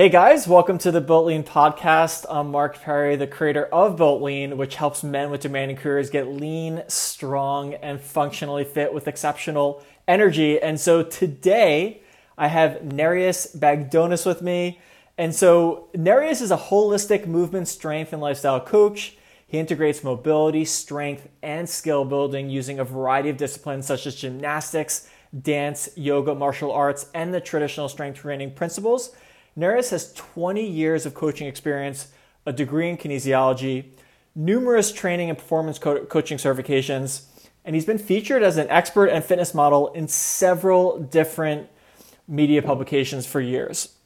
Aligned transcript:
Hey 0.00 0.08
guys, 0.08 0.48
welcome 0.48 0.78
to 0.78 0.90
the 0.90 1.02
Built 1.02 1.26
Lean 1.26 1.44
podcast. 1.44 2.24
I'm 2.30 2.50
Marc 2.50 2.80
Perry, 2.80 3.16
the 3.16 3.26
creator 3.26 3.66
of 3.66 3.98
Built 3.98 4.22
Lean, 4.22 4.56
which 4.56 4.76
helps 4.76 5.04
men 5.04 5.30
with 5.30 5.42
demanding 5.42 5.76
careers 5.76 6.08
get 6.08 6.26
lean, 6.26 6.82
strong, 6.88 7.74
and 7.74 8.00
functionally 8.00 8.64
fit 8.64 8.94
with 8.94 9.06
exceptional 9.06 9.84
energy. 10.08 10.58
And 10.58 10.80
so 10.80 11.02
today 11.02 12.00
I 12.38 12.48
have 12.48 12.82
Nereus 12.82 13.54
Bagdonas 13.54 14.24
with 14.24 14.40
me. 14.40 14.80
And 15.18 15.34
so 15.34 15.90
Nereus 15.94 16.40
is 16.40 16.50
a 16.50 16.56
holistic 16.56 17.26
movement, 17.26 17.68
strength, 17.68 18.14
and 18.14 18.22
lifestyle 18.22 18.58
coach. 18.58 19.18
He 19.46 19.58
integrates 19.58 20.02
mobility, 20.02 20.64
strength, 20.64 21.28
and 21.42 21.68
skill 21.68 22.06
building 22.06 22.48
using 22.48 22.78
a 22.78 22.84
variety 22.84 23.28
of 23.28 23.36
disciplines 23.36 23.86
such 23.86 24.06
as 24.06 24.14
gymnastics, 24.14 25.10
dance, 25.42 25.90
yoga, 25.94 26.34
martial 26.34 26.72
arts, 26.72 27.04
and 27.12 27.34
the 27.34 27.40
traditional 27.42 27.90
strength 27.90 28.20
training 28.20 28.54
principles 28.54 29.14
Nereus 29.60 29.90
has 29.90 30.12
20 30.14 30.66
years 30.66 31.04
of 31.04 31.14
coaching 31.14 31.46
experience, 31.46 32.08
a 32.46 32.52
degree 32.52 32.88
in 32.88 32.96
kinesiology, 32.96 33.90
numerous 34.34 34.90
training 34.90 35.28
and 35.28 35.38
performance 35.38 35.78
co- 35.78 36.06
coaching 36.06 36.38
certifications, 36.38 37.24
and 37.64 37.76
he's 37.76 37.84
been 37.84 37.98
featured 37.98 38.42
as 38.42 38.56
an 38.56 38.68
expert 38.70 39.08
and 39.08 39.22
fitness 39.22 39.52
model 39.52 39.92
in 39.92 40.08
several 40.08 40.98
different 40.98 41.68
media 42.26 42.62
publications 42.62 43.26
for 43.26 43.38
years. 43.40 43.96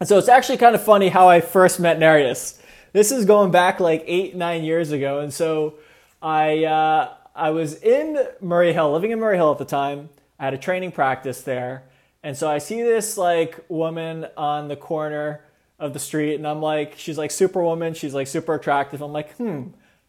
And 0.00 0.08
so 0.08 0.16
it's 0.16 0.28
actually 0.28 0.56
kind 0.56 0.74
of 0.74 0.82
funny 0.82 1.10
how 1.10 1.28
I 1.28 1.42
first 1.42 1.78
met 1.78 1.98
Nereus. 1.98 2.60
This 2.94 3.12
is 3.12 3.26
going 3.26 3.50
back 3.50 3.80
like 3.80 4.04
eight, 4.06 4.34
nine 4.34 4.64
years 4.64 4.90
ago. 4.90 5.20
And 5.20 5.34
so 5.34 5.74
I, 6.22 6.64
uh, 6.64 7.12
I 7.34 7.50
was 7.50 7.74
in 7.82 8.26
Murray 8.40 8.72
Hill, 8.72 8.90
living 8.92 9.10
in 9.10 9.20
Murray 9.20 9.36
Hill 9.36 9.52
at 9.52 9.58
the 9.58 9.64
time. 9.66 10.08
I 10.38 10.44
had 10.44 10.54
a 10.54 10.58
training 10.58 10.92
practice 10.92 11.42
there. 11.42 11.84
And 12.24 12.34
so 12.34 12.50
I 12.50 12.56
see 12.56 12.82
this 12.82 13.18
like 13.18 13.62
woman 13.68 14.26
on 14.34 14.68
the 14.68 14.76
corner 14.76 15.44
of 15.78 15.92
the 15.92 15.98
street, 15.98 16.36
and 16.36 16.48
I'm 16.48 16.62
like, 16.62 16.94
she's 16.96 17.18
like 17.18 17.30
superwoman, 17.30 17.92
she's 17.92 18.14
like 18.14 18.26
super 18.26 18.54
attractive. 18.54 19.02
I'm 19.02 19.12
like, 19.12 19.36
hmm, 19.36 19.64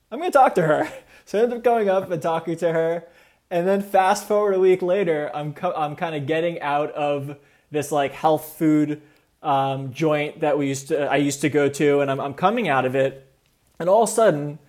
I'm 0.10 0.20
gonna 0.20 0.32
talk 0.32 0.56
to 0.56 0.64
her. 0.64 0.90
So 1.28 1.40
I 1.40 1.42
end 1.42 1.54
up 1.54 1.64
going 1.64 1.90
up 1.90 2.12
and 2.12 2.22
talking 2.22 2.56
to 2.58 2.72
her, 2.72 3.04
and 3.50 3.68
then 3.68 3.82
fast 3.82 4.28
forward 4.28 4.54
a 4.54 4.60
week 4.60 4.84
later, 4.84 5.32
I'm 5.34 5.56
co- 5.56 5.74
I'm 5.76 5.96
kind 5.96 6.14
of 6.14 6.28
getting 6.28 6.62
out 6.62 6.92
of 6.92 7.38
this 7.72 7.92
like 7.92 8.12
health 8.12 8.56
food 8.60 9.02
um, 9.42 9.92
joint 9.92 10.42
that 10.42 10.56
we 10.56 10.68
used 10.68 10.90
to 10.90 11.10
I 11.10 11.16
used 11.16 11.42
to 11.42 11.50
go 11.50 11.68
to, 11.68 12.02
and 12.02 12.12
I'm 12.12 12.20
I'm 12.20 12.36
coming 12.36 12.68
out 12.68 12.86
of 12.86 12.94
it, 12.94 13.28
and 13.80 13.90
all 13.90 14.04
of 14.04 14.10
a 14.10 14.12
sudden, 14.12 14.60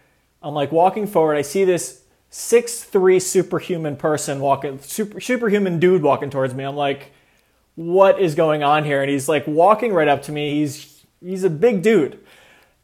I'm 0.42 0.55
like 0.55 0.73
walking 0.73 1.07
forward. 1.07 1.37
I 1.37 1.42
see 1.42 1.65
this 1.65 2.05
six 2.31 2.83
three 2.83 3.20
superhuman 3.20 3.97
person 3.97 4.41
walking, 4.41 4.81
super 4.81 5.20
superhuman 5.20 5.79
dude 5.79 6.03
walking 6.03 6.31
towards 6.31 6.55
me. 6.55 6.65
I'm 6.65 6.75
like 6.75 7.13
what 7.77 8.21
is 8.21 8.35
going 8.35 8.63
on 8.63 8.85
here? 8.85 9.01
And 9.01 9.11
he's 9.11 9.29
like 9.29 9.47
walking 9.47 9.93
right 9.93 10.09
up 10.09 10.23
to 10.23 10.33
me. 10.33 10.55
He's 10.55 11.07
he's 11.23 11.45
a 11.45 11.51
big 11.51 11.83
dude. 11.83 12.19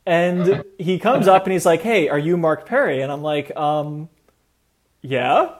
And 0.04 0.64
he 0.78 0.98
comes 0.98 1.28
up 1.28 1.44
and 1.44 1.52
he's 1.52 1.66
like, 1.66 1.82
"Hey, 1.82 2.08
are 2.08 2.18
you 2.18 2.36
Marc 2.36 2.66
Perry?" 2.66 3.02
And 3.02 3.10
I'm 3.10 3.22
like, 3.22 3.54
"Um, 3.56 4.08
yeah." 5.00 5.54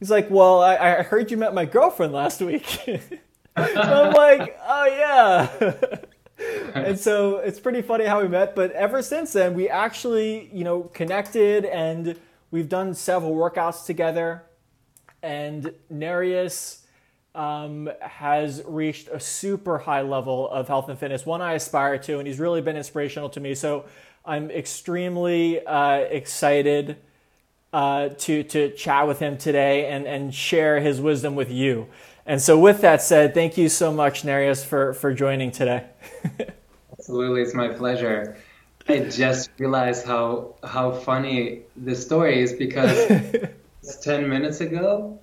He's 0.00 0.10
like, 0.10 0.28
"Well, 0.30 0.60
I, 0.62 0.74
I 0.76 1.02
heard 1.02 1.30
you 1.30 1.36
met 1.36 1.54
my 1.54 1.64
girlfriend 1.64 2.12
last 2.12 2.40
week." 2.40 2.66
I'm 3.56 4.12
like, 4.12 4.58
"Oh 4.66 4.86
yeah." 4.86 5.86
and 6.74 6.98
so 6.98 7.38
it's 7.38 7.60
pretty 7.60 7.82
funny 7.82 8.04
how 8.04 8.20
we 8.20 8.28
met. 8.28 8.54
But 8.54 8.72
ever 8.72 9.00
since 9.00 9.32
then, 9.32 9.54
we 9.54 9.68
actually, 9.68 10.50
you 10.52 10.64
know, 10.64 10.82
connected 10.82 11.64
and 11.64 12.18
we've 12.50 12.68
done 12.68 12.94
several 12.94 13.34
workouts 13.34 13.86
together. 13.86 14.42
And 15.22 15.72
Nereus 15.88 16.85
um, 17.36 17.90
has 18.00 18.62
reached 18.66 19.08
a 19.08 19.20
super 19.20 19.78
high 19.78 20.00
level 20.00 20.48
of 20.48 20.68
health 20.68 20.88
and 20.88 20.98
fitness, 20.98 21.26
one 21.26 21.42
I 21.42 21.52
aspire 21.52 21.98
to, 21.98 22.18
and 22.18 22.26
he's 22.26 22.40
really 22.40 22.62
been 22.62 22.76
inspirational 22.76 23.28
to 23.30 23.40
me. 23.40 23.54
So 23.54 23.84
I'm 24.24 24.50
extremely 24.50 25.64
uh, 25.64 25.98
excited 25.98 26.96
uh, 27.72 28.08
to 28.08 28.42
to 28.42 28.70
chat 28.70 29.06
with 29.06 29.18
him 29.18 29.36
today 29.36 29.86
and 29.86 30.06
and 30.06 30.34
share 30.34 30.80
his 30.80 31.00
wisdom 31.00 31.34
with 31.34 31.50
you. 31.50 31.88
And 32.24 32.40
so, 32.40 32.58
with 32.58 32.80
that 32.80 33.02
said, 33.02 33.34
thank 33.34 33.56
you 33.56 33.68
so 33.68 33.92
much, 33.92 34.24
Nereus, 34.24 34.64
for 34.64 34.94
for 34.94 35.12
joining 35.12 35.50
today. 35.50 35.84
Absolutely, 36.98 37.42
it's 37.42 37.54
my 37.54 37.68
pleasure. 37.68 38.36
I 38.88 39.00
just 39.00 39.50
realized 39.58 40.06
how 40.06 40.54
how 40.64 40.92
funny 40.92 41.62
this 41.76 42.04
story 42.04 42.40
is 42.40 42.52
because 42.54 43.08
ten 44.02 44.28
minutes 44.28 44.60
ago 44.60 45.20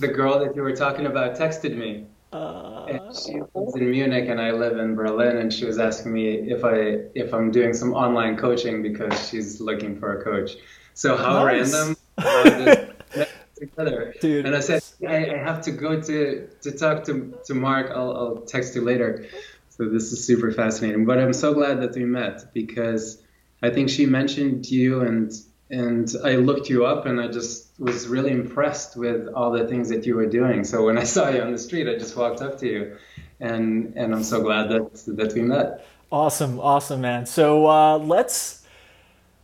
the 0.00 0.08
girl 0.08 0.38
that 0.40 0.54
you 0.56 0.62
were 0.62 0.76
talking 0.76 1.06
about 1.06 1.36
texted 1.36 1.76
me. 1.76 2.06
Uh, 2.32 2.84
and 2.88 3.16
she 3.16 3.40
lives 3.54 3.74
in 3.74 3.90
Munich 3.90 4.28
and 4.28 4.40
I 4.40 4.50
live 4.50 4.76
in 4.78 4.94
Berlin, 4.94 5.38
and 5.38 5.52
she 5.52 5.64
was 5.64 5.78
asking 5.78 6.12
me 6.12 6.34
if 6.34 6.62
I 6.64 7.08
if 7.14 7.32
I'm 7.32 7.50
doing 7.50 7.72
some 7.72 7.94
online 7.94 8.36
coaching 8.36 8.82
because 8.82 9.28
she's 9.28 9.60
looking 9.60 9.98
for 9.98 10.20
a 10.20 10.24
coach. 10.24 10.52
So 10.92 11.16
how 11.16 11.44
nice. 11.44 11.72
random 11.72 11.96
together. 13.58 14.14
Dude. 14.20 14.44
And 14.46 14.54
I 14.54 14.60
said 14.60 14.82
I, 15.06 15.34
I, 15.34 15.38
have 15.38 15.62
to 15.62 15.70
go 15.70 16.00
to 16.00 16.48
to 16.60 16.72
talk 16.72 17.04
to 17.04 17.38
to 17.46 17.54
Marc. 17.54 17.90
I'll 17.90 18.14
I'll 18.16 18.36
text 18.42 18.74
you 18.74 18.82
later. 18.82 19.26
So 19.70 19.88
this 19.88 20.12
is 20.12 20.24
super 20.24 20.52
fascinating. 20.52 21.06
But 21.06 21.18
I'm 21.18 21.32
so 21.32 21.54
glad 21.54 21.80
that 21.80 21.94
we 21.94 22.04
met 22.04 22.52
because 22.52 23.22
I 23.62 23.70
think 23.70 23.88
she 23.88 24.06
mentioned 24.06 24.70
you 24.70 25.00
and 25.00 25.32
and 25.70 26.12
I 26.24 26.36
looked 26.36 26.70
you 26.70 26.86
up 26.86 27.06
and 27.06 27.20
I 27.20 27.28
just 27.28 27.68
was 27.78 28.08
really 28.08 28.30
impressed 28.30 28.96
with 28.96 29.28
all 29.28 29.50
the 29.50 29.66
things 29.66 29.88
that 29.90 30.06
you 30.06 30.14
were 30.16 30.26
doing. 30.26 30.64
So 30.64 30.86
when 30.86 30.98
I 30.98 31.04
saw 31.04 31.28
you 31.28 31.42
on 31.42 31.52
the 31.52 31.58
street, 31.58 31.88
I 31.88 31.98
just 31.98 32.16
walked 32.16 32.40
up 32.40 32.58
to 32.60 32.66
you, 32.66 32.96
and 33.40 33.94
and 33.96 34.14
I'm 34.14 34.24
so 34.24 34.40
glad 34.40 34.68
that 34.70 35.16
that 35.16 35.32
we 35.34 35.42
met. 35.42 35.86
Awesome, 36.10 36.58
awesome, 36.58 37.02
man. 37.02 37.26
So 37.26 37.66
uh, 37.66 37.98
let's 37.98 38.58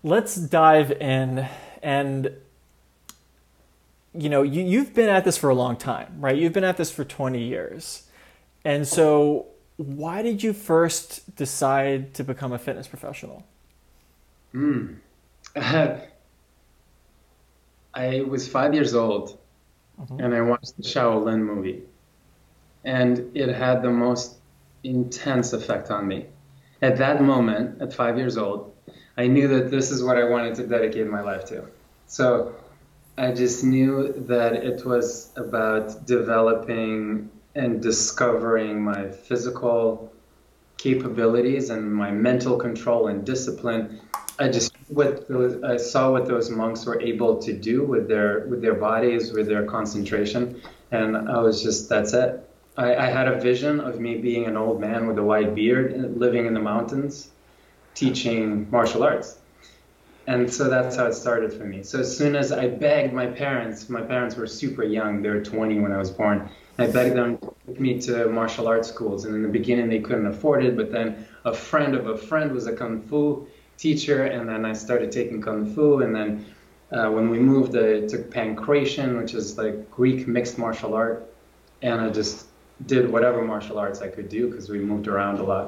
let's 0.04 0.36
dive 0.36 0.92
in 0.92 1.48
and 1.82 2.30
you 4.12 4.28
know 4.28 4.42
you, 4.42 4.62
you've 4.62 4.94
been 4.94 5.08
at 5.08 5.24
this 5.24 5.36
for 5.36 5.48
a 5.48 5.54
long 5.54 5.76
time 5.76 6.14
right 6.20 6.36
you've 6.36 6.52
been 6.52 6.62
at 6.62 6.76
this 6.76 6.90
for 6.90 7.04
20 7.04 7.42
years 7.42 8.04
and 8.64 8.86
so 8.86 9.46
why 9.76 10.22
did 10.22 10.42
you 10.42 10.52
first 10.52 11.34
decide 11.34 12.14
to 12.14 12.22
become 12.22 12.52
a 12.52 12.58
fitness 12.58 12.86
professional 12.86 13.44
mm. 14.54 14.94
I 17.94 18.22
was 18.22 18.48
five 18.48 18.74
years 18.74 18.94
old 18.94 19.38
mm-hmm. 20.00 20.20
and 20.20 20.34
I 20.34 20.40
watched 20.40 20.76
the 20.76 20.82
Shaolin 20.82 21.40
movie. 21.40 21.82
And 22.84 23.30
it 23.34 23.48
had 23.48 23.82
the 23.82 23.90
most 23.90 24.36
intense 24.82 25.52
effect 25.52 25.90
on 25.90 26.06
me. 26.06 26.26
At 26.82 26.98
that 26.98 27.22
moment, 27.22 27.80
at 27.80 27.94
five 27.94 28.18
years 28.18 28.36
old, 28.36 28.74
I 29.16 29.26
knew 29.26 29.48
that 29.48 29.70
this 29.70 29.90
is 29.90 30.02
what 30.02 30.18
I 30.18 30.24
wanted 30.24 30.54
to 30.56 30.66
dedicate 30.66 31.06
my 31.06 31.22
life 31.22 31.46
to. 31.46 31.64
So 32.06 32.54
I 33.16 33.32
just 33.32 33.64
knew 33.64 34.12
that 34.26 34.54
it 34.54 34.84
was 34.84 35.30
about 35.36 36.04
developing 36.04 37.30
and 37.54 37.80
discovering 37.80 38.82
my 38.82 39.08
physical 39.08 40.12
capabilities 40.76 41.70
and 41.70 41.94
my 41.94 42.10
mental 42.10 42.56
control 42.58 43.06
and 43.06 43.24
discipline 43.24 44.00
I 44.38 44.48
just 44.48 44.74
what 44.88 45.28
those, 45.28 45.62
I 45.62 45.76
saw 45.76 46.10
what 46.10 46.26
those 46.26 46.50
monks 46.50 46.84
were 46.86 47.00
able 47.00 47.38
to 47.38 47.52
do 47.52 47.84
with 47.84 48.08
their 48.08 48.46
with 48.48 48.62
their 48.62 48.74
bodies, 48.74 49.32
with 49.32 49.46
their 49.46 49.64
concentration, 49.64 50.60
and 50.90 51.16
I 51.16 51.38
was 51.38 51.62
just 51.62 51.88
that's 51.88 52.12
it. 52.12 52.48
I, 52.76 52.96
I 52.96 53.06
had 53.06 53.28
a 53.28 53.40
vision 53.40 53.78
of 53.78 54.00
me 54.00 54.16
being 54.16 54.46
an 54.46 54.56
old 54.56 54.80
man 54.80 55.06
with 55.06 55.18
a 55.18 55.22
white 55.22 55.54
beard, 55.54 55.94
uh, 55.94 56.08
living 56.18 56.46
in 56.46 56.54
the 56.54 56.60
mountains, 56.60 57.30
teaching 57.94 58.68
martial 58.72 59.04
arts, 59.04 59.38
and 60.26 60.52
so 60.52 60.68
that's 60.68 60.96
how 60.96 61.06
it 61.06 61.14
started 61.14 61.52
for 61.52 61.64
me. 61.64 61.84
So 61.84 62.00
as 62.00 62.16
soon 62.16 62.34
as 62.34 62.50
I 62.50 62.66
begged 62.66 63.12
my 63.12 63.26
parents, 63.26 63.88
my 63.88 64.02
parents 64.02 64.34
were 64.34 64.48
super 64.48 64.82
young; 64.82 65.22
they 65.22 65.28
were 65.28 65.44
20 65.44 65.78
when 65.78 65.92
I 65.92 65.98
was 65.98 66.10
born. 66.10 66.48
I 66.76 66.88
begged 66.88 67.14
them 67.14 67.38
to 67.38 67.54
take 67.68 67.78
me 67.78 68.00
to 68.00 68.26
martial 68.26 68.66
arts 68.66 68.88
schools, 68.88 69.26
and 69.26 69.36
in 69.36 69.42
the 69.42 69.48
beginning 69.48 69.88
they 69.88 70.00
couldn't 70.00 70.26
afford 70.26 70.64
it, 70.64 70.76
but 70.76 70.90
then 70.90 71.24
a 71.44 71.54
friend 71.54 71.94
of 71.94 72.08
a 72.08 72.18
friend 72.18 72.50
was 72.50 72.66
a 72.66 72.72
kung 72.72 73.00
fu 73.00 73.46
teacher, 73.84 74.24
and 74.24 74.48
then 74.48 74.64
I 74.64 74.72
started 74.72 75.12
taking 75.12 75.42
kung 75.46 75.60
fu, 75.74 76.00
and 76.04 76.12
then 76.18 76.28
uh, 76.90 77.08
when 77.10 77.28
we 77.28 77.38
moved, 77.38 77.72
I 77.76 78.06
took 78.12 78.30
pankration, 78.38 79.08
which 79.20 79.34
is 79.34 79.58
like 79.58 79.76
Greek 79.90 80.26
mixed 80.26 80.56
martial 80.58 80.94
art, 80.94 81.18
and 81.82 82.00
I 82.00 82.08
just 82.10 82.46
did 82.86 83.04
whatever 83.14 83.42
martial 83.42 83.78
arts 83.78 84.00
I 84.00 84.08
could 84.08 84.28
do 84.28 84.42
because 84.48 84.68
we 84.74 84.78
moved 84.78 85.06
around 85.06 85.38
a 85.38 85.46
lot, 85.52 85.66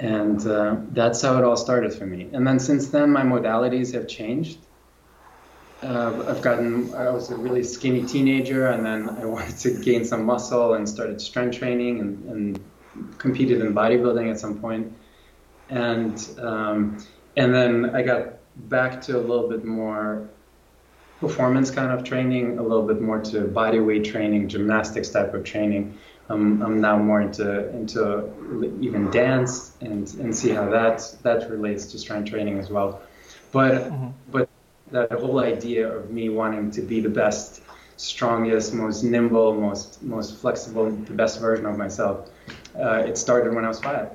and 0.00 0.44
uh, 0.46 0.76
that's 0.90 1.22
how 1.22 1.38
it 1.38 1.44
all 1.44 1.56
started 1.56 1.92
for 1.94 2.06
me. 2.14 2.28
And 2.32 2.44
then 2.46 2.58
since 2.58 2.88
then, 2.88 3.08
my 3.18 3.22
modalities 3.22 3.94
have 3.94 4.06
changed. 4.08 4.58
Uh, 5.82 6.24
I've 6.30 6.42
gotten, 6.42 6.92
I 6.94 7.10
was 7.10 7.30
a 7.30 7.36
really 7.36 7.62
skinny 7.62 8.04
teenager, 8.04 8.68
and 8.74 8.84
then 8.84 9.00
I 9.22 9.24
wanted 9.34 9.56
to 9.58 9.70
gain 9.88 10.04
some 10.04 10.24
muscle 10.24 10.74
and 10.74 10.88
started 10.88 11.20
strength 11.20 11.58
training 11.58 12.00
and, 12.00 12.10
and 12.32 12.60
competed 13.18 13.60
in 13.60 13.72
bodybuilding 13.72 14.30
at 14.32 14.40
some 14.40 14.58
point. 14.58 14.92
And 15.68 16.16
um, 16.38 16.98
and 17.36 17.54
then 17.54 17.94
I 17.94 18.02
got 18.02 18.34
back 18.68 19.00
to 19.02 19.16
a 19.16 19.20
little 19.20 19.48
bit 19.48 19.64
more 19.64 20.28
performance 21.20 21.70
kind 21.70 21.92
of 21.92 22.04
training, 22.04 22.58
a 22.58 22.62
little 22.62 22.86
bit 22.86 23.00
more 23.00 23.20
to 23.20 23.42
body 23.42 23.80
weight 23.80 24.04
training, 24.04 24.48
gymnastics 24.48 25.10
type 25.10 25.32
of 25.34 25.44
training, 25.44 25.96
I'm, 26.28 26.62
I'm 26.62 26.80
now 26.80 26.98
more 26.98 27.20
into 27.20 27.70
into 27.70 28.28
even 28.80 29.10
dance 29.10 29.76
and 29.80 30.12
and 30.14 30.34
see 30.34 30.50
how 30.50 30.68
that 30.70 31.16
that 31.22 31.48
relates 31.50 31.86
to 31.92 31.98
strength 31.98 32.30
training 32.30 32.58
as 32.58 32.68
well. 32.68 33.00
But 33.52 33.74
mm-hmm. 33.74 34.08
but 34.30 34.48
that 34.90 35.12
whole 35.12 35.40
idea 35.40 35.88
of 35.88 36.10
me 36.10 36.28
wanting 36.28 36.70
to 36.72 36.82
be 36.82 37.00
the 37.00 37.08
best, 37.08 37.62
strongest, 37.96 38.74
most 38.74 39.04
nimble, 39.04 39.54
most 39.54 40.02
most 40.02 40.40
flexible, 40.40 40.90
the 40.90 41.14
best 41.14 41.40
version 41.40 41.66
of 41.66 41.78
myself, 41.78 42.28
uh, 42.78 43.04
it 43.06 43.16
started 43.16 43.54
when 43.54 43.64
I 43.64 43.68
was 43.68 43.80
five. 43.80 44.10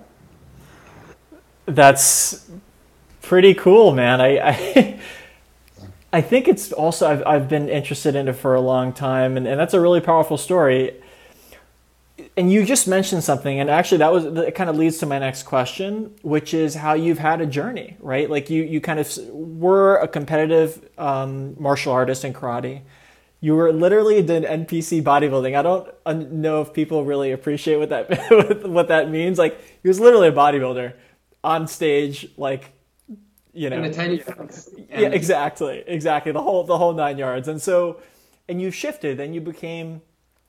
That's 1.66 2.50
pretty 3.22 3.54
cool, 3.54 3.94
man. 3.94 4.22
I, 4.22 4.40
I 4.40 5.00
I 6.14 6.22
think 6.22 6.48
it's 6.48 6.72
also 6.72 7.08
I've 7.08 7.26
I've 7.26 7.50
been 7.50 7.70
interested 7.70 8.16
in 8.16 8.28
it 8.28 8.34
for 8.34 8.54
a 8.54 8.62
long 8.62 8.94
time, 8.94 9.38
and, 9.38 9.48
and 9.48 9.60
that's 9.60 9.74
a 9.74 9.80
really 9.80 10.02
powerful 10.02 10.38
story. 10.38 10.96
And 12.38 12.52
you 12.52 12.66
just 12.66 12.88
mentioned 12.88 13.24
something 13.24 13.60
and 13.60 13.70
actually 13.70 13.98
that 13.98 14.12
was 14.12 14.26
it 14.26 14.54
kind 14.54 14.70
of 14.70 14.78
leads 14.78 15.00
to 15.00 15.08
my 15.08 15.18
next 15.18 15.44
question 15.44 16.14
which 16.22 16.54
is 16.54 16.76
how 16.76 16.94
you've 16.94 17.18
had 17.18 17.42
a 17.42 17.48
journey 17.48 17.98
right? 18.00 18.30
Like 18.30 18.50
you 18.50 18.64
you 18.64 18.80
kind 18.80 19.00
of 19.00 19.18
were 19.32 19.98
a 19.98 20.08
competitive 20.08 20.88
um, 21.00 21.56
martial 21.60 21.92
artist 21.92 22.24
in 22.24 22.34
karate. 22.34 22.82
You 23.40 23.56
were 23.56 23.74
literally 23.74 24.22
did 24.22 24.44
npc 24.44 25.02
bodybuilding. 25.04 25.58
I 25.58 25.64
don't 25.64 26.32
know 26.32 26.62
if 26.62 26.74
people 26.74 27.06
really 27.06 27.32
appreciate 27.32 27.78
what 27.78 27.90
that 27.90 28.66
what 28.70 28.88
that 28.90 29.10
means. 29.10 29.40
Like 29.40 29.60
he 29.82 29.88
was 29.88 30.00
literally 30.00 30.28
a 30.28 30.34
bodybuilder 30.34 30.94
on 31.44 31.68
stage 31.68 32.28
like 32.38 32.72
you 33.54 33.70
know 33.70 33.82
the 33.82 33.94
tiny 33.94 34.24
yeah 34.90 35.10
exactly 35.10 35.84
exactly 35.88 36.32
the 36.32 36.42
whole 36.42 36.64
the 36.64 36.78
whole 36.78 36.94
nine 36.94 37.18
yards 37.18 37.48
and 37.48 37.62
so 37.62 38.00
and 38.48 38.62
you 38.62 38.72
shifted 38.72 39.20
and 39.20 39.36
you 39.36 39.42
became 39.42 40.02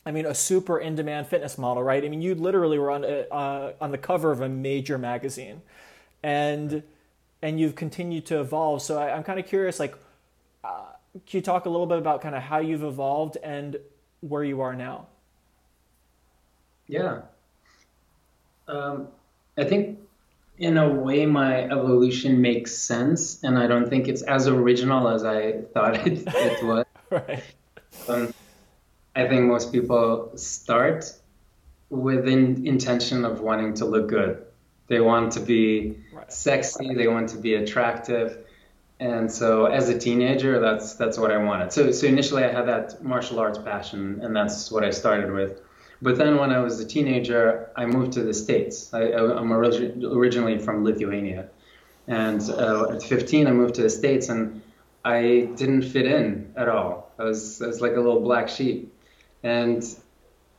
I 0.04 0.10
mean, 0.10 0.26
a 0.26 0.34
super 0.34 0.80
in-demand 0.80 1.28
fitness 1.28 1.56
model, 1.56 1.82
right? 1.82 2.04
I 2.04 2.08
mean, 2.08 2.22
you 2.22 2.34
literally 2.34 2.78
were 2.78 2.90
on 2.90 3.04
a, 3.04 3.26
uh, 3.30 3.72
on 3.80 3.92
the 3.92 3.98
cover 3.98 4.32
of 4.32 4.40
a 4.40 4.48
major 4.48 4.98
magazine, 4.98 5.62
and 6.22 6.82
and 7.40 7.60
you've 7.60 7.76
continued 7.76 8.26
to 8.26 8.40
evolve. 8.40 8.82
So 8.82 8.98
I, 8.98 9.16
am 9.16 9.22
kind 9.22 9.38
of 9.38 9.46
curious, 9.46 9.78
like, 9.80 9.96
uh, 10.64 10.86
can 11.12 11.38
you 11.38 11.40
talk 11.40 11.66
a 11.66 11.68
little 11.68 11.86
bit 11.86 11.98
about 11.98 12.20
kind 12.20 12.34
of 12.34 12.42
how 12.42 12.58
you've 12.58 12.82
evolved 12.82 13.36
and 13.42 13.76
where 14.20 14.44
you 14.44 14.60
are 14.60 14.74
now? 14.74 15.06
Yeah, 16.88 17.22
um, 18.66 19.08
I 19.56 19.64
think 19.64 20.00
in 20.58 20.76
a 20.76 20.88
way 20.88 21.26
my 21.26 21.64
evolution 21.64 22.40
makes 22.40 22.76
sense, 22.76 23.42
and 23.42 23.58
I 23.58 23.66
don't 23.66 23.88
think 23.88 24.08
it's 24.08 24.22
as 24.22 24.46
original 24.46 25.08
as 25.08 25.24
I 25.24 25.62
thought 25.74 26.06
it, 26.06 26.22
it 26.26 26.64
was. 26.64 26.84
right. 27.10 27.42
Um, 28.08 28.32
I 29.14 29.28
think 29.28 29.42
most 29.42 29.72
people 29.72 30.32
start 30.36 31.12
with 31.90 32.26
an 32.26 32.66
intention 32.66 33.24
of 33.24 33.40
wanting 33.40 33.74
to 33.74 33.84
look 33.84 34.08
good. 34.08 34.42
They 34.88 35.00
want 35.00 35.32
to 35.32 35.40
be 35.40 35.98
right. 36.12 36.32
sexy, 36.32 36.94
they 36.94 37.08
want 37.08 37.30
to 37.30 37.36
be 37.36 37.54
attractive. 37.54 38.38
And 38.98 39.30
so 39.30 39.66
as 39.66 39.88
a 39.88 39.98
teenager, 39.98 40.60
that's 40.60 40.94
that's 40.94 41.18
what 41.18 41.30
I 41.30 41.36
wanted. 41.38 41.72
So 41.72 41.90
so 41.92 42.06
initially 42.06 42.44
I 42.44 42.52
had 42.52 42.68
that 42.68 43.02
martial 43.02 43.40
arts 43.40 43.58
passion 43.58 44.20
and 44.22 44.34
that's 44.34 44.70
what 44.70 44.84
I 44.84 44.90
started 44.90 45.32
with. 45.32 45.60
But 46.02 46.18
then 46.18 46.36
when 46.36 46.50
I 46.50 46.58
was 46.58 46.80
a 46.80 46.84
teenager, 46.84 47.70
I 47.76 47.86
moved 47.86 48.12
to 48.14 48.24
the 48.24 48.34
States. 48.34 48.92
I, 48.92 49.02
am 49.02 49.50
origi- 49.50 50.02
originally 50.04 50.58
from 50.58 50.82
Lithuania. 50.82 51.48
And 52.08 52.42
uh, 52.50 52.90
at 52.90 53.04
15, 53.04 53.46
I 53.46 53.52
moved 53.52 53.76
to 53.76 53.82
the 53.82 53.90
States 53.90 54.28
and 54.28 54.60
I 55.04 55.48
didn't 55.54 55.82
fit 55.82 56.06
in 56.06 56.52
at 56.56 56.68
all. 56.68 57.12
I 57.20 57.24
was, 57.24 57.62
I 57.62 57.68
was 57.68 57.80
like 57.80 57.92
a 57.92 58.00
little 58.00 58.20
black 58.20 58.48
sheep 58.48 58.92
and 59.44 59.84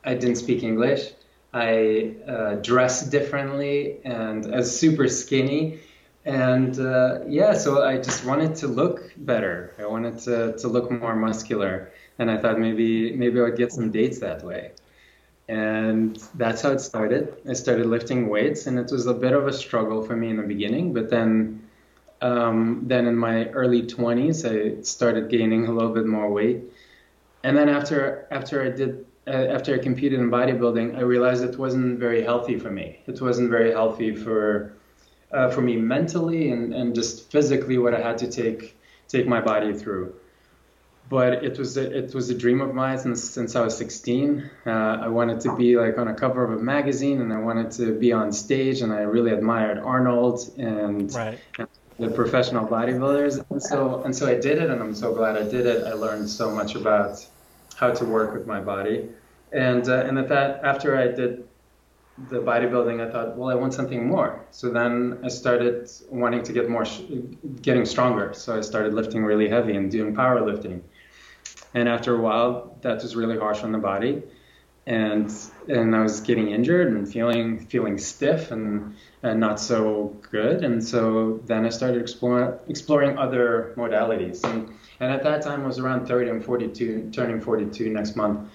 I 0.02 0.14
didn't 0.14 0.36
speak 0.36 0.62
English. 0.62 1.12
I 1.52 2.14
uh, 2.26 2.54
dressed 2.56 3.10
differently 3.10 3.98
and 4.02 4.46
I 4.46 4.56
was 4.56 4.80
super 4.80 5.08
skinny. 5.08 5.80
And 6.24 6.80
uh, 6.80 7.20
yeah, 7.28 7.52
so 7.52 7.84
I 7.84 7.98
just 7.98 8.24
wanted 8.24 8.56
to 8.56 8.66
look 8.66 9.12
better. 9.18 9.74
I 9.78 9.84
wanted 9.84 10.18
to, 10.20 10.56
to 10.56 10.68
look 10.68 10.90
more 10.90 11.14
muscular. 11.14 11.92
And 12.18 12.30
I 12.30 12.38
thought 12.38 12.58
maybe 12.58 13.14
maybe 13.14 13.40
I 13.40 13.42
would 13.42 13.58
get 13.58 13.72
some 13.72 13.90
dates 13.90 14.20
that 14.20 14.42
way. 14.42 14.72
And 15.48 16.16
that's 16.34 16.62
how 16.62 16.72
it 16.72 16.80
started. 16.80 17.36
I 17.48 17.52
started 17.52 17.86
lifting 17.86 18.28
weights, 18.28 18.66
and 18.66 18.78
it 18.78 18.90
was 18.90 19.06
a 19.06 19.14
bit 19.14 19.32
of 19.32 19.46
a 19.46 19.52
struggle 19.52 20.02
for 20.02 20.16
me 20.16 20.30
in 20.30 20.36
the 20.38 20.42
beginning. 20.42 20.94
But 20.94 21.10
then, 21.10 21.68
um, 22.22 22.84
then 22.86 23.06
in 23.06 23.16
my 23.16 23.48
early 23.48 23.82
20s, 23.82 24.44
I 24.44 24.80
started 24.82 25.28
gaining 25.28 25.66
a 25.66 25.72
little 25.72 25.92
bit 25.92 26.06
more 26.06 26.30
weight 26.30 26.62
and 27.44 27.56
then 27.56 27.68
after 27.68 28.26
after 28.30 28.62
I 28.62 28.70
did 28.70 29.04
uh, 29.26 29.30
after 29.56 29.74
I 29.74 29.78
competed 29.78 30.18
in 30.18 30.30
bodybuilding, 30.30 30.96
I 30.96 31.02
realized 31.02 31.44
it 31.44 31.58
wasn't 31.58 31.98
very 31.98 32.22
healthy 32.22 32.58
for 32.58 32.70
me. 32.70 33.00
It 33.06 33.20
wasn't 33.20 33.50
very 33.50 33.70
healthy 33.70 34.14
for 34.16 34.72
uh, 35.30 35.50
for 35.50 35.60
me 35.60 35.76
mentally 35.76 36.50
and, 36.50 36.74
and 36.74 36.94
just 36.94 37.30
physically 37.30 37.78
what 37.78 37.94
I 37.94 38.00
had 38.00 38.18
to 38.18 38.30
take 38.30 38.76
take 39.08 39.26
my 39.26 39.40
body 39.40 39.74
through. 39.74 40.14
But 41.08 41.44
it 41.44 41.58
was 41.58 41.76
a, 41.76 41.98
it 41.98 42.14
was 42.14 42.30
a 42.30 42.34
dream 42.34 42.60
of 42.60 42.74
mine 42.74 42.98
since 42.98 43.22
since 43.22 43.54
I 43.56 43.60
was 43.60 43.76
16. 43.76 44.50
Uh, 44.66 44.70
I 44.70 45.08
wanted 45.08 45.40
to 45.40 45.54
be 45.56 45.76
like 45.76 45.98
on 45.98 46.08
a 46.08 46.14
cover 46.14 46.44
of 46.44 46.58
a 46.58 46.62
magazine, 46.62 47.20
and 47.20 47.32
I 47.32 47.38
wanted 47.38 47.70
to 47.72 47.92
be 47.92 48.12
on 48.12 48.32
stage, 48.32 48.80
and 48.80 48.92
I 48.92 49.00
really 49.00 49.32
admired 49.32 49.78
Arnold 49.78 50.50
and, 50.56 51.12
right. 51.14 51.38
and 51.58 51.68
the 51.98 52.08
professional 52.08 52.66
bodybuilders. 52.66 53.44
And 53.50 53.62
so 53.62 54.02
and 54.04 54.16
so 54.16 54.26
I 54.26 54.34
did 54.34 54.58
it, 54.58 54.70
and 54.70 54.82
I'm 54.82 54.94
so 54.94 55.14
glad 55.14 55.36
I 55.36 55.42
did 55.42 55.66
it. 55.66 55.84
I 55.86 55.92
learned 55.92 56.28
so 56.28 56.50
much 56.50 56.74
about 56.74 57.24
how 57.76 57.90
to 57.90 58.04
work 58.04 58.32
with 58.32 58.46
my 58.46 58.60
body. 58.60 59.08
And 59.52 59.88
uh, 59.88 60.06
and 60.06 60.18
at 60.18 60.28
that 60.30 60.64
after 60.64 60.96
I 60.96 61.08
did 61.08 61.46
the 62.30 62.40
bodybuilding, 62.40 63.06
I 63.06 63.10
thought, 63.10 63.36
well, 63.36 63.50
I 63.50 63.54
want 63.54 63.74
something 63.74 64.06
more. 64.06 64.44
So 64.52 64.70
then 64.70 65.18
I 65.24 65.28
started 65.28 65.90
wanting 66.10 66.42
to 66.44 66.52
get 66.52 66.68
more, 66.68 66.86
getting 67.60 67.84
stronger. 67.84 68.32
So 68.34 68.56
I 68.56 68.60
started 68.60 68.94
lifting 68.94 69.24
really 69.24 69.48
heavy 69.48 69.76
and 69.76 69.90
doing 69.90 70.14
powerlifting. 70.14 70.80
And 71.74 71.88
after 71.88 72.14
a 72.14 72.20
while, 72.20 72.78
that 72.82 73.02
was 73.02 73.16
really 73.16 73.36
harsh 73.36 73.62
on 73.62 73.72
the 73.72 73.78
body, 73.78 74.22
and 74.86 75.32
and 75.68 75.96
I 75.96 76.02
was 76.02 76.20
getting 76.20 76.50
injured 76.50 76.88
and 76.88 77.10
feeling 77.10 77.58
feeling 77.58 77.98
stiff 77.98 78.52
and, 78.52 78.94
and 79.22 79.40
not 79.40 79.58
so 79.58 80.16
good. 80.30 80.62
And 80.62 80.82
so 80.82 81.40
then 81.46 81.66
I 81.66 81.70
started 81.70 82.00
exploring 82.00 82.58
exploring 82.68 83.18
other 83.18 83.74
modalities. 83.76 84.44
And 84.44 84.72
and 85.00 85.12
at 85.12 85.22
that 85.24 85.42
time, 85.42 85.62
I 85.62 85.66
was 85.66 85.78
around 85.78 86.06
30. 86.06 86.30
I'm 86.30 86.40
42, 86.40 87.10
turning 87.12 87.40
42 87.40 87.90
next 87.90 88.16
month. 88.16 88.48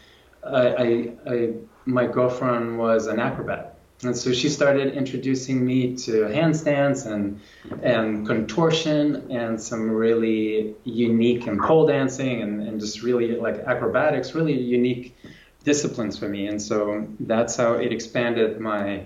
I, 0.43 1.11
I, 1.27 1.53
my 1.85 2.07
girlfriend 2.07 2.79
was 2.79 3.07
an 3.07 3.19
acrobat. 3.19 3.78
And 4.03 4.15
so 4.15 4.31
she 4.31 4.47
started 4.47 4.93
introducing 4.93 5.65
me 5.65 5.95
to 5.97 6.11
handstands 6.23 7.05
and 7.05 7.41
and 7.83 8.25
contortion 8.25 9.29
and 9.29 9.61
some 9.61 9.91
really 9.91 10.75
unique 10.85 11.47
and 11.47 11.59
pole 11.59 11.85
dancing 11.85 12.41
and, 12.41 12.61
and 12.61 12.79
just 12.79 13.03
really 13.03 13.35
like 13.35 13.55
acrobatics, 13.59 14.33
really 14.33 14.57
unique 14.57 15.17
disciplines 15.65 16.17
for 16.17 16.29
me. 16.29 16.47
And 16.47 16.61
so 16.61 17.07
that's 17.19 17.57
how 17.57 17.73
it 17.73 17.91
expanded 17.91 18.59
my 18.61 19.03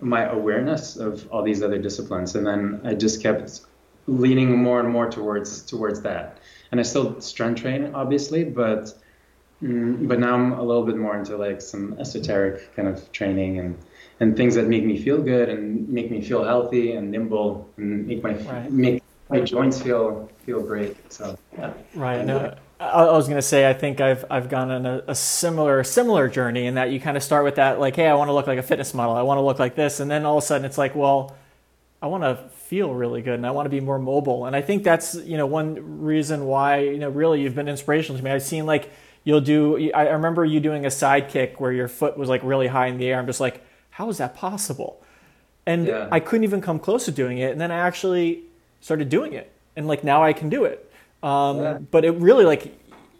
my 0.00 0.24
awareness 0.26 0.96
of 0.96 1.26
all 1.32 1.42
these 1.42 1.62
other 1.62 1.78
disciplines. 1.78 2.36
And 2.36 2.46
then 2.46 2.80
I 2.84 2.94
just 2.94 3.20
kept 3.20 3.62
leaning 4.06 4.56
more 4.56 4.78
and 4.78 4.88
more 4.88 5.10
towards 5.10 5.62
towards 5.62 6.02
that. 6.02 6.38
And 6.70 6.78
I 6.78 6.84
still 6.84 7.20
strength 7.20 7.62
train, 7.62 7.90
obviously, 7.94 8.44
but 8.44 8.94
mm, 9.60 10.06
but 10.06 10.20
now 10.20 10.34
I'm 10.34 10.52
a 10.52 10.62
little 10.62 10.84
bit 10.84 10.96
more 10.96 11.16
into 11.16 11.36
like 11.36 11.60
some 11.60 11.96
esoteric 11.98 12.76
kind 12.76 12.86
of 12.86 13.10
training 13.10 13.58
and 13.58 13.76
and 14.20 14.36
things 14.36 14.54
that 14.54 14.66
make 14.66 14.84
me 14.84 15.00
feel 15.00 15.20
good 15.20 15.48
and 15.48 15.88
make 15.88 16.10
me 16.10 16.20
feel 16.20 16.44
healthy 16.44 16.92
and 16.92 17.10
nimble 17.10 17.68
and 17.76 18.06
make 18.06 18.22
my 18.22 18.34
right. 18.34 18.70
make 18.70 19.02
my 19.28 19.40
joints 19.40 19.80
feel 19.80 20.30
feel 20.44 20.62
great. 20.62 20.96
So 21.12 21.38
yeah. 21.56 21.72
Right. 21.94 22.24
No, 22.24 22.56
I 22.80 23.04
was 23.04 23.26
going 23.26 23.38
to 23.38 23.42
say 23.42 23.68
I 23.68 23.72
think 23.72 24.00
I've 24.00 24.24
I've 24.30 24.48
gone 24.48 24.70
on 24.70 24.86
a, 24.86 25.02
a, 25.08 25.14
similar 25.14 25.82
similar 25.84 26.28
journey 26.28 26.66
in 26.66 26.74
that 26.74 26.90
you 26.90 27.00
kind 27.00 27.16
of 27.16 27.22
start 27.22 27.44
with 27.44 27.56
that 27.56 27.80
like 27.80 27.96
hey 27.96 28.08
I 28.08 28.14
want 28.14 28.28
to 28.28 28.32
look 28.32 28.46
like 28.46 28.58
a 28.58 28.62
fitness 28.62 28.94
model 28.94 29.14
I 29.14 29.22
want 29.22 29.38
to 29.38 29.42
look 29.42 29.58
like 29.58 29.74
this 29.74 30.00
and 30.00 30.10
then 30.10 30.24
all 30.24 30.38
of 30.38 30.44
a 30.44 30.46
sudden 30.46 30.64
it's 30.64 30.78
like 30.78 30.94
well 30.94 31.36
I 32.04 32.06
want 32.06 32.22
to 32.22 32.36
feel 32.74 32.92
really 32.92 33.22
good 33.22 33.34
and 33.34 33.46
I 33.46 33.50
want 33.52 33.64
to 33.64 33.70
be 33.70 33.80
more 33.80 33.98
mobile. 33.98 34.44
And 34.44 34.54
I 34.54 34.60
think 34.60 34.84
that's, 34.84 35.14
you 35.14 35.38
know, 35.38 35.46
one 35.46 36.02
reason 36.02 36.44
why, 36.44 36.80
you 36.80 36.98
know, 36.98 37.08
really 37.08 37.40
you've 37.40 37.54
been 37.54 37.66
inspirational 37.66 38.18
to 38.18 38.22
me. 38.24 38.30
I've 38.30 38.42
seen 38.42 38.66
like 38.66 38.90
you'll 39.22 39.40
do, 39.40 39.90
I 39.92 40.10
remember 40.10 40.44
you 40.44 40.60
doing 40.60 40.84
a 40.84 40.90
side 40.90 41.30
kick 41.30 41.60
where 41.60 41.72
your 41.72 41.88
foot 41.88 42.18
was 42.18 42.28
like 42.28 42.42
really 42.44 42.66
high 42.66 42.88
in 42.88 42.98
the 42.98 43.06
air. 43.06 43.18
I'm 43.18 43.26
just 43.26 43.40
like, 43.40 43.64
how 43.94 44.08
is 44.08 44.18
that 44.18 44.34
possible? 44.34 45.00
And 45.66 45.86
yeah. 45.86 46.08
I 46.10 46.18
couldn't 46.18 46.42
even 46.42 46.60
come 46.60 46.80
close 46.80 47.04
to 47.04 47.12
doing 47.12 47.38
it. 47.38 47.52
And 47.52 47.60
then 47.60 47.70
I 47.70 47.76
actually 47.76 48.42
started 48.80 49.08
doing 49.08 49.34
it. 49.34 49.52
And 49.76 49.86
like 49.86 50.02
now 50.02 50.24
I 50.24 50.32
can 50.32 50.48
do 50.48 50.64
it. 50.64 50.92
Um, 51.22 51.58
yeah. 51.58 51.78
But 51.78 52.04
it 52.04 52.10
really 52.16 52.44
like 52.44 52.76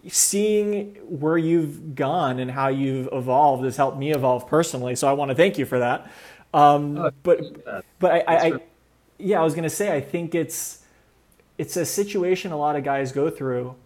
seeing 0.08 0.96
where 1.08 1.38
you've 1.38 1.94
gone 1.94 2.40
and 2.40 2.50
how 2.50 2.68
you've 2.68 3.08
evolved 3.12 3.64
has 3.64 3.76
helped 3.76 3.98
me 3.98 4.12
evolve 4.12 4.48
personally. 4.48 4.96
So 4.96 5.06
I 5.06 5.12
want 5.12 5.28
to 5.28 5.36
thank 5.36 5.58
you 5.58 5.64
for 5.64 5.78
that. 5.78 6.10
Um, 6.52 6.98
oh, 6.98 7.12
but 7.22 7.40
but 8.00 8.10
I, 8.10 8.18
I, 8.18 8.46
I, 8.46 8.52
yeah, 9.18 9.40
I 9.40 9.44
was 9.44 9.54
gonna 9.54 9.70
say 9.70 9.94
I 9.94 10.00
think 10.00 10.34
it's 10.34 10.82
it's 11.56 11.76
a 11.76 11.86
situation 11.86 12.50
a 12.50 12.58
lot 12.58 12.74
of 12.74 12.82
guys 12.82 13.12
go 13.12 13.30
through. 13.30 13.76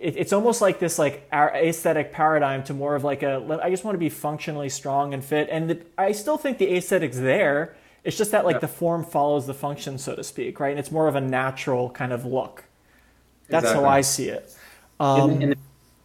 It, 0.00 0.16
it's 0.16 0.32
almost 0.32 0.60
like 0.60 0.78
this 0.78 0.98
like 0.98 1.28
aesthetic 1.32 2.12
paradigm 2.12 2.62
to 2.64 2.74
more 2.74 2.94
of 2.94 3.04
like 3.04 3.22
a 3.22 3.60
I 3.62 3.70
just 3.70 3.84
want 3.84 3.94
to 3.94 3.98
be 3.98 4.08
functionally 4.08 4.68
strong 4.68 5.14
and 5.14 5.24
fit, 5.24 5.48
and 5.50 5.70
the, 5.70 5.80
I 5.96 6.12
still 6.12 6.38
think 6.38 6.58
the 6.58 6.76
aesthetic's 6.76 7.18
there. 7.18 7.76
It's 8.04 8.16
just 8.16 8.30
that 8.30 8.44
like 8.44 8.54
yeah. 8.54 8.60
the 8.60 8.68
form 8.68 9.04
follows 9.04 9.46
the 9.46 9.54
function, 9.54 9.98
so 9.98 10.14
to 10.14 10.24
speak, 10.24 10.60
right? 10.60 10.70
And 10.70 10.78
it's 10.78 10.90
more 10.90 11.08
of 11.08 11.16
a 11.16 11.20
natural 11.20 11.90
kind 11.90 12.12
of 12.12 12.24
look. 12.24 12.64
That's 13.48 13.64
exactly. 13.64 13.84
how 13.84 13.90
I 13.90 14.00
see 14.02 14.28
it. 14.28 14.54
Um, 15.00 15.30
in, 15.30 15.42
in, 15.42 15.54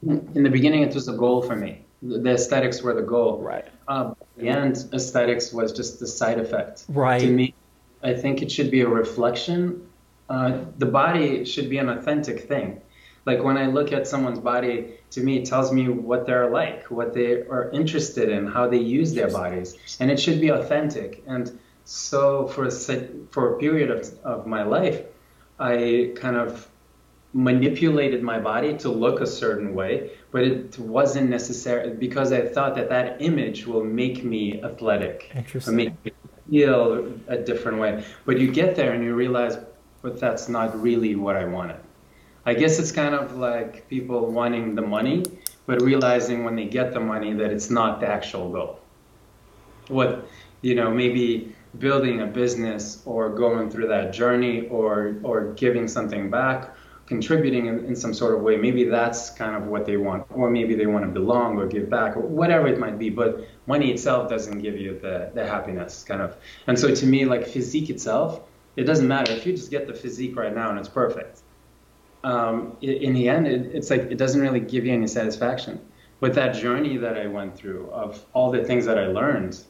the, 0.02 0.22
in, 0.36 0.44
the, 0.44 0.50
beginning, 0.50 0.84
it 0.84 0.94
was 0.94 1.08
a 1.08 1.14
goal 1.14 1.42
for 1.42 1.56
me. 1.56 1.86
The 2.02 2.32
aesthetics 2.32 2.82
were 2.82 2.94
the 2.94 3.02
goal. 3.02 3.40
Right. 3.40 3.68
Uh, 3.88 4.14
the 4.38 4.50
end, 4.50 4.90
aesthetics 4.94 5.54
was 5.54 5.72
just 5.72 6.00
the 6.00 6.08
side 6.08 6.40
effect. 6.40 6.86
Right. 6.90 7.22
To 7.22 7.28
me, 7.28 7.54
I 8.02 8.14
think 8.14 8.42
it 8.42 8.52
should 8.52 8.72
be 8.72 8.82
a 8.82 8.88
reflection. 8.88 9.88
Uh, 10.30 10.66
the 10.78 10.86
body 10.86 11.46
should 11.46 11.70
be 11.70 11.78
an 11.78 11.90
authentic 11.90 12.48
thing. 12.48 12.82
Like 13.26 13.42
when 13.44 13.58
I 13.58 13.68
look 13.68 13.92
at 13.94 14.08
someone's 14.08 14.40
body, 14.40 14.96
to 15.12 15.22
me, 15.22 15.38
it 15.38 15.46
tells 15.46 15.72
me 15.72 15.88
what 15.88 16.26
they're 16.26 16.50
like, 16.50 16.92
what 16.92 17.14
they 17.14 17.44
are 17.44 17.70
interested 17.72 18.30
in, 18.30 18.48
how 18.48 18.68
they 18.68 18.80
use 18.80 19.14
their 19.14 19.30
bodies, 19.30 19.78
and 20.00 20.12
it 20.12 20.20
should 20.20 20.42
be 20.42 20.50
authentic. 20.50 21.24
And 21.26 21.58
so, 21.86 22.48
for 22.48 22.66
a, 22.66 22.72
for 22.72 23.56
a 23.56 23.60
period 23.60 23.92
of, 23.92 24.14
of 24.24 24.48
my 24.48 24.64
life, 24.64 25.04
I 25.60 26.12
kind 26.16 26.36
of 26.36 26.68
manipulated 27.34 28.22
my 28.22 28.40
body 28.40 28.78
to 28.78 28.90
look 28.90 29.20
a 29.22 29.28
certain 29.28 29.74
way, 29.74 30.12
but 30.32 30.44
it 30.44 30.78
wasn't 30.78 31.30
necessary 31.30 31.92
because 31.92 32.32
I 32.32 32.42
thought 32.42 32.76
that 32.76 32.90
that 32.90 33.22
image 33.22 33.66
will 33.66 33.84
make 33.84 34.24
me 34.24 34.62
athletic, 34.62 35.32
Interesting. 35.34 35.76
make 35.76 36.06
me 36.06 36.12
feel 36.50 37.14
a 37.28 37.38
different 37.38 37.80
way. 37.80 38.04
But 38.26 38.40
you 38.40 38.52
get 38.52 38.76
there 38.76 38.92
and 38.92 39.04
you 39.04 39.16
realize, 39.16 39.58
but 40.02 40.20
that's 40.20 40.48
not 40.48 40.80
really 40.80 41.16
what 41.16 41.36
I 41.36 41.46
wanted. 41.46 41.80
I 42.46 42.54
guess 42.54 42.80
it's 42.80 42.92
kind 42.92 43.16
of 43.16 43.38
like 43.38 43.88
people 43.88 44.32
wanting 44.32 44.76
the 44.76 44.82
money, 44.82 45.24
but 45.66 45.82
realizing 45.82 46.44
when 46.44 46.56
they 46.56 46.66
get 46.66 46.94
the 46.94 47.00
money 47.00 47.34
that 47.34 47.52
it's 47.52 47.70
not 47.70 48.00
the 48.02 48.08
actual 48.08 48.52
goal. 48.52 48.80
What, 49.88 50.28
you 50.62 50.76
know, 50.76 50.92
maybe 50.92 51.56
building 51.80 52.22
a 52.22 52.28
business 52.28 53.02
or 53.06 53.30
going 53.30 53.70
through 53.70 53.88
that 53.88 54.14
journey 54.14 54.68
or 54.68 55.16
or 55.24 55.54
giving 55.54 55.88
something 55.88 56.30
back 56.30 56.76
contributing 57.06 57.66
in, 57.68 57.86
in, 57.86 57.96
some 57.96 58.14
sort 58.14 58.34
of 58.34 58.42
way. 58.42 58.56
Maybe 58.56 58.86
that's 58.86 59.30
kind 59.32 59.56
of 59.56 59.68
what 59.68 59.86
they 59.86 59.98
want, 59.98 60.26
or 60.32 60.50
maybe 60.50 60.74
they 60.74 60.86
want 60.86 61.06
to 61.06 61.12
belong 61.12 61.58
or 61.58 61.68
give 61.68 61.90
back, 61.90 62.16
or 62.16 62.22
whatever 62.22 62.68
it 62.68 62.80
might 62.80 62.98
be. 62.98 63.10
But 63.10 63.46
money 63.68 63.92
itself 63.92 64.30
doesn't 64.30 64.60
give 64.60 64.78
you 64.78 65.00
the, 65.00 65.32
the 65.34 65.46
happiness, 65.46 66.04
kind 66.04 66.22
of. 66.22 66.38
And 66.68 66.80
so 66.80 66.94
to 66.94 67.06
me, 67.06 67.26
like 67.26 67.46
physique 67.46 67.90
itself, 67.90 68.42
it 68.76 68.84
doesn't 68.84 69.08
matter 69.08 69.34
if 69.34 69.46
you 69.46 69.54
just 69.54 69.70
get 69.70 69.86
the 69.86 69.94
physique 69.94 70.36
right 70.36 70.56
now 70.56 70.70
and 70.70 70.80
it's 70.80 70.90
perfect. 70.90 71.42
Um, 72.24 72.78
in 72.82 73.14
the 73.14 73.28
end, 73.28 73.48
it, 73.48 73.76
it's 73.76 73.90
like 73.90 74.02
it 74.02 74.18
doesn't 74.18 74.40
really 74.40 74.60
give 74.60 74.86
you 74.86 74.94
any 74.94 75.08
satisfaction. 75.08 75.80
But 76.20 76.34
that 76.36 76.56
journey 76.56 76.96
that 76.98 77.18
I 77.18 77.28
went 77.28 77.56
through 77.56 77.90
of 77.92 78.26
all 78.34 78.50
the 78.50 78.64
things 78.64 78.86
that 78.86 78.98
I 78.98 79.08
learned 79.08 79.62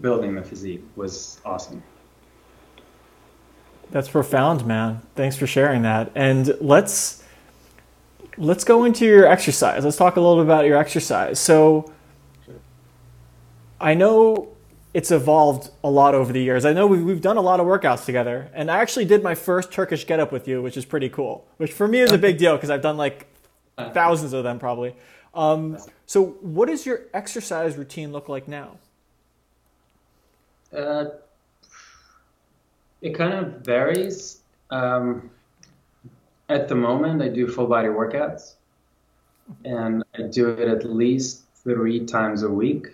building 0.00 0.34
the 0.34 0.42
physique 0.42 0.84
was 0.94 1.40
awesome. 1.44 1.82
That's 3.90 4.08
profound, 4.08 4.66
man. 4.66 5.02
Thanks 5.14 5.36
for 5.36 5.46
sharing 5.46 5.82
that. 5.82 6.12
And 6.14 6.56
let's 6.60 7.24
let's 8.36 8.64
go 8.64 8.84
into 8.84 9.04
your 9.04 9.26
exercise. 9.26 9.84
Let's 9.84 9.96
talk 9.96 10.16
a 10.16 10.20
little 10.20 10.36
bit 10.36 10.44
about 10.44 10.66
your 10.66 10.76
exercise. 10.76 11.40
So 11.40 11.92
I 13.80 13.94
know 13.94 14.55
it's 14.96 15.10
evolved 15.10 15.68
a 15.84 15.90
lot 15.90 16.14
over 16.14 16.32
the 16.32 16.42
years. 16.42 16.64
I 16.64 16.72
know 16.72 16.86
we've, 16.86 17.04
we've 17.04 17.20
done 17.20 17.36
a 17.36 17.42
lot 17.42 17.60
of 17.60 17.66
workouts 17.66 18.06
together, 18.06 18.50
and 18.54 18.70
I 18.70 18.78
actually 18.78 19.04
did 19.04 19.22
my 19.22 19.34
first 19.34 19.70
Turkish 19.70 20.06
get 20.06 20.20
up 20.20 20.32
with 20.32 20.48
you, 20.48 20.62
which 20.62 20.78
is 20.78 20.86
pretty 20.86 21.10
cool. 21.10 21.46
Which 21.58 21.70
for 21.70 21.86
me 21.86 22.00
is 22.00 22.12
a 22.12 22.18
big 22.18 22.38
deal 22.38 22.56
because 22.56 22.70
I've 22.70 22.80
done 22.80 22.96
like 22.96 23.26
thousands 23.92 24.32
of 24.32 24.42
them 24.42 24.58
probably. 24.58 24.96
Um, 25.34 25.76
so, 26.06 26.38
what 26.40 26.68
does 26.68 26.86
your 26.86 27.00
exercise 27.12 27.76
routine 27.76 28.10
look 28.10 28.30
like 28.30 28.48
now? 28.48 28.78
Uh, 30.74 31.04
it 33.02 33.14
kind 33.14 33.34
of 33.34 33.60
varies. 33.66 34.40
Um, 34.70 35.28
at 36.48 36.68
the 36.68 36.74
moment, 36.74 37.20
I 37.20 37.28
do 37.28 37.46
full 37.48 37.66
body 37.66 37.88
workouts, 37.88 38.54
and 39.62 40.02
I 40.18 40.22
do 40.22 40.48
it 40.48 40.68
at 40.68 40.88
least 40.88 41.42
three 41.62 42.06
times 42.06 42.44
a 42.44 42.48
week, 42.48 42.86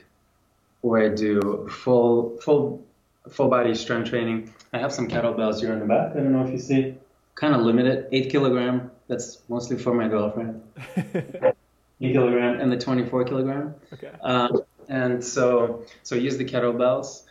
where 0.82 1.10
I 1.10 1.14
do 1.14 1.68
full 1.70 2.36
full 2.38 2.84
full 3.30 3.48
body 3.48 3.74
strength 3.74 4.10
training. 4.10 4.52
I 4.72 4.78
have 4.78 4.92
some 4.92 5.08
kettlebells 5.08 5.60
here 5.60 5.72
in 5.72 5.80
the 5.80 5.86
back. 5.86 6.12
I 6.12 6.16
don't 6.16 6.32
know 6.32 6.44
if 6.44 6.50
you 6.50 6.58
see. 6.58 6.94
Kind 7.34 7.54
of 7.54 7.62
limited, 7.62 8.06
eight 8.12 8.30
kilogram. 8.30 8.90
That's 9.08 9.38
mostly 9.48 9.78
for 9.78 9.94
my 9.94 10.06
girlfriend. 10.08 10.62
eight 10.96 12.12
kilogram 12.12 12.60
and 12.60 12.70
the 12.70 12.76
24 12.76 13.24
kilogram. 13.24 13.74
Okay. 13.92 14.10
Um, 14.20 14.62
and 14.88 15.24
so 15.24 15.84
so 16.02 16.14
use 16.14 16.36
the 16.36 16.44
kettlebells 16.44 17.22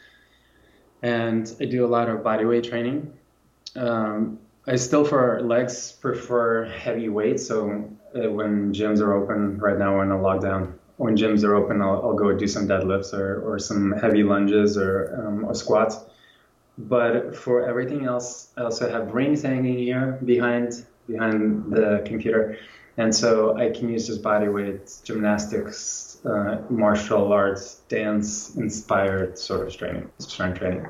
and 1.01 1.53
I 1.59 1.65
do 1.65 1.85
a 1.85 1.87
lot 1.87 2.09
of 2.09 2.23
body 2.23 2.45
weight 2.45 2.63
training. 2.63 3.13
Um, 3.75 4.39
I 4.67 4.75
still, 4.75 5.03
for 5.03 5.41
legs, 5.41 5.91
prefer 5.91 6.65
heavy 6.65 7.09
weight. 7.09 7.39
So 7.39 7.89
uh, 8.15 8.29
when 8.29 8.73
gyms 8.73 8.99
are 8.99 9.13
open, 9.13 9.57
right 9.57 9.77
now 9.77 9.95
we're 9.95 10.03
in 10.03 10.11
a 10.11 10.17
lockdown. 10.17 10.73
When 11.01 11.17
gyms 11.17 11.43
are 11.43 11.55
open, 11.55 11.81
I'll, 11.81 11.99
I'll 12.03 12.13
go 12.13 12.31
do 12.31 12.47
some 12.47 12.67
deadlifts 12.67 13.11
or, 13.11 13.41
or 13.41 13.57
some 13.57 13.91
heavy 13.91 14.21
lunges 14.21 14.77
or, 14.77 15.25
um, 15.25 15.45
or 15.45 15.55
squats. 15.55 15.97
But 16.77 17.35
for 17.35 17.67
everything 17.67 18.05
else, 18.05 18.49
I 18.55 18.61
also 18.65 18.87
have 18.87 19.11
rings 19.11 19.41
hanging 19.41 19.79
here 19.79 20.19
behind 20.23 20.85
behind 21.07 21.73
the 21.73 22.03
computer, 22.05 22.59
and 22.97 23.13
so 23.13 23.57
I 23.57 23.71
can 23.71 23.89
use 23.89 24.05
just 24.05 24.21
body 24.21 24.47
weight 24.47 24.93
gymnastics 25.03 26.19
uh, 26.23 26.61
martial 26.69 27.33
arts, 27.33 27.81
dance 27.89 28.55
inspired 28.55 29.39
sort 29.39 29.67
of 29.67 29.75
training, 29.75 30.07
strength 30.19 30.59
training. 30.59 30.85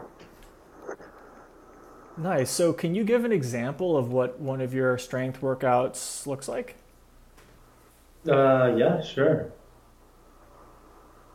Nice. 2.17 2.51
So, 2.51 2.73
can 2.73 2.95
you 2.95 3.05
give 3.05 3.23
an 3.23 3.31
example 3.31 3.95
of 3.95 4.11
what 4.11 4.39
one 4.41 4.59
of 4.59 4.73
your 4.73 4.97
strength 4.97 5.39
workouts 5.39 6.27
looks 6.27 6.49
like? 6.49 6.75
Uh, 8.27 8.75
yeah, 8.75 9.01
sure. 9.01 9.53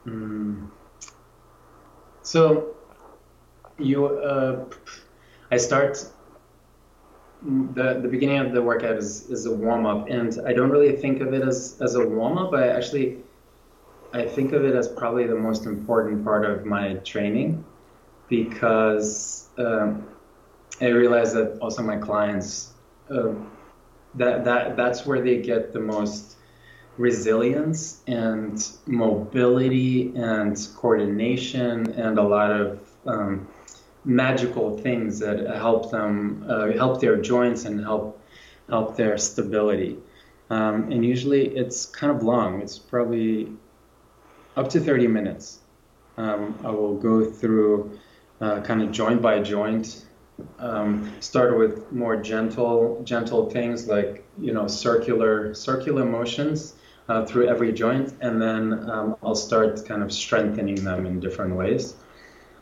Mm. 0.06 0.70
So, 2.22 2.74
you, 3.78 4.06
uh, 4.06 4.64
I 5.50 5.56
start 5.56 6.06
the 7.42 8.00
the 8.00 8.08
beginning 8.08 8.38
of 8.38 8.52
the 8.52 8.62
workout 8.62 8.96
is 8.96 9.30
is 9.30 9.46
a 9.46 9.54
warm 9.54 9.86
up, 9.86 10.08
and 10.08 10.38
I 10.46 10.52
don't 10.52 10.70
really 10.70 10.96
think 10.96 11.20
of 11.20 11.32
it 11.34 11.42
as 11.42 11.78
as 11.80 11.94
a 11.94 12.06
warm 12.06 12.38
up. 12.38 12.52
I 12.54 12.68
actually 12.68 13.18
I 14.12 14.24
think 14.24 14.52
of 14.52 14.64
it 14.64 14.74
as 14.74 14.88
probably 14.88 15.26
the 15.26 15.36
most 15.36 15.66
important 15.66 16.24
part 16.24 16.44
of 16.44 16.64
my 16.64 16.94
training 17.12 17.64
because 18.28 19.48
um, 19.58 20.06
I 20.80 20.88
realize 20.88 21.32
that 21.34 21.58
also 21.60 21.82
my 21.82 21.96
clients 21.96 22.72
uh, 23.10 23.32
that 24.14 24.44
that 24.44 24.76
that's 24.76 25.06
where 25.06 25.20
they 25.20 25.40
get 25.42 25.72
the 25.72 25.80
most 25.80 26.36
resilience 26.98 28.02
and 28.06 28.70
mobility 28.86 30.12
and 30.16 30.68
coordination 30.76 31.90
and 31.92 32.18
a 32.18 32.22
lot 32.22 32.50
of 32.50 32.80
um, 33.06 33.46
magical 34.04 34.78
things 34.78 35.18
that 35.18 35.46
help 35.56 35.90
them 35.90 36.44
uh, 36.48 36.72
help 36.72 37.00
their 37.00 37.16
joints 37.16 37.64
and 37.64 37.80
help 37.80 38.20
help 38.68 38.96
their 38.96 39.18
stability. 39.18 39.96
Um, 40.48 40.90
and 40.90 41.04
usually 41.04 41.48
it's 41.56 41.86
kind 41.86 42.14
of 42.14 42.22
long. 42.22 42.62
It's 42.62 42.78
probably 42.78 43.52
up 44.56 44.68
to 44.70 44.80
30 44.80 45.06
minutes. 45.08 45.60
Um, 46.16 46.58
I 46.64 46.70
will 46.70 46.96
go 46.96 47.24
through 47.24 47.98
uh, 48.40 48.60
kind 48.62 48.82
of 48.82 48.90
joint 48.90 49.20
by 49.20 49.40
joint. 49.40 50.04
Um, 50.58 51.12
start 51.20 51.58
with 51.58 51.90
more 51.92 52.16
gentle, 52.16 53.00
gentle 53.04 53.50
things 53.50 53.86
like 53.88 54.24
you 54.38 54.52
know 54.52 54.66
circular, 54.66 55.54
circular 55.54 56.04
motions 56.04 56.74
uh, 57.08 57.24
through 57.24 57.48
every 57.48 57.72
joint, 57.72 58.14
and 58.20 58.40
then 58.40 58.88
um, 58.90 59.16
I'll 59.22 59.34
start 59.34 59.84
kind 59.86 60.02
of 60.02 60.12
strengthening 60.12 60.82
them 60.84 61.06
in 61.06 61.20
different 61.20 61.54
ways. 61.54 61.94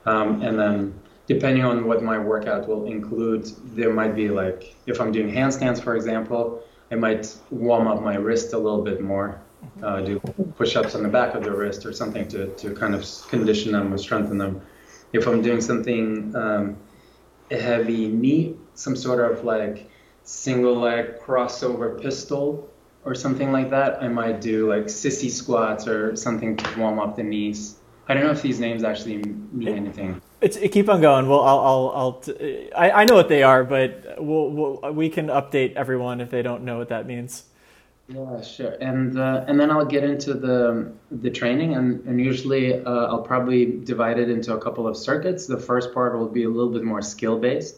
Um, 0.06 0.42
and 0.42 0.58
then 0.58 0.94
depending 1.26 1.64
on 1.64 1.86
what 1.86 2.02
my 2.02 2.18
workout 2.18 2.68
will 2.68 2.84
include, 2.86 3.50
there 3.74 3.92
might 3.92 4.14
be 4.14 4.28
like 4.28 4.76
if 4.86 5.00
I'm 5.00 5.12
doing 5.12 5.32
handstands, 5.32 5.82
for 5.82 5.96
example, 5.96 6.62
I 6.90 6.96
might 6.96 7.34
warm 7.50 7.86
up 7.86 8.02
my 8.02 8.16
wrist 8.16 8.52
a 8.52 8.58
little 8.58 8.82
bit 8.82 9.00
more 9.00 9.40
uh, 9.82 10.00
do 10.00 10.20
push-ups 10.56 10.94
on 10.94 11.02
the 11.02 11.08
back 11.08 11.34
of 11.34 11.44
the 11.44 11.50
wrist 11.50 11.86
or 11.86 11.92
something 11.92 12.26
to, 12.28 12.48
to 12.54 12.74
kind 12.74 12.94
of 12.94 13.04
condition 13.28 13.72
them 13.72 13.92
or 13.92 13.98
strengthen 13.98 14.38
them. 14.38 14.60
If 15.12 15.26
I'm 15.26 15.42
doing 15.42 15.60
something 15.60 16.34
um, 16.34 16.76
heavy 17.50 18.08
knee, 18.08 18.56
some 18.74 18.96
sort 18.96 19.30
of 19.30 19.44
like 19.44 19.90
single 20.24 20.76
leg 20.76 21.20
crossover 21.20 22.00
pistol 22.00 22.68
or 23.04 23.14
something 23.14 23.52
like 23.52 23.70
that, 23.70 24.02
I 24.02 24.08
might 24.08 24.40
do 24.40 24.68
like 24.68 24.84
sissy 24.84 25.30
squats 25.30 25.86
or 25.86 26.16
something 26.16 26.56
to 26.56 26.78
warm 26.78 26.98
up 26.98 27.16
the 27.16 27.22
knees. 27.22 27.76
I 28.08 28.14
don't 28.14 28.24
know 28.24 28.32
if 28.32 28.42
these 28.42 28.60
names 28.60 28.84
actually 28.84 29.18
mean 29.18 29.76
anything. 29.76 30.20
It's 30.40 30.56
it, 30.56 30.70
keep 30.70 30.88
on 30.88 31.00
going. 31.00 31.28
Well, 31.28 31.40
I'll, 31.40 31.58
I'll, 31.58 31.92
I'll 31.94 32.12
t- 32.20 32.70
I, 32.76 32.90
I 32.90 33.04
know 33.04 33.14
what 33.14 33.28
they 33.28 33.42
are, 33.42 33.64
but 33.64 34.16
we'll, 34.18 34.50
we'll, 34.50 34.92
we 34.92 35.08
can 35.08 35.28
update 35.28 35.74
everyone 35.74 36.20
if 36.20 36.30
they 36.30 36.42
don't 36.42 36.64
know 36.64 36.76
what 36.76 36.88
that 36.90 37.06
means. 37.06 37.44
Yeah, 38.08 38.42
sure. 38.42 38.76
And 38.82 39.18
uh, 39.18 39.46
and 39.48 39.58
then 39.58 39.70
I'll 39.70 39.86
get 39.86 40.04
into 40.04 40.34
the 40.34 40.92
the 41.10 41.30
training, 41.30 41.74
and 41.74 42.04
and 42.04 42.20
usually 42.20 42.74
uh, 42.84 43.06
I'll 43.06 43.22
probably 43.22 43.64
divide 43.64 44.18
it 44.18 44.28
into 44.28 44.52
a 44.52 44.60
couple 44.60 44.86
of 44.86 44.94
circuits. 44.98 45.46
The 45.46 45.56
first 45.56 45.94
part 45.94 46.18
will 46.18 46.28
be 46.28 46.44
a 46.44 46.50
little 46.50 46.70
bit 46.70 46.84
more 46.84 47.00
skill 47.00 47.38
based. 47.38 47.76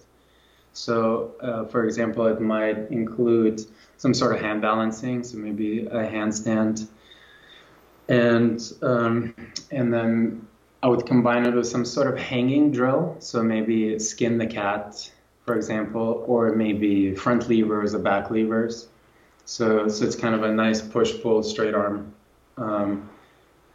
So, 0.72 1.34
uh, 1.40 1.64
for 1.66 1.84
example, 1.84 2.26
it 2.26 2.40
might 2.40 2.90
include 2.90 3.64
some 3.96 4.14
sort 4.14 4.34
of 4.34 4.40
hand 4.40 4.62
balancing, 4.62 5.24
so 5.24 5.38
maybe 5.38 5.86
a 5.86 6.06
handstand, 6.06 6.86
and 8.08 8.60
um, 8.82 9.34
and 9.70 9.92
then 9.92 10.46
I 10.82 10.88
would 10.88 11.06
combine 11.06 11.46
it 11.46 11.54
with 11.54 11.66
some 11.66 11.84
sort 11.84 12.06
of 12.06 12.18
hanging 12.18 12.70
drill. 12.70 13.16
So 13.18 13.42
maybe 13.42 13.98
skin 13.98 14.38
the 14.38 14.46
cat, 14.46 15.10
for 15.44 15.56
example, 15.56 16.24
or 16.26 16.52
maybe 16.54 17.14
front 17.14 17.48
levers 17.48 17.94
or 17.94 17.98
back 17.98 18.30
levers. 18.30 18.88
So, 19.44 19.88
so 19.88 20.04
it's 20.04 20.16
kind 20.16 20.34
of 20.34 20.42
a 20.42 20.52
nice 20.52 20.82
push 20.82 21.20
pull 21.22 21.42
straight 21.42 21.74
arm 21.74 22.12
um, 22.56 23.08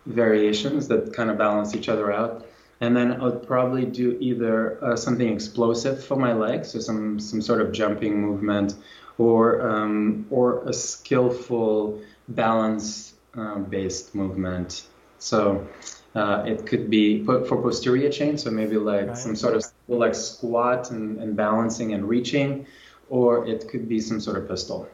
variations 0.06 0.88
that 0.90 1.14
kind 1.14 1.30
of 1.30 1.38
balance 1.38 1.76
each 1.76 1.90
other 1.90 2.12
out. 2.12 2.46
And 2.82 2.96
then 2.96 3.14
I 3.14 3.24
would 3.24 3.48
probably 3.48 3.86
do 3.86 4.18
either 4.20 4.84
uh, 4.84 4.96
something 4.96 5.28
explosive 5.28 6.04
for 6.04 6.16
my 6.16 6.34
legs, 6.34 6.72
so 6.72 6.80
some 6.80 7.20
some 7.20 7.42
sort 7.42 7.62
of 7.62 7.72
jumping 7.72 8.20
movement, 8.20 8.76
or 9.22 9.42
um, 9.70 10.26
or 10.32 10.68
a 10.68 10.74
skillful 10.74 12.02
balance 12.30 13.14
uh, 13.38 13.60
based 13.60 14.16
movement. 14.16 14.88
So 15.20 15.68
uh, 16.16 16.44
it 16.48 16.66
could 16.66 16.90
be 16.90 17.24
put 17.24 17.48
for 17.48 17.62
posterior 17.62 18.10
chain, 18.10 18.38
so 18.38 18.50
maybe 18.50 18.78
like 18.78 19.08
right. 19.08 19.18
some 19.18 19.36
sort 19.36 19.56
of 19.56 19.64
like 19.88 20.16
squat 20.16 20.90
and, 20.90 21.22
and 21.22 21.36
balancing 21.36 21.94
and 21.94 22.10
reaching, 22.10 22.66
or 23.10 23.46
it 23.46 23.68
could 23.70 23.88
be 23.88 24.00
some 24.00 24.20
sort 24.20 24.38
of 24.38 24.48
pistol. 24.48 24.90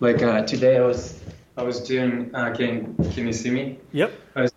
Like 0.00 0.22
uh, 0.22 0.42
today, 0.42 0.76
I 0.76 0.84
was 0.84 1.18
I 1.56 1.62
was 1.62 1.80
doing. 1.80 2.30
Uh, 2.34 2.52
can 2.54 2.94
can 3.14 3.26
you 3.26 3.32
see 3.32 3.50
me? 3.50 3.78
Yep. 3.92 4.12
I 4.36 4.42
was 4.42 4.52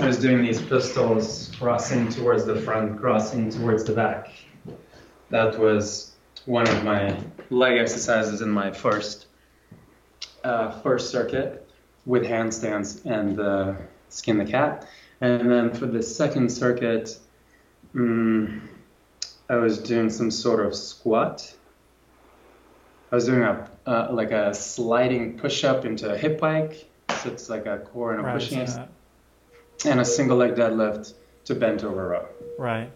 I 0.00 0.06
was 0.06 0.18
doing 0.18 0.42
these 0.42 0.62
pistols, 0.62 1.52
crossing 1.58 2.08
towards 2.08 2.46
the 2.46 2.56
front, 2.56 2.98
crossing 2.98 3.50
towards 3.50 3.84
the 3.84 3.92
back. 3.92 4.30
That 5.28 5.58
was 5.58 6.12
one 6.46 6.68
of 6.68 6.84
my 6.84 7.16
leg 7.50 7.78
exercises 7.78 8.42
in 8.42 8.50
my 8.50 8.70
first 8.70 9.26
uh, 10.44 10.70
first 10.80 11.10
circuit 11.10 11.68
with 12.04 12.24
handstands 12.24 13.04
and 13.04 13.40
uh, 13.40 13.74
skin 14.08 14.38
the 14.38 14.44
cat. 14.44 14.86
And 15.20 15.50
then 15.50 15.72
for 15.72 15.86
the 15.86 16.02
second 16.02 16.50
circuit, 16.50 17.18
um, 17.94 18.68
I 19.48 19.56
was 19.56 19.78
doing 19.78 20.10
some 20.10 20.30
sort 20.30 20.64
of 20.64 20.74
squat. 20.74 21.54
I 23.10 23.14
was 23.14 23.24
doing 23.26 23.42
a 23.42 23.70
uh, 23.86 24.08
like 24.10 24.32
a 24.32 24.52
sliding 24.54 25.38
push 25.38 25.64
up 25.64 25.84
into 25.84 26.12
a 26.12 26.16
hip 26.16 26.40
pike. 26.40 26.88
So 27.22 27.30
it's 27.30 27.48
like 27.48 27.66
a 27.66 27.78
core 27.78 28.12
and 28.12 28.20
a 28.20 28.24
right, 28.24 28.34
pushing 28.34 28.66
and 29.84 30.00
a 30.00 30.04
single 30.04 30.36
leg 30.36 30.54
deadlift 30.54 31.14
to 31.46 31.54
bent 31.54 31.84
over 31.84 32.08
row. 32.08 32.28
Right. 32.58 32.90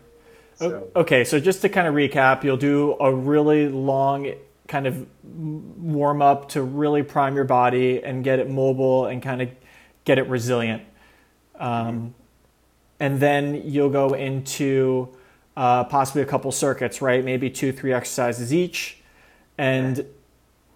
So. 0.61 0.91
Okay, 0.95 1.25
so 1.25 1.41
just 1.41 1.63
to 1.63 1.71
kind 1.71 1.89
of 1.89 1.95
recap, 1.95 2.45
you'll 2.45 2.59
do 2.59 2.95
a 3.01 3.15
really 3.15 3.71
long 3.71 4.31
kind 4.69 4.87
of 4.87 5.07
warm 5.25 6.21
up 6.21 6.51
to 6.51 6.63
really 6.63 7.03
prime 7.03 7.35
your 7.35 7.45
body 7.45 8.05
and 8.05 8.23
get 8.23 8.39
it 8.39 8.49
mobile 8.49 9.07
and 9.07 9.23
kind 9.23 9.41
of 9.41 9.49
get 10.05 10.19
it 10.19 10.29
resilient. 10.29 10.83
Um, 11.59 12.15
and 13.01 13.19
then 13.19 13.63
you'll 13.65 13.89
go 13.89 14.13
into 14.13 15.09
uh, 15.57 15.85
possibly 15.85 16.21
a 16.21 16.27
couple 16.27 16.53
circuits, 16.53 17.01
right? 17.01 17.25
Maybe 17.25 17.49
two, 17.49 17.73
three 17.73 17.95
exercises 17.95 18.53
each. 18.53 18.99
And 19.57 20.05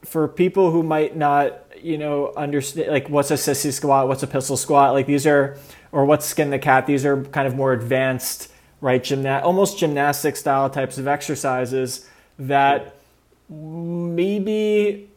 for 0.02 0.28
people 0.28 0.70
who 0.70 0.82
might 0.82 1.14
not, 1.14 1.60
you 1.78 1.98
know, 1.98 2.32
understand, 2.38 2.90
like 2.90 3.10
what's 3.10 3.30
a 3.30 3.34
sissy 3.34 3.70
squat, 3.70 4.08
what's 4.08 4.22
a 4.22 4.26
pistol 4.26 4.56
squat, 4.56 4.94
like 4.94 5.06
these 5.06 5.26
are, 5.26 5.58
or 5.92 6.06
what's 6.06 6.24
skin 6.24 6.48
the 6.48 6.58
cat, 6.58 6.86
these 6.86 7.04
are 7.04 7.22
kind 7.24 7.46
of 7.46 7.54
more 7.54 7.74
advanced, 7.74 8.50
right? 8.84 9.02
Gymna- 9.02 9.42
almost 9.42 9.78
gymnastic 9.78 10.36
style 10.36 10.68
types 10.68 10.98
of 10.98 11.08
exercises 11.08 12.06
that 12.38 12.94
maybe, 13.48 15.08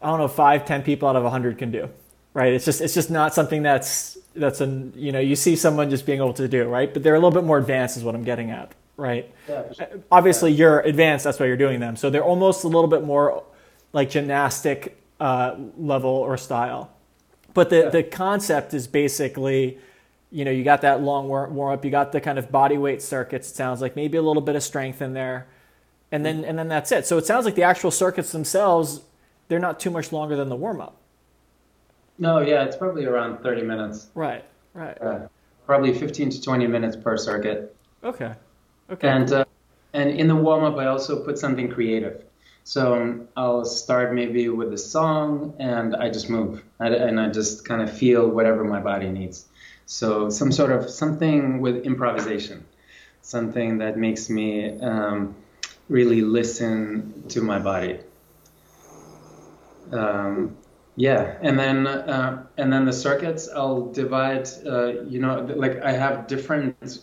I 0.00 0.06
don't 0.08 0.18
know, 0.18 0.26
five, 0.26 0.66
ten 0.66 0.82
people 0.82 1.08
out 1.08 1.14
of 1.14 1.24
a 1.24 1.30
hundred 1.30 1.58
can 1.58 1.70
do, 1.70 1.88
right? 2.34 2.52
It's 2.52 2.64
just, 2.64 2.80
it's 2.80 2.94
just 2.94 3.08
not 3.08 3.34
something 3.34 3.62
that's, 3.62 4.18
that's 4.34 4.60
a, 4.60 4.66
you 4.96 5.12
know, 5.12 5.20
you 5.20 5.36
see 5.36 5.54
someone 5.54 5.90
just 5.90 6.06
being 6.06 6.18
able 6.18 6.32
to 6.32 6.48
do, 6.48 6.64
right? 6.64 6.92
But 6.92 7.04
they're 7.04 7.14
a 7.14 7.18
little 7.18 7.30
bit 7.30 7.44
more 7.44 7.58
advanced 7.58 7.96
is 7.96 8.02
what 8.02 8.16
I'm 8.16 8.24
getting 8.24 8.50
at 8.50 8.72
right? 8.96 9.32
Yeah, 9.48 9.72
sure. 9.72 9.88
Obviously, 10.10 10.52
you're 10.52 10.80
advanced. 10.80 11.24
That's 11.24 11.40
why 11.40 11.46
you're 11.46 11.56
doing 11.56 11.80
them. 11.80 11.96
So 11.96 12.10
they're 12.10 12.22
almost 12.22 12.62
a 12.62 12.68
little 12.68 12.88
bit 12.88 13.02
more 13.02 13.42
like 13.92 14.10
gymnastic 14.10 14.98
uh, 15.18 15.56
level 15.78 16.10
or 16.10 16.36
style. 16.36 16.90
But 17.54 17.70
the, 17.70 17.78
yeah. 17.78 17.88
the 17.88 18.02
concept 18.02 18.74
is 18.74 18.86
basically, 18.86 19.78
you 20.32 20.44
know, 20.44 20.50
you 20.50 20.64
got 20.64 20.80
that 20.80 21.02
long 21.02 21.28
warm 21.28 21.58
up, 21.58 21.84
you 21.84 21.90
got 21.90 22.10
the 22.10 22.20
kind 22.20 22.38
of 22.38 22.50
body 22.50 22.78
weight 22.78 23.02
circuits. 23.02 23.50
It 23.50 23.54
sounds 23.54 23.80
like 23.82 23.94
maybe 23.94 24.16
a 24.16 24.22
little 24.22 24.40
bit 24.42 24.56
of 24.56 24.62
strength 24.62 25.02
in 25.02 25.12
there, 25.12 25.46
and 26.10 26.24
then 26.24 26.44
and 26.44 26.58
then 26.58 26.68
that's 26.68 26.90
it. 26.90 27.06
So 27.06 27.18
it 27.18 27.26
sounds 27.26 27.44
like 27.44 27.54
the 27.54 27.62
actual 27.62 27.90
circuits 27.90 28.32
themselves, 28.32 29.02
they're 29.48 29.58
not 29.58 29.78
too 29.78 29.90
much 29.90 30.10
longer 30.10 30.34
than 30.34 30.48
the 30.48 30.56
warm 30.56 30.80
up. 30.80 30.96
No, 32.18 32.40
yeah, 32.40 32.64
it's 32.64 32.76
probably 32.76 33.04
around 33.04 33.42
thirty 33.42 33.62
minutes. 33.62 34.08
Right, 34.14 34.44
right. 34.72 35.00
Uh, 35.00 35.28
probably 35.66 35.92
fifteen 35.92 36.30
to 36.30 36.40
twenty 36.40 36.66
minutes 36.66 36.96
per 36.96 37.16
circuit. 37.18 37.76
Okay. 38.02 38.32
Okay. 38.90 39.08
And 39.08 39.30
uh, 39.32 39.44
and 39.92 40.10
in 40.10 40.28
the 40.28 40.36
warm 40.36 40.64
up, 40.64 40.76
I 40.78 40.86
also 40.86 41.22
put 41.22 41.38
something 41.38 41.68
creative. 41.68 42.24
So 42.64 42.94
um, 42.94 43.28
I'll 43.36 43.64
start 43.64 44.14
maybe 44.14 44.48
with 44.48 44.72
a 44.72 44.78
song 44.78 45.54
and 45.58 45.96
I 45.96 46.10
just 46.10 46.30
move 46.30 46.62
and 46.78 47.20
I 47.20 47.28
just 47.28 47.64
kind 47.64 47.82
of 47.82 47.92
feel 47.92 48.28
whatever 48.28 48.62
my 48.62 48.80
body 48.80 49.08
needs. 49.08 49.46
So 49.86 50.30
some 50.30 50.52
sort 50.52 50.72
of 50.72 50.88
something 50.88 51.60
with 51.60 51.84
improvisation, 51.84 52.64
something 53.20 53.78
that 53.78 53.96
makes 53.96 54.30
me 54.30 54.78
um, 54.80 55.34
really 55.88 56.22
listen 56.22 57.24
to 57.28 57.42
my 57.42 57.58
body. 57.58 57.98
Um, 59.92 60.56
yeah, 60.96 61.38
and 61.40 61.58
then 61.58 61.86
uh, 61.86 62.46
and 62.56 62.72
then 62.72 62.84
the 62.84 62.92
circuits 62.92 63.48
I'll 63.48 63.92
divide. 63.92 64.48
Uh, 64.64 65.02
you 65.04 65.20
know, 65.20 65.40
like 65.56 65.82
I 65.82 65.92
have 65.92 66.26
different 66.26 66.98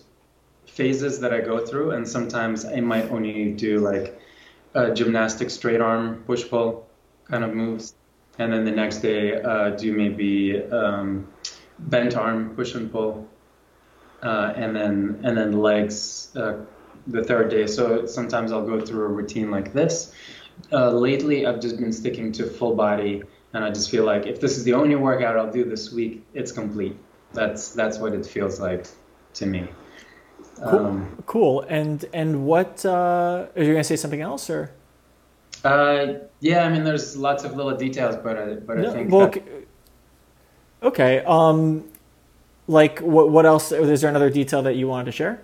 phases 0.68 1.20
that 1.22 1.34
I 1.34 1.42
go 1.42 1.66
through, 1.66 1.92
and 1.92 2.08
sometimes 2.08 2.66
I 2.66 2.80
might 2.82 3.10
only 3.10 3.54
do 3.54 3.80
like 3.80 4.20
uh, 4.76 4.92
gymnastic 4.92 5.50
straight 5.50 5.82
arm 5.82 6.24
push 6.26 6.48
pull 6.48 6.88
kind 7.26 7.44
of 7.44 7.54
moves, 7.54 7.96
and 8.38 8.54
then 8.54 8.64
the 8.66 8.72
next 8.72 9.00
day 9.00 9.42
uh, 9.42 9.72
do 9.72 9.92
maybe 9.94 10.62
um, 10.64 11.28
bent 11.80 12.16
arm 12.16 12.56
push 12.56 12.76
and 12.76 12.92
pull, 12.92 13.28
uh, 14.22 14.54
and 14.56 14.76
then 14.76 15.20
and 15.24 15.38
then 15.38 15.54
legs 15.54 16.30
uh, 16.36 16.58
the 17.08 17.24
third 17.24 17.50
day. 17.50 17.68
So 17.68 18.06
sometimes 18.06 18.52
I'll 18.52 18.66
go 18.66 18.80
through 18.80 19.06
a 19.06 19.08
routine 19.10 19.52
like 19.52 19.74
this. 19.74 20.14
Uh, 20.72 20.92
lately, 20.92 21.46
I've 21.46 21.62
just 21.62 21.78
been 21.78 21.94
sticking 21.94 22.32
to 22.34 22.46
full 22.46 22.76
body, 22.76 23.24
and 23.54 23.64
I 23.64 23.70
just 23.70 23.90
feel 23.90 24.04
like 24.04 24.26
if 24.26 24.40
this 24.42 24.58
is 24.58 24.64
the 24.64 24.74
only 24.74 24.96
workout 24.96 25.38
I'll 25.38 25.52
do 25.52 25.64
this 25.64 25.92
week, 25.92 26.26
it's 26.34 26.52
complete. 26.52 26.98
That's 27.34 27.72
that's 27.72 27.98
what 27.98 28.14
it 28.14 28.26
feels 28.26 28.60
like 28.60 28.88
to 29.36 29.46
me. 29.46 29.68
Cool. 30.58 30.86
Um, 30.86 31.24
cool. 31.26 31.62
And 31.70 32.04
and 32.14 32.46
what 32.46 32.86
uh, 32.86 33.48
are 33.56 33.64
you 33.64 33.72
going 33.72 33.78
to 33.78 33.84
say 33.84 33.96
something 33.96 34.22
else 34.22 34.50
or? 34.50 34.72
Uh, 35.64 36.14
yeah, 36.40 36.64
I 36.64 36.70
mean, 36.70 36.84
there's 36.84 37.18
lots 37.18 37.44
of 37.44 37.56
little 37.56 37.76
details, 37.76 38.16
but 38.16 38.38
I, 38.38 38.54
but 38.56 38.78
no, 38.78 38.90
I 38.90 38.94
think. 38.94 39.12
Well, 39.12 39.30
that... 39.30 39.44
okay. 40.84 41.24
Um, 41.26 41.86
like 42.68 43.00
what? 43.00 43.30
What 43.30 43.46
else? 43.46 43.72
Is 43.72 44.02
there 44.02 44.10
another 44.10 44.30
detail 44.30 44.62
that 44.64 44.76
you 44.76 44.88
wanted 44.88 45.06
to 45.06 45.12
share? 45.12 45.42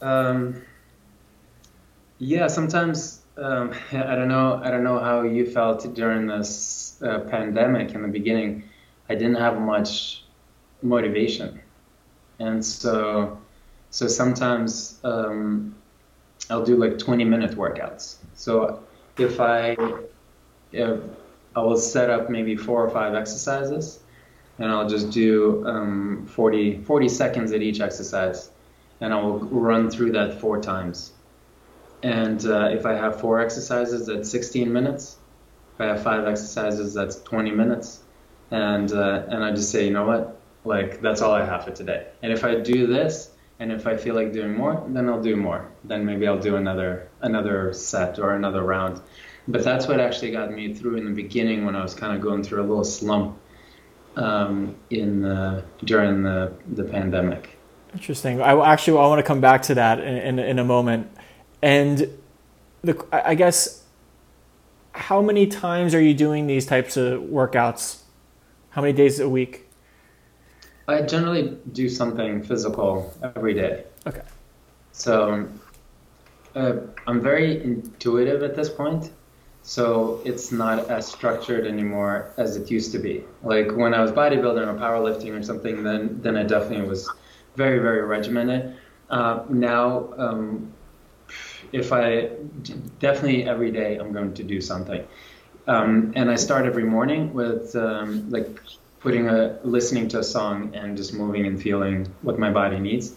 Um, 0.00 0.62
yeah, 2.18 2.46
sometimes 2.48 3.22
um, 3.36 3.72
I 3.92 4.14
don't 4.14 4.28
know. 4.28 4.60
I 4.62 4.70
don't 4.70 4.84
know 4.84 4.98
how 4.98 5.22
you 5.22 5.50
felt 5.50 5.94
during 5.94 6.26
this 6.26 7.00
uh, 7.02 7.20
pandemic 7.20 7.94
in 7.94 8.02
the 8.02 8.08
beginning. 8.08 8.64
I 9.08 9.14
didn't 9.14 9.36
have 9.36 9.60
much 9.60 10.24
motivation 10.82 11.60
and 12.38 12.64
so 12.64 13.38
so 13.90 14.08
sometimes 14.08 14.98
um, 15.04 15.74
I'll 16.50 16.64
do 16.64 16.76
like 16.76 16.98
20 16.98 17.24
minute 17.24 17.52
workouts. 17.52 18.16
So 18.34 18.82
if 19.18 19.40
I 19.40 19.76
if 20.72 21.00
I 21.56 21.60
will 21.60 21.76
set 21.76 22.10
up 22.10 22.30
maybe 22.30 22.56
four 22.56 22.84
or 22.84 22.90
five 22.90 23.14
exercises, 23.14 24.00
and 24.58 24.70
I'll 24.70 24.88
just 24.88 25.10
do 25.10 25.66
um, 25.66 26.26
40 26.26 26.82
40 26.82 27.08
seconds 27.08 27.52
at 27.52 27.62
each 27.62 27.80
exercise, 27.80 28.50
and 29.00 29.12
I 29.12 29.20
will 29.20 29.38
run 29.38 29.90
through 29.90 30.12
that 30.12 30.40
four 30.40 30.60
times. 30.60 31.12
And 32.02 32.44
uh, 32.46 32.68
if 32.70 32.84
I 32.84 32.92
have 32.92 33.20
four 33.20 33.40
exercises, 33.40 34.06
that's 34.06 34.30
16 34.30 34.70
minutes. 34.70 35.16
If 35.74 35.80
I 35.80 35.86
have 35.86 36.02
five 36.02 36.26
exercises, 36.26 36.92
that's 36.92 37.22
20 37.22 37.50
minutes. 37.50 38.02
And 38.50 38.92
uh, 38.92 39.24
and 39.28 39.42
I 39.42 39.50
just 39.50 39.70
say, 39.70 39.86
you 39.86 39.92
know 39.92 40.06
what? 40.06 40.40
Like 40.64 41.00
that's 41.00 41.22
all 41.22 41.32
I 41.32 41.44
have 41.44 41.64
for 41.64 41.70
today. 41.70 42.06
And 42.22 42.32
if 42.32 42.44
I 42.44 42.56
do 42.56 42.86
this, 42.86 43.30
and 43.58 43.72
if 43.72 43.86
I 43.86 43.96
feel 43.96 44.14
like 44.14 44.32
doing 44.32 44.54
more, 44.54 44.84
then 44.88 45.08
I'll 45.08 45.22
do 45.22 45.36
more. 45.36 45.70
Then 45.84 46.04
maybe 46.04 46.26
I'll 46.26 46.38
do 46.38 46.56
another 46.56 47.08
another 47.22 47.72
set 47.72 48.18
or 48.18 48.34
another 48.34 48.62
round. 48.62 49.00
But 49.46 49.62
that's 49.62 49.86
what 49.86 50.00
actually 50.00 50.30
got 50.30 50.52
me 50.52 50.72
through 50.72 50.96
in 50.96 51.04
the 51.04 51.10
beginning 51.10 51.64
when 51.64 51.76
I 51.76 51.82
was 51.82 51.94
kind 51.94 52.16
of 52.16 52.22
going 52.22 52.42
through 52.42 52.62
a 52.62 52.66
little 52.66 52.84
slump 52.84 53.38
um, 54.16 54.74
in 54.90 55.22
the, 55.22 55.64
during 55.84 56.22
the, 56.22 56.52
the 56.68 56.84
pandemic. 56.84 57.58
Interesting. 57.92 58.40
I 58.40 58.72
actually 58.72 58.98
I 58.98 59.06
want 59.06 59.20
to 59.20 59.22
come 59.22 59.40
back 59.40 59.62
to 59.62 59.74
that 59.74 60.00
in, 60.00 60.16
in, 60.16 60.38
in 60.38 60.58
a 60.58 60.64
moment. 60.64 61.10
And 61.62 62.08
the 62.82 63.06
I 63.12 63.34
guess 63.34 63.84
how 64.92 65.22
many 65.22 65.46
times 65.46 65.94
are 65.94 66.00
you 66.00 66.14
doing 66.14 66.46
these 66.46 66.66
types 66.66 66.96
of 66.96 67.22
workouts? 67.22 68.02
How 68.70 68.82
many 68.82 68.92
days 68.92 69.20
a 69.20 69.28
week? 69.28 69.68
I 70.88 71.02
generally 71.02 71.56
do 71.72 71.88
something 71.88 72.42
physical 72.42 73.12
every 73.22 73.54
day. 73.54 73.84
Okay. 74.06 74.22
So 74.92 75.48
uh, 76.54 76.76
I'm 77.06 77.20
very 77.20 77.62
intuitive 77.62 78.42
at 78.42 78.54
this 78.54 78.68
point. 78.68 79.10
So 79.66 80.20
it's 80.26 80.52
not 80.52 80.90
as 80.90 81.06
structured 81.06 81.66
anymore 81.66 82.32
as 82.36 82.56
it 82.56 82.70
used 82.70 82.92
to 82.92 82.98
be. 82.98 83.24
Like 83.42 83.74
when 83.74 83.94
I 83.94 84.02
was 84.02 84.12
bodybuilding 84.12 84.66
or 84.66 84.74
powerlifting 84.78 85.38
or 85.38 85.42
something, 85.42 85.82
then 85.82 86.20
then 86.20 86.36
I 86.36 86.42
definitely 86.42 86.86
was 86.86 87.10
very 87.56 87.78
very 87.78 88.02
regimented. 88.02 88.76
Uh, 89.08 89.42
now, 89.48 90.12
um, 90.18 90.70
if 91.72 91.94
I 91.94 92.28
definitely 92.98 93.44
every 93.48 93.70
day 93.70 93.96
I'm 93.96 94.12
going 94.12 94.34
to 94.34 94.42
do 94.42 94.60
something, 94.60 95.02
um, 95.66 96.12
and 96.14 96.30
I 96.30 96.36
start 96.36 96.66
every 96.66 96.84
morning 96.84 97.32
with 97.32 97.74
um, 97.74 98.30
like 98.30 98.60
putting 99.00 99.28
a 99.28 99.58
listening 99.64 100.08
to 100.08 100.18
a 100.18 100.24
song 100.24 100.74
and 100.74 100.94
just 100.94 101.14
moving 101.14 101.46
and 101.46 101.60
feeling 101.60 102.06
what 102.20 102.38
my 102.38 102.50
body 102.50 102.78
needs, 102.78 103.14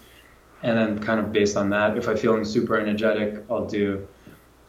and 0.63 0.77
then 0.77 0.99
kind 0.99 1.19
of 1.19 1.33
based 1.33 1.57
on 1.57 1.71
that, 1.71 1.97
if 1.97 2.07
I'm 2.07 2.15
feeling 2.15 2.45
super 2.45 2.77
energetic, 2.77 3.43
I'll 3.49 3.65
do 3.65 4.07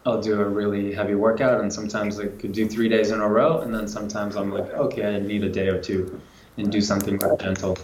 I'll 0.09 0.23
do 0.23 0.41
a 0.41 0.49
really 0.49 0.95
heavy 0.95 1.15
workout, 1.15 1.61
and 1.61 1.71
sometimes 1.71 2.19
I 2.19 2.27
could 2.27 2.53
do 2.53 2.67
three 2.67 2.89
days 2.89 3.11
in 3.11 3.21
a 3.21 3.29
row, 3.29 3.61
and 3.61 3.75
then 3.75 3.87
sometimes 3.87 4.37
I'm 4.37 4.51
like, 4.51 4.73
okay, 4.73 5.17
I 5.17 5.19
need 5.19 5.45
a 5.45 5.51
day 5.51 5.69
or 5.69 5.81
two, 5.81 6.21
and 6.57 6.73
do 6.73 6.81
something 6.81 7.19
more 7.23 7.37
gentle. 7.37 7.77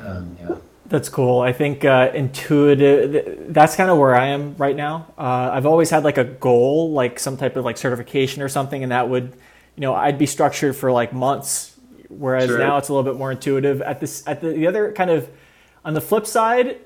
Um, 0.00 0.36
yeah. 0.38 0.56
That's 0.88 1.08
cool. 1.08 1.40
I 1.40 1.52
think 1.52 1.84
uh, 1.84 2.10
intuitive. 2.14 3.52
That's 3.52 3.74
kind 3.76 3.90
of 3.90 3.98
where 3.98 4.14
I 4.14 4.26
am 4.26 4.56
right 4.56 4.76
now. 4.76 5.12
Uh, 5.18 5.50
I've 5.52 5.66
always 5.66 5.90
had 5.90 6.04
like 6.04 6.18
a 6.18 6.24
goal, 6.24 6.92
like 6.92 7.18
some 7.18 7.36
type 7.36 7.56
of 7.56 7.64
like 7.64 7.78
certification 7.78 8.42
or 8.42 8.48
something, 8.48 8.82
and 8.82 8.92
that 8.92 9.08
would, 9.08 9.32
you 9.74 9.80
know, 9.80 9.94
I'd 9.94 10.18
be 10.18 10.26
structured 10.26 10.76
for 10.76 10.92
like 10.92 11.12
months. 11.12 11.76
Whereas 12.08 12.46
sure. 12.46 12.58
now 12.58 12.76
it's 12.76 12.88
a 12.88 12.94
little 12.94 13.10
bit 13.10 13.18
more 13.18 13.32
intuitive. 13.32 13.82
At 13.82 14.00
this, 14.00 14.22
at 14.28 14.40
the, 14.40 14.50
the 14.50 14.66
other 14.66 14.92
kind 14.92 15.10
of, 15.10 15.28
on 15.84 15.94
the 15.94 16.00
flip 16.00 16.26
side, 16.26 16.78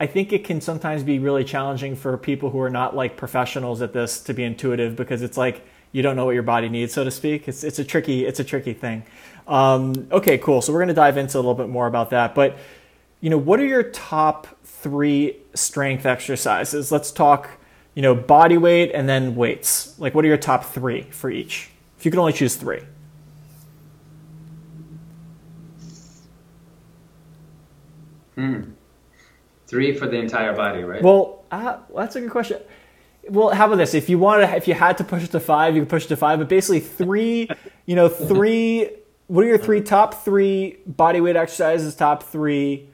I 0.00 0.06
think 0.06 0.32
it 0.32 0.44
can 0.44 0.60
sometimes 0.60 1.02
be 1.02 1.18
really 1.18 1.44
challenging 1.44 1.94
for 1.94 2.16
people 2.16 2.50
who 2.50 2.60
are 2.60 2.70
not 2.70 2.96
like 2.96 3.16
professionals 3.16 3.80
at 3.80 3.92
this 3.92 4.20
to 4.22 4.34
be 4.34 4.42
intuitive 4.42 4.96
because 4.96 5.22
it's 5.22 5.36
like 5.36 5.64
you 5.92 6.02
don't 6.02 6.16
know 6.16 6.24
what 6.24 6.34
your 6.34 6.42
body 6.42 6.68
needs, 6.68 6.92
so 6.92 7.04
to 7.04 7.10
speak. 7.10 7.46
It's 7.46 7.62
it's 7.62 7.78
a 7.78 7.84
tricky 7.84 8.26
it's 8.26 8.40
a 8.40 8.44
tricky 8.44 8.72
thing. 8.72 9.04
Um, 9.46 10.08
okay, 10.10 10.38
cool. 10.38 10.62
So 10.62 10.72
we're 10.72 10.84
to 10.86 10.94
dive 10.94 11.16
into 11.16 11.36
a 11.36 11.40
little 11.40 11.54
bit 11.54 11.68
more 11.68 11.86
about 11.86 12.10
that. 12.10 12.34
But 12.34 12.58
you 13.20 13.30
know, 13.30 13.38
what 13.38 13.60
are 13.60 13.66
your 13.66 13.84
top 13.84 14.48
three 14.64 15.36
strength 15.54 16.04
exercises? 16.04 16.90
Let's 16.90 17.10
talk, 17.10 17.48
you 17.94 18.02
know, 18.02 18.14
body 18.14 18.58
weight 18.58 18.90
and 18.92 19.08
then 19.08 19.36
weights. 19.36 19.98
Like, 19.98 20.14
what 20.14 20.24
are 20.24 20.28
your 20.28 20.36
top 20.36 20.64
three 20.64 21.02
for 21.02 21.30
each? 21.30 21.70
If 21.96 22.04
you 22.04 22.10
could 22.10 22.20
only 22.20 22.32
choose 22.32 22.56
three. 22.56 22.82
Hmm. 28.34 28.62
Three 29.74 29.92
for 29.92 30.06
the 30.06 30.18
entire 30.18 30.54
body, 30.54 30.84
right? 30.84 31.02
Well, 31.02 31.42
uh, 31.50 31.78
that's 31.96 32.14
a 32.14 32.20
good 32.20 32.30
question. 32.30 32.60
Well, 33.28 33.48
how 33.48 33.66
about 33.66 33.78
this? 33.78 33.92
If 33.92 34.08
you 34.08 34.20
wanted, 34.20 34.48
if 34.54 34.68
you 34.68 34.74
had 34.74 34.98
to 34.98 35.04
push 35.04 35.24
it 35.24 35.32
to 35.32 35.40
five, 35.40 35.74
you 35.74 35.82
could 35.82 35.88
push 35.88 36.04
it 36.04 36.08
to 36.08 36.16
five. 36.16 36.38
But 36.38 36.48
basically, 36.48 36.78
three. 36.80 37.48
You 37.86 37.96
know, 37.96 38.08
three 38.08 38.88
what 39.26 39.44
are 39.44 39.48
your 39.48 39.58
three 39.58 39.80
top 39.82 40.24
three 40.24 40.78
body 40.86 41.20
weight 41.20 41.36
exercises? 41.36 41.94
Top 41.94 42.22
three 42.22 42.88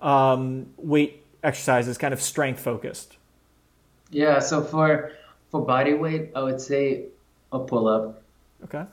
um, 0.00 0.66
weight 0.76 1.24
exercises, 1.42 1.98
kind 1.98 2.14
of 2.14 2.22
strength 2.22 2.60
focused. 2.60 3.16
Yeah. 4.10 4.38
So 4.38 4.62
for 4.62 5.12
for 5.50 5.60
body 5.60 5.92
weight, 5.92 6.30
I 6.34 6.42
would 6.42 6.60
say 6.60 7.06
a 7.52 7.58
pull 7.58 7.88
up. 7.88 8.22
Okay. 8.64 8.84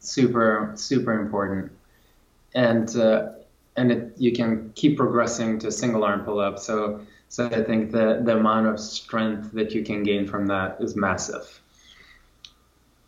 Super 0.00 0.72
super 0.74 1.20
important, 1.20 1.70
and 2.54 2.96
uh, 2.96 3.30
and 3.78 3.92
it, 3.92 4.12
you 4.16 4.32
can 4.32 4.72
keep 4.74 4.96
progressing 4.96 5.58
to 5.60 5.70
single 5.70 6.04
arm 6.04 6.24
pull 6.24 6.40
up. 6.40 6.58
So 6.58 7.00
so 7.28 7.46
I 7.46 7.62
think 7.62 7.92
the 7.92 8.20
the 8.24 8.36
amount 8.36 8.66
of 8.66 8.80
strength 8.80 9.52
that 9.52 9.72
you 9.72 9.82
can 9.82 10.02
gain 10.02 10.26
from 10.26 10.46
that 10.46 10.78
is 10.80 10.96
massive. 10.96 11.60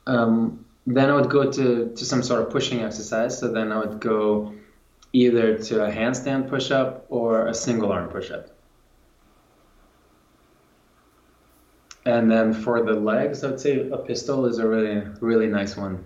Um, 0.07 0.65
then 0.87 1.11
I 1.11 1.15
would 1.15 1.31
go 1.31 1.51
to, 1.51 1.93
to 1.95 2.05
some 2.05 2.23
sort 2.23 2.43
of 2.43 2.51
pushing 2.51 2.81
exercise. 2.81 3.39
So 3.39 3.53
then 3.53 3.71
I 3.71 3.79
would 3.79 4.01
go 4.01 4.53
either 5.13 5.59
to 5.59 5.85
a 5.85 5.91
handstand 5.91 6.49
push 6.49 6.71
up 6.71 7.07
or 7.09 7.49
a 7.49 7.55
single 7.55 7.93
arm 7.93 8.09
push 8.09 8.31
up. 8.31 8.49
And 12.07 12.31
then 12.31 12.53
for 12.53 12.83
the 12.83 12.95
legs, 12.95 13.45
I 13.45 13.51
would 13.51 13.61
say 13.61 13.89
a 13.91 13.99
pistol 13.99 14.47
is 14.47 14.59
a 14.59 14.67
really, 14.67 15.03
really 15.21 15.47
nice 15.47 15.77
one. 15.77 16.05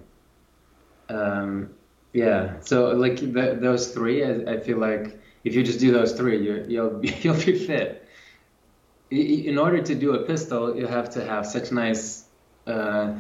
Um, 1.09 1.71
yeah, 2.15 2.61
so 2.61 2.93
like 2.93 3.17
the, 3.17 3.59
those 3.61 3.93
three, 3.93 4.25
I, 4.25 4.53
I, 4.53 4.61
feel 4.61 4.79
like 4.79 5.21
if 5.43 5.55
you 5.55 5.65
just 5.65 5.81
do 5.81 5.91
those 5.91 6.13
three, 6.13 6.43
you, 6.43 6.65
you'll, 6.69 7.05
you'll 7.23 7.35
be 7.35 7.59
fit. 7.59 8.09
In 9.11 9.59
order 9.59 9.83
to 9.83 9.95
do 9.95 10.15
a 10.15 10.23
pistol, 10.23 10.77
you 10.77 10.87
have 10.87 11.11
to 11.11 11.25
have 11.25 11.45
such 11.45 11.73
nice 11.73 12.25
uh, 12.69 13.15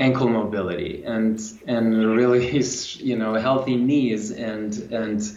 ankle 0.00 0.28
mobility 0.28 1.02
and 1.04 1.40
and 1.66 2.06
really 2.16 2.62
you 2.98 3.16
know 3.16 3.34
healthy 3.34 3.76
knees 3.76 4.30
and 4.30 4.74
and 4.92 5.32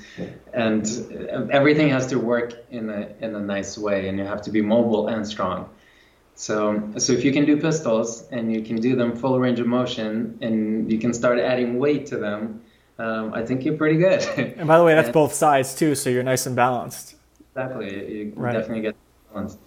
and 0.54 1.50
everything 1.52 1.90
has 1.90 2.06
to 2.08 2.20
work 2.20 2.54
in 2.70 2.90
a 2.90 3.10
in 3.22 3.36
a 3.36 3.40
nice 3.40 3.78
way 3.78 4.08
and 4.08 4.20
you 4.20 4.24
have 4.24 4.42
to 4.42 4.52
be 4.52 4.62
mobile 4.62 5.08
and 5.08 5.26
strong 5.26 5.68
so 6.42 6.56
so 6.98 7.14
if 7.14 7.24
you 7.24 7.32
can 7.32 7.46
do 7.46 7.56
pistols 7.58 8.28
and 8.32 8.52
you 8.54 8.62
can 8.62 8.78
do 8.78 8.96
them 8.96 9.16
full 9.16 9.40
range 9.40 9.60
of 9.60 9.68
motion 9.68 10.38
and 10.42 10.92
you 10.92 10.98
can 10.98 11.14
start 11.14 11.38
adding 11.40 11.78
weight 11.78 12.06
to 12.08 12.18
them 12.18 12.62
um, 13.00 13.34
I 13.34 13.46
think 13.46 13.66
you're 13.66 13.78
pretty 13.78 13.98
good 13.98 14.22
and 14.58 14.68
by 14.68 14.78
the 14.78 14.84
way 14.84 14.96
that's 14.96 15.08
and, 15.08 15.14
both 15.14 15.34
sides 15.34 15.76
too 15.76 15.96
so 15.96 16.10
you're 16.10 16.24
nice 16.24 16.46
and 16.46 16.56
balanced 16.56 17.16
exactly 17.52 17.90
you 18.14 18.34
right. 18.36 18.54
definitely 18.54 18.82
get 18.82 18.96
balanced 19.32 19.60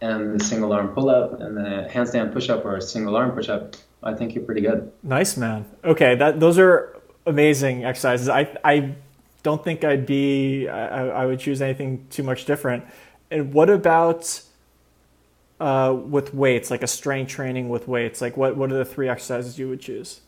and 0.00 0.38
the 0.38 0.44
single 0.44 0.72
arm 0.72 0.88
pull 0.88 1.08
up 1.10 1.40
and 1.40 1.56
the 1.56 1.88
handstand 1.90 2.32
push 2.32 2.48
up 2.48 2.64
or 2.64 2.76
a 2.76 2.82
single 2.82 3.16
arm 3.16 3.32
push 3.32 3.48
up 3.48 3.76
I 4.02 4.14
think 4.14 4.34
you're 4.34 4.44
pretty 4.44 4.62
good. 4.62 4.90
Nice, 5.02 5.36
man. 5.36 5.66
Okay, 5.84 6.14
that 6.16 6.40
those 6.40 6.58
are 6.58 6.96
amazing 7.26 7.84
exercises. 7.84 8.28
I 8.28 8.56
I 8.64 8.94
don't 9.42 9.62
think 9.62 9.84
I'd 9.84 10.06
be 10.06 10.68
I, 10.68 11.08
I 11.08 11.26
would 11.26 11.40
choose 11.40 11.60
anything 11.60 12.06
too 12.10 12.22
much 12.22 12.44
different. 12.44 12.84
And 13.30 13.52
what 13.52 13.70
about 13.70 14.42
uh, 15.60 15.92
with 15.94 16.34
weights, 16.34 16.70
like 16.70 16.82
a 16.82 16.86
strength 16.86 17.30
training 17.30 17.68
with 17.68 17.86
weights? 17.86 18.20
Like 18.20 18.36
what 18.36 18.56
what 18.56 18.72
are 18.72 18.78
the 18.78 18.84
three 18.84 19.08
exercises 19.08 19.58
you 19.58 19.68
would 19.68 19.80
choose? 19.80 20.20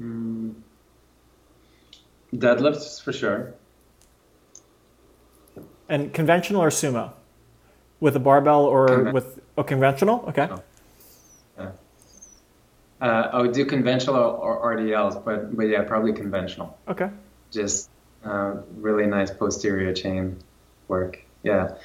Mm. 0.00 0.54
Deadlifts 2.34 3.02
for 3.02 3.12
sure. 3.12 3.54
And 5.88 6.14
conventional 6.14 6.62
or 6.62 6.70
sumo? 6.70 7.12
With 7.98 8.16
a 8.16 8.20
barbell 8.20 8.64
or 8.64 8.88
Conven- 8.88 9.12
with 9.12 9.38
a 9.38 9.40
oh, 9.58 9.62
conventional? 9.62 10.24
Okay. 10.28 10.48
Oh. 10.50 10.62
Uh, 13.00 13.30
I 13.32 13.40
would 13.40 13.52
do 13.52 13.64
conventional 13.64 14.16
or, 14.16 14.76
RDLs, 14.76 15.24
but 15.24 15.56
but 15.56 15.64
yeah, 15.68 15.82
probably 15.82 16.12
conventional. 16.12 16.78
Okay. 16.86 17.10
Just 17.50 17.88
uh, 18.24 18.56
really 18.76 19.06
nice 19.06 19.30
posterior 19.30 19.92
chain 19.94 20.36
work. 20.86 21.18
Yeah, 21.42 21.76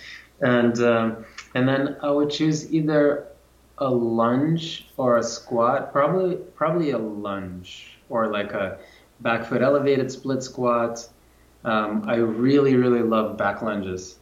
and 0.41 0.79
um, 0.79 1.25
and 1.53 1.67
then 1.67 1.97
I 2.01 2.11
would 2.11 2.29
choose 2.29 2.73
either 2.73 3.27
a 3.77 3.89
lunge 3.89 4.87
or 4.97 5.17
a 5.17 5.23
squat. 5.23 5.91
Probably 5.91 6.35
probably 6.55 6.91
a 6.91 6.97
lunge 6.97 7.97
or 8.09 8.27
like 8.27 8.53
a 8.53 8.79
back 9.21 9.45
foot 9.45 9.61
elevated 9.61 10.11
split 10.11 10.43
squat. 10.43 11.07
Um, 11.63 12.03
I 12.07 12.15
really 12.15 12.75
really 12.75 13.01
love 13.01 13.37
back 13.37 13.61
lunges 13.61 14.19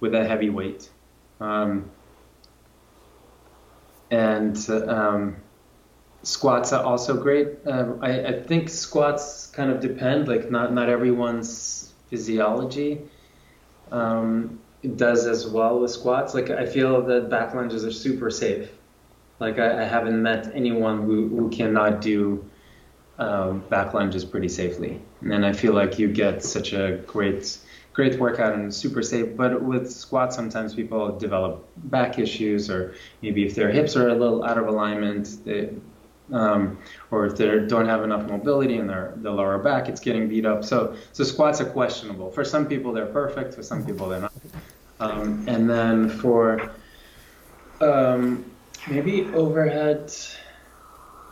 with 0.00 0.14
a 0.14 0.26
heavy 0.26 0.50
weight. 0.50 0.90
Um, 1.40 1.90
and 4.10 4.56
um, 4.70 5.36
squats 6.22 6.72
are 6.72 6.82
also 6.82 7.16
great. 7.20 7.48
Um, 7.66 7.98
I, 8.02 8.26
I, 8.26 8.42
think 8.42 8.68
squats 8.68 9.46
kind 9.48 9.70
of 9.70 9.80
depend, 9.80 10.28
like 10.28 10.50
not 10.50 10.72
not 10.72 10.88
everyone's 10.88 11.92
physiology 12.08 13.02
um, 13.90 14.60
does 14.96 15.26
as 15.26 15.46
well 15.46 15.80
with 15.80 15.90
squats. 15.90 16.34
Like 16.34 16.50
I 16.50 16.66
feel 16.66 17.02
that 17.02 17.30
back 17.30 17.54
lunges 17.54 17.84
are 17.84 17.92
super 17.92 18.30
safe. 18.30 18.70
Like 19.38 19.58
I, 19.58 19.82
I 19.82 19.84
haven't 19.84 20.22
met 20.22 20.50
anyone 20.54 21.02
who, 21.02 21.28
who 21.28 21.50
cannot 21.50 22.00
do 22.00 22.44
um, 23.18 23.60
back 23.70 23.94
lunges 23.94 24.24
pretty 24.24 24.48
safely, 24.48 25.00
and 25.20 25.30
then 25.30 25.44
I 25.44 25.52
feel 25.52 25.72
like 25.72 25.98
you 25.98 26.08
get 26.12 26.42
such 26.42 26.72
a 26.72 27.02
great 27.06 27.58
great 27.92 28.18
workout 28.20 28.54
and 28.54 28.72
super 28.72 29.02
safe. 29.02 29.34
But 29.36 29.62
with 29.62 29.90
squats, 29.90 30.36
sometimes 30.36 30.74
people 30.74 31.18
develop 31.18 31.66
back 31.76 32.18
issues, 32.18 32.68
or 32.68 32.94
maybe 33.22 33.46
if 33.46 33.54
their 33.54 33.70
hips 33.70 33.96
are 33.96 34.08
a 34.08 34.14
little 34.14 34.44
out 34.44 34.58
of 34.58 34.68
alignment, 34.68 35.38
they, 35.46 35.70
um, 36.32 36.78
or 37.10 37.26
if 37.26 37.36
they 37.36 37.60
don't 37.66 37.86
have 37.86 38.02
enough 38.02 38.28
mobility 38.28 38.76
in 38.76 38.86
their 38.86 39.14
the 39.16 39.30
lower 39.30 39.58
back, 39.58 39.88
it's 39.88 40.00
getting 40.00 40.28
beat 40.28 40.46
up. 40.46 40.64
So 40.64 40.96
so 41.12 41.24
squats 41.24 41.60
are 41.60 41.70
questionable. 41.70 42.30
For 42.30 42.44
some 42.44 42.66
people, 42.66 42.92
they're 42.92 43.06
perfect. 43.06 43.54
For 43.54 43.62
some 43.62 43.84
people, 43.84 44.08
they're 44.08 44.20
not. 44.20 44.32
Um, 44.98 45.44
and 45.46 45.68
then 45.68 46.08
for 46.08 46.72
um, 47.80 48.44
maybe 48.88 49.26
overhead, 49.34 50.12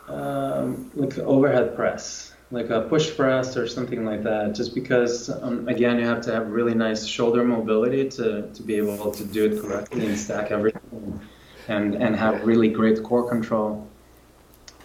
um, 0.07 0.91
like 0.93 1.17
overhead 1.17 1.75
press, 1.75 2.33
like 2.51 2.69
a 2.69 2.81
push 2.81 3.15
press 3.15 3.57
or 3.57 3.67
something 3.67 4.05
like 4.05 4.23
that. 4.23 4.53
Just 4.53 4.75
because, 4.75 5.29
um, 5.41 5.67
again, 5.67 5.97
you 5.99 6.05
have 6.05 6.21
to 6.21 6.31
have 6.31 6.47
really 6.49 6.75
nice 6.75 7.05
shoulder 7.05 7.43
mobility 7.43 8.07
to, 8.09 8.49
to 8.53 8.63
be 8.63 8.75
able 8.75 9.11
to 9.11 9.25
do 9.25 9.45
it 9.45 9.61
correctly 9.61 10.05
and 10.05 10.17
stack 10.17 10.51
everything 10.51 11.19
and, 11.67 11.95
and 11.95 12.15
have 12.15 12.45
really 12.45 12.69
great 12.69 13.01
core 13.03 13.27
control. 13.27 13.87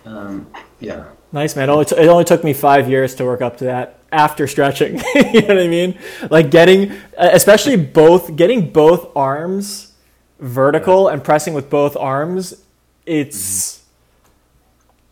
Um, 0.04 0.46
yeah. 0.80 1.04
Nice, 1.32 1.54
man. 1.54 1.68
It 1.68 1.72
only, 1.72 1.84
t- 1.84 1.96
it 1.96 2.08
only 2.08 2.24
took 2.24 2.42
me 2.42 2.52
five 2.52 2.88
years 2.88 3.14
to 3.16 3.24
work 3.24 3.40
up 3.40 3.58
to 3.58 3.64
that 3.64 4.00
after 4.10 4.46
stretching. 4.46 4.98
you 5.14 5.42
know 5.42 5.48
what 5.48 5.58
I 5.58 5.68
mean? 5.68 5.98
Like 6.30 6.50
getting, 6.50 6.92
especially 7.16 7.76
both, 7.76 8.36
getting 8.36 8.70
both 8.70 9.14
arms 9.16 9.92
vertical 10.40 11.08
and 11.08 11.22
pressing 11.22 11.54
with 11.54 11.70
both 11.70 11.96
arms. 11.96 12.62
It's, 13.06 13.82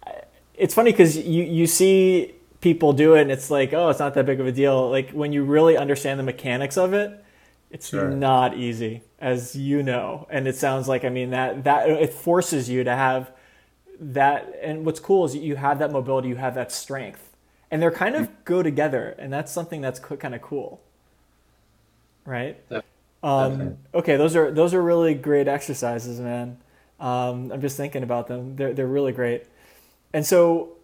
mm-hmm. 0.07 0.19
it's 0.55 0.75
funny 0.75 0.91
because 0.91 1.17
you, 1.17 1.45
you 1.45 1.67
see 1.67 2.35
people 2.61 2.93
do 2.93 3.15
it 3.15 3.23
and 3.23 3.31
it's 3.31 3.51
like, 3.51 3.73
oh, 3.73 3.89
it's 3.89 4.01
not 4.01 4.15
that 4.15 4.27
big 4.27 4.41
of 4.41 4.47
a 4.47 4.53
deal. 4.53 4.91
Like 4.91 5.11
when 5.11 5.33
you 5.33 5.45
really 5.45 5.77
understand 5.77 6.19
the 6.19 6.25
mechanics 6.25 6.77
of 6.77 6.95
it, 6.95 7.25
it's 7.71 7.91
sure. 7.91 8.09
not 8.09 8.57
easy, 8.57 9.03
as 9.21 9.55
you 9.55 9.83
know. 9.83 10.27
And 10.31 10.49
it 10.49 10.57
sounds 10.57 10.89
like, 10.89 11.05
I 11.05 11.11
mean, 11.11 11.31
that, 11.31 11.65
that 11.65 11.89
it 11.89 12.13
forces 12.13 12.69
you 12.69 12.83
to 12.85 12.97
have 12.97 13.31
that. 14.01 14.55
And 14.63 14.85
what's 14.85 15.01
cool 15.01 15.25
is 15.25 15.35
you 15.35 15.57
have 15.57 15.79
that 15.79 15.93
mobility, 15.93 16.29
you 16.29 16.37
have 16.37 16.55
that 16.55 16.73
strength 16.73 17.29
and 17.71 17.83
they're 17.83 17.91
kind 17.91 18.17
of 18.17 18.45
go 18.45 18.63
together, 18.63 19.15
and 19.19 19.33
that's 19.33 19.53
something 19.53 19.81
that's 19.81 20.01
kind 20.01 20.35
of 20.35 20.43
cool, 20.43 20.81
right? 22.25 22.59
Um, 23.23 23.79
okay, 23.95 24.17
those 24.17 24.37
are 24.37 24.51
those 24.51 24.75
are 24.75 24.83
really 24.83 25.15
great 25.15 25.49
exercises, 25.49 26.21
man. 26.21 26.59
Um, 27.01 27.53
I'm 27.53 27.61
just 27.61 27.77
thinking 27.77 28.03
about 28.03 28.29
them; 28.29 28.57
they're 28.57 28.73
they're 28.73 28.87
really 28.87 29.13
great. 29.13 29.45
And 30.15 30.25
so, 30.25 30.77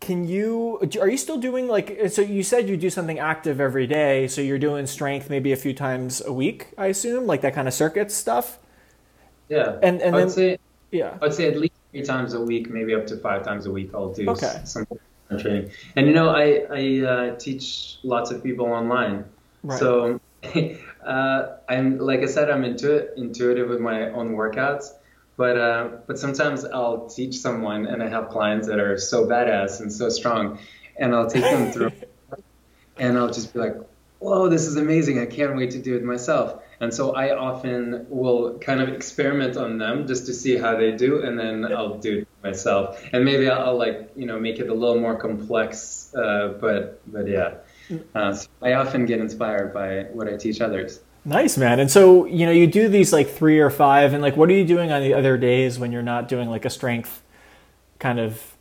can 0.00 0.26
you 0.26 0.80
are 1.00 1.08
you 1.08 1.18
still 1.18 1.38
doing 1.38 1.68
like 1.68 2.00
so? 2.08 2.22
You 2.22 2.42
said 2.42 2.68
you 2.68 2.76
do 2.76 2.88
something 2.88 3.18
active 3.18 3.60
every 3.60 3.86
day, 3.86 4.26
so 4.28 4.40
you're 4.40 4.58
doing 4.58 4.86
strength 4.86 5.28
maybe 5.28 5.52
a 5.52 5.56
few 5.56 5.74
times 5.74 6.22
a 6.24 6.32
week, 6.32 6.68
I 6.78 6.86
assume, 6.86 7.26
like 7.26 7.42
that 7.42 7.54
kind 7.54 7.68
of 7.68 7.74
circuit 7.74 8.10
stuff. 8.10 8.58
Yeah, 9.50 9.78
and 9.82 10.00
and 10.00 10.16
I'd 10.16 10.20
then 10.20 10.30
say, 10.30 10.58
yeah, 10.90 11.18
I'd 11.20 11.34
say 11.34 11.48
at 11.48 11.58
least 11.58 11.74
three 11.94 12.02
times 12.02 12.34
a 12.34 12.40
week, 12.40 12.68
maybe 12.70 12.94
up 12.94 13.06
to 13.06 13.16
five 13.16 13.44
times 13.44 13.66
a 13.66 13.70
week. 13.70 13.90
I'll 13.94 14.12
do 14.12 14.28
okay. 14.30 14.60
some 14.64 14.86
training. 15.38 15.70
And 15.96 16.06
you 16.06 16.12
know, 16.12 16.28
I 16.28 16.66
I 16.70 17.06
uh, 17.06 17.36
teach 17.36 17.98
lots 18.02 18.30
of 18.30 18.42
people 18.42 18.66
online, 18.66 19.24
right. 19.62 19.78
so 19.78 20.20
uh, 21.06 21.46
I'm 21.68 21.98
like 21.98 22.20
I 22.20 22.26
said, 22.26 22.50
I'm 22.50 22.64
into 22.64 23.14
intuitive 23.14 23.68
with 23.68 23.80
my 23.80 24.10
own 24.10 24.34
workouts. 24.34 24.90
But 25.36 25.56
uh, 25.56 25.88
but 26.06 26.18
sometimes 26.18 26.64
I'll 26.64 27.06
teach 27.08 27.38
someone, 27.38 27.86
and 27.86 28.02
I 28.02 28.08
have 28.08 28.28
clients 28.28 28.66
that 28.68 28.78
are 28.78 28.98
so 28.98 29.26
badass 29.26 29.80
and 29.80 29.92
so 29.92 30.08
strong, 30.08 30.58
and 30.96 31.14
I'll 31.14 31.30
take 31.30 31.42
them 31.42 31.72
through, 31.72 31.92
and 32.98 33.18
I'll 33.18 33.32
just 33.32 33.52
be 33.52 33.58
like, 33.60 33.76
"Whoa, 34.18 34.48
this 34.48 34.66
is 34.66 34.76
amazing! 34.76 35.18
I 35.20 35.26
can't 35.26 35.56
wait 35.56 35.72
to 35.72 35.78
do 35.78 35.96
it 35.96 36.04
myself." 36.04 36.60
And 36.80 36.92
so 36.92 37.14
I 37.14 37.36
often 37.36 38.06
will 38.08 38.58
kind 38.58 38.80
of 38.80 38.88
experiment 38.88 39.56
on 39.56 39.78
them 39.78 40.06
just 40.06 40.26
to 40.26 40.34
see 40.34 40.56
how 40.56 40.76
they 40.76 40.92
do, 40.92 41.22
and 41.22 41.38
then 41.38 41.64
I'll 41.72 41.98
do 41.98 42.18
it 42.18 42.28
myself. 42.42 43.02
And 43.12 43.24
maybe 43.24 43.48
I'll, 43.48 43.68
I'll 43.68 43.78
like 43.78 44.10
you 44.16 44.26
know 44.26 44.38
make 44.38 44.58
it 44.58 44.68
a 44.68 44.74
little 44.74 45.00
more 45.00 45.16
complex, 45.16 46.14
uh, 46.14 46.54
but 46.60 47.00
but 47.10 47.28
yeah. 47.28 47.54
Uh, 48.14 48.32
so 48.32 48.48
I 48.62 48.74
often 48.74 49.06
get 49.06 49.20
inspired 49.20 49.74
by 49.74 50.04
what 50.12 50.28
I 50.28 50.36
teach 50.36 50.60
others. 50.60 51.00
Nice 51.24 51.56
man. 51.56 51.80
And 51.80 51.90
so 51.90 52.26
you 52.26 52.46
know 52.46 52.52
you 52.52 52.66
do 52.66 52.88
these 52.88 53.12
like 53.12 53.30
three 53.30 53.60
or 53.60 53.70
five, 53.70 54.12
and 54.12 54.22
like 54.22 54.36
what 54.36 54.48
are 54.48 54.54
you 54.54 54.64
doing 54.64 54.90
on 54.92 55.02
the 55.02 55.14
other 55.14 55.36
days 55.36 55.78
when 55.78 55.92
you're 55.92 56.02
not 56.02 56.28
doing 56.28 56.48
like 56.50 56.64
a 56.64 56.70
strength 56.70 57.22
kind 57.98 58.18
of 58.18 58.54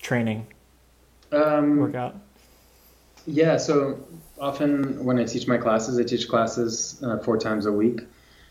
training 0.00 0.46
um, 1.32 1.78
workout? 1.78 2.14
Yeah, 3.26 3.56
so 3.56 3.98
often 4.38 5.04
when 5.04 5.18
I 5.18 5.24
teach 5.24 5.46
my 5.46 5.58
classes, 5.58 5.98
I 5.98 6.04
teach 6.04 6.28
classes 6.28 7.02
uh, 7.02 7.18
four 7.18 7.38
times 7.38 7.66
a 7.66 7.72
week. 7.72 8.02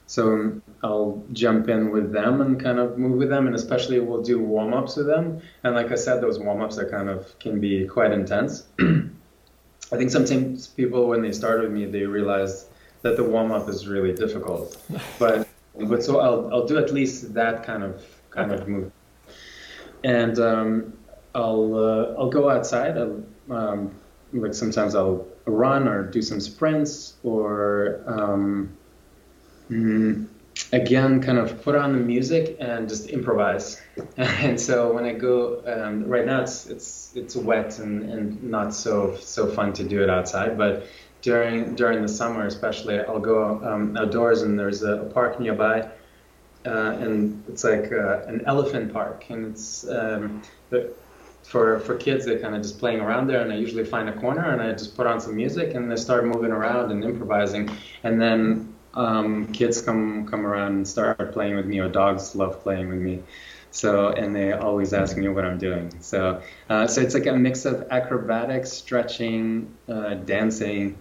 So 0.06 0.62
I'll 0.84 1.24
jump 1.32 1.69
in 1.69 1.91
with 1.91 2.12
them 2.12 2.41
and 2.41 2.60
kind 2.62 2.78
of 2.78 2.98
move 2.98 3.17
with 3.17 3.30
them, 3.30 3.48
and 3.48 3.56
especially 3.56 4.00
we'll 4.00 4.22
do 4.22 4.39
warm 4.39 4.74
ups 4.74 4.98
with 4.98 5.08
them. 5.08 5.41
And 5.63 5.76
like 5.76 5.91
I 5.91 5.96
said, 5.96 6.22
those 6.22 6.39
warm 6.39 6.62
ups 6.62 6.78
are 6.78 6.89
kind 6.89 7.10
of 7.10 7.38
can 7.39 7.60
be 7.60 7.88
quite 7.88 8.12
intense. 8.12 8.65
I 8.80 9.96
think 9.98 10.12
sometimes 10.12 10.67
people, 10.67 11.08
when 11.08 11.22
they 11.22 11.32
start 11.32 11.62
with 11.62 11.72
me, 11.72 11.86
they 11.86 12.04
realize 12.04 12.67
that 13.02 13.15
the 13.15 13.24
warm 13.24 13.52
up 13.52 13.69
is 13.69 13.88
really 13.88 14.13
difficult. 14.13 14.78
But 15.19 15.48
but 15.76 16.04
so 16.04 16.19
I'll 16.19 16.54
I'll 16.54 16.67
do 16.67 16.78
at 16.78 16.93
least 16.93 17.34
that 17.34 17.63
kind 17.63 17.84
of 17.84 18.04
kind 18.30 18.52
okay. 18.52 18.62
of 18.62 18.67
move, 18.67 18.91
and 20.04 20.38
um, 20.38 20.93
I'll 21.34 21.76
uh, 21.76 22.19
I'll 22.19 22.30
go 22.30 22.50
outside. 22.50 22.98
I'll, 22.98 23.24
um, 23.50 23.96
like 24.34 24.54
sometimes 24.54 24.96
I'll 24.96 25.28
run 25.46 25.88
or 25.88 26.04
do 26.04 26.22
some 26.22 26.39
sprints 26.39 27.15
or 27.24 28.04
um, 28.08 28.76
mm, 29.69 30.28
again 30.72 31.22
kind 31.22 31.38
of 31.38 31.62
put 31.63 31.76
on 31.76 31.93
the 31.93 32.00
music 32.00 32.58
and 32.60 32.89
just 32.89 33.10
improvise. 33.10 33.82
and 34.17 34.60
so 34.60 34.91
when 34.93 35.06
I 35.06 35.13
go 35.13 35.63
um, 35.65 36.06
right 36.08 36.26
now 36.26 36.41
it's 36.41 36.67
it's 36.67 37.12
it's 37.15 37.36
wet 37.36 37.80
and, 37.80 38.10
and 38.10 38.43
not 38.43 38.74
so 38.74 39.15
so 39.17 39.48
fun 39.48 39.74
to 39.74 39.84
do 39.84 40.02
it 40.02 40.10
outside, 40.10 40.58
but 40.58 40.88
during 41.22 41.76
during 41.76 42.02
the 42.02 42.10
summer 42.10 42.46
especially 42.46 43.00
I'll 43.00 43.19
go 43.19 43.63
um, 43.63 43.96
outdoors 43.98 44.41
and 44.41 44.58
there's 44.58 44.84
a, 44.84 45.02
a 45.02 45.06
park 45.06 45.39
nearby. 45.39 45.89
Uh, 46.65 46.96
and 47.02 47.43
it's 47.50 47.65
like 47.65 47.91
uh, 47.91 48.22
an 48.26 48.41
elephant 48.46 48.93
park, 48.93 49.26
and 49.30 49.48
it's 49.48 49.86
um, 49.89 50.41
for 51.43 51.79
for 51.79 51.97
kids 51.97 52.25
they're 52.25 52.39
kind 52.39 52.56
of 52.56 52.62
just 52.62 52.79
playing 52.79 53.01
around 53.01 53.27
there 53.27 53.41
and 53.41 53.51
i 53.51 53.56
usually 53.56 53.84
find 53.84 54.08
a 54.08 54.13
corner 54.13 54.51
and 54.51 54.62
i 54.62 54.71
just 54.71 54.95
put 54.95 55.06
on 55.06 55.19
some 55.19 55.36
music 55.36 55.73
and 55.75 55.91
they 55.91 55.95
start 55.95 56.25
moving 56.25 56.51
around 56.51 56.91
and 56.91 57.03
improvising. 57.03 57.69
And 58.03 58.21
then 58.21 58.73
um, 58.93 59.51
kids 59.51 59.82
come 59.82 60.27
come 60.27 60.45
around 60.45 60.73
and 60.73 60.88
start 60.88 61.34
playing 61.34 61.56
with 61.56 61.65
me 61.65 61.79
or 61.79 61.89
dogs 61.89 62.36
love 62.36 62.62
playing 62.62 62.89
with 62.89 62.99
me. 62.99 63.23
So 63.71 64.10
and 64.10 64.36
they 64.36 64.53
always 64.53 64.93
ask 64.93 65.17
me 65.17 65.27
what 65.29 65.45
i'm 65.45 65.58
doing. 65.58 65.91
So 66.01 66.41
uh, 66.69 66.88
so 66.88 67.01
it's 67.01 67.13
like 67.13 67.25
a 67.25 67.34
mix 67.34 67.65
of 67.65 67.88
acrobatics 67.89 68.71
stretching 68.71 69.73
uh, 69.89 70.13
dancing 70.13 70.97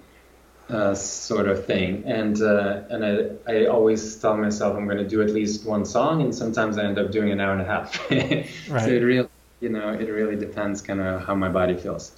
uh, 0.71 0.95
sort 0.95 1.49
of 1.49 1.67
thing. 1.67 2.05
And 2.07 2.41
uh, 2.41 2.83
and 2.89 3.05
I, 3.05 3.53
I 3.53 3.67
always 3.67 4.17
tell 4.17 4.37
myself 4.39 4.77
i'm 4.77 4.87
going 4.87 4.99
to 4.99 5.09
do 5.09 5.21
at 5.21 5.31
least 5.31 5.67
one 5.67 5.85
song 5.85 6.23
and 6.23 6.35
sometimes 6.35 6.79
i 6.79 6.85
end 6.85 6.99
up 6.99 7.11
doing 7.11 7.31
an 7.31 7.41
hour 7.41 7.53
and 7.53 7.61
a 7.61 7.67
half. 7.67 8.11
Right. 8.11 8.49
so 8.69 8.89
it 8.89 9.01
really 9.01 9.29
you 9.63 9.69
know, 9.69 9.91
it 9.93 10.09
really 10.09 10.37
depends 10.37 10.83
kind 10.83 11.01
of 11.01 11.25
how 11.25 11.35
my 11.35 11.49
body 11.49 11.77
feels. 11.77 12.13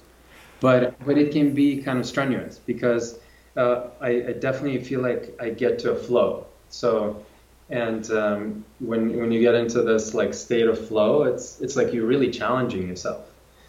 But 0.59 0.95
but 1.05 1.17
it 1.17 1.31
can 1.31 1.53
be 1.53 1.81
kind 1.81 1.99
of 1.99 2.05
strenuous 2.05 2.59
because 2.59 3.19
uh, 3.55 3.87
I, 4.01 4.09
I, 4.09 4.33
definitely 4.33 4.83
feel 4.83 5.01
like 5.01 5.37
I 5.39 5.49
get 5.49 5.79
to 5.79 5.91
a 5.91 5.95
flow. 5.95 6.47
So 6.69 7.23
and 7.69 8.09
um, 8.11 8.65
when 8.79 9.15
when 9.17 9.31
you 9.31 9.41
get 9.41 9.53
into 9.55 9.81
this 9.83 10.13
like 10.13 10.33
state 10.33 10.67
of 10.67 10.87
flow, 10.87 11.23
it's 11.23 11.61
it's 11.61 11.75
like 11.75 11.93
you're 11.93 12.07
really 12.07 12.31
challenging 12.31 12.87
yourself. 12.87 13.25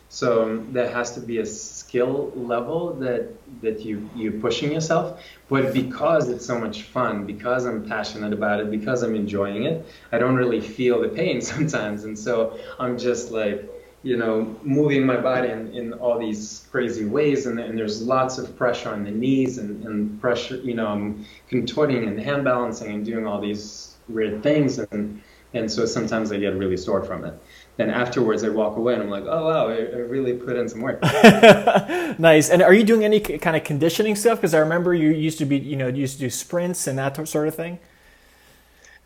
So 0.08 0.44
um, 0.44 0.72
there 0.72 0.88
has 0.90 1.12
to 1.14 1.20
be 1.20 1.38
a 1.38 1.46
skill 1.46 2.32
level 2.36 2.94
that 2.94 3.32
that 3.60 3.80
you 3.80 4.08
you're 4.14 4.40
pushing 4.40 4.72
yourself. 4.72 5.24
But 5.48 5.72
because 5.72 6.28
it's 6.28 6.46
so 6.46 6.58
much 6.58 6.82
fun, 6.82 7.26
because 7.26 7.66
I'm 7.66 7.84
passionate 7.88 8.32
about 8.32 8.60
it, 8.60 8.70
because 8.70 9.02
I'm 9.02 9.14
enjoying 9.14 9.64
it, 9.64 9.84
I 10.12 10.18
don't 10.18 10.36
really 10.36 10.60
feel 10.60 11.00
the 11.00 11.08
pain 11.08 11.40
sometimes, 11.52 12.04
and 12.04 12.18
so 12.18 12.58
I'm 12.78 12.98
just 12.98 13.30
like 13.30 13.68
you 14.02 14.16
know, 14.16 14.56
moving 14.62 15.04
my 15.04 15.16
body 15.16 15.48
in, 15.48 15.74
in 15.74 15.92
all 15.94 16.16
these 16.16 16.68
crazy 16.70 17.04
ways, 17.04 17.46
and, 17.46 17.58
and 17.58 17.76
there's 17.76 18.00
lots 18.02 18.38
of 18.38 18.56
pressure 18.56 18.90
on 18.90 19.02
the 19.02 19.10
knees 19.10 19.58
and, 19.58 19.84
and 19.84 20.20
pressure, 20.20 20.58
you 20.58 20.74
know, 20.74 20.86
I'm 20.86 21.26
contorting 21.48 22.04
and 22.04 22.20
hand 22.20 22.44
balancing 22.44 22.92
and 22.94 23.04
doing 23.04 23.26
all 23.26 23.40
these 23.40 23.96
weird 24.08 24.44
things, 24.44 24.78
and 24.78 25.20
and 25.54 25.70
so 25.70 25.86
sometimes 25.86 26.30
I 26.30 26.38
get 26.38 26.54
really 26.54 26.76
sore 26.76 27.02
from 27.02 27.24
it 27.24 27.34
then 27.76 27.90
afterwards 27.90 28.42
I 28.42 28.48
walk 28.48 28.76
away 28.76 28.94
and 28.94 29.02
I'm 29.02 29.10
like, 29.10 29.24
oh 29.26 29.46
wow, 29.46 29.68
I, 29.68 29.76
I 29.76 29.98
really 29.98 30.34
put 30.34 30.56
in 30.56 30.68
some 30.68 30.80
work. 30.80 31.02
nice. 32.18 32.50
And 32.50 32.62
are 32.62 32.72
you 32.72 32.84
doing 32.84 33.04
any 33.04 33.20
kind 33.20 33.56
of 33.56 33.64
conditioning 33.64 34.16
stuff? 34.16 34.38
Because 34.38 34.54
I 34.54 34.58
remember 34.58 34.94
you 34.94 35.10
used 35.10 35.38
to 35.38 35.44
be, 35.44 35.58
you 35.58 35.76
know, 35.76 35.88
you 35.88 36.00
used 36.00 36.14
to 36.14 36.20
do 36.20 36.30
sprints 36.30 36.86
and 36.86 36.98
that 36.98 37.28
sort 37.28 37.48
of 37.48 37.54
thing. 37.54 37.78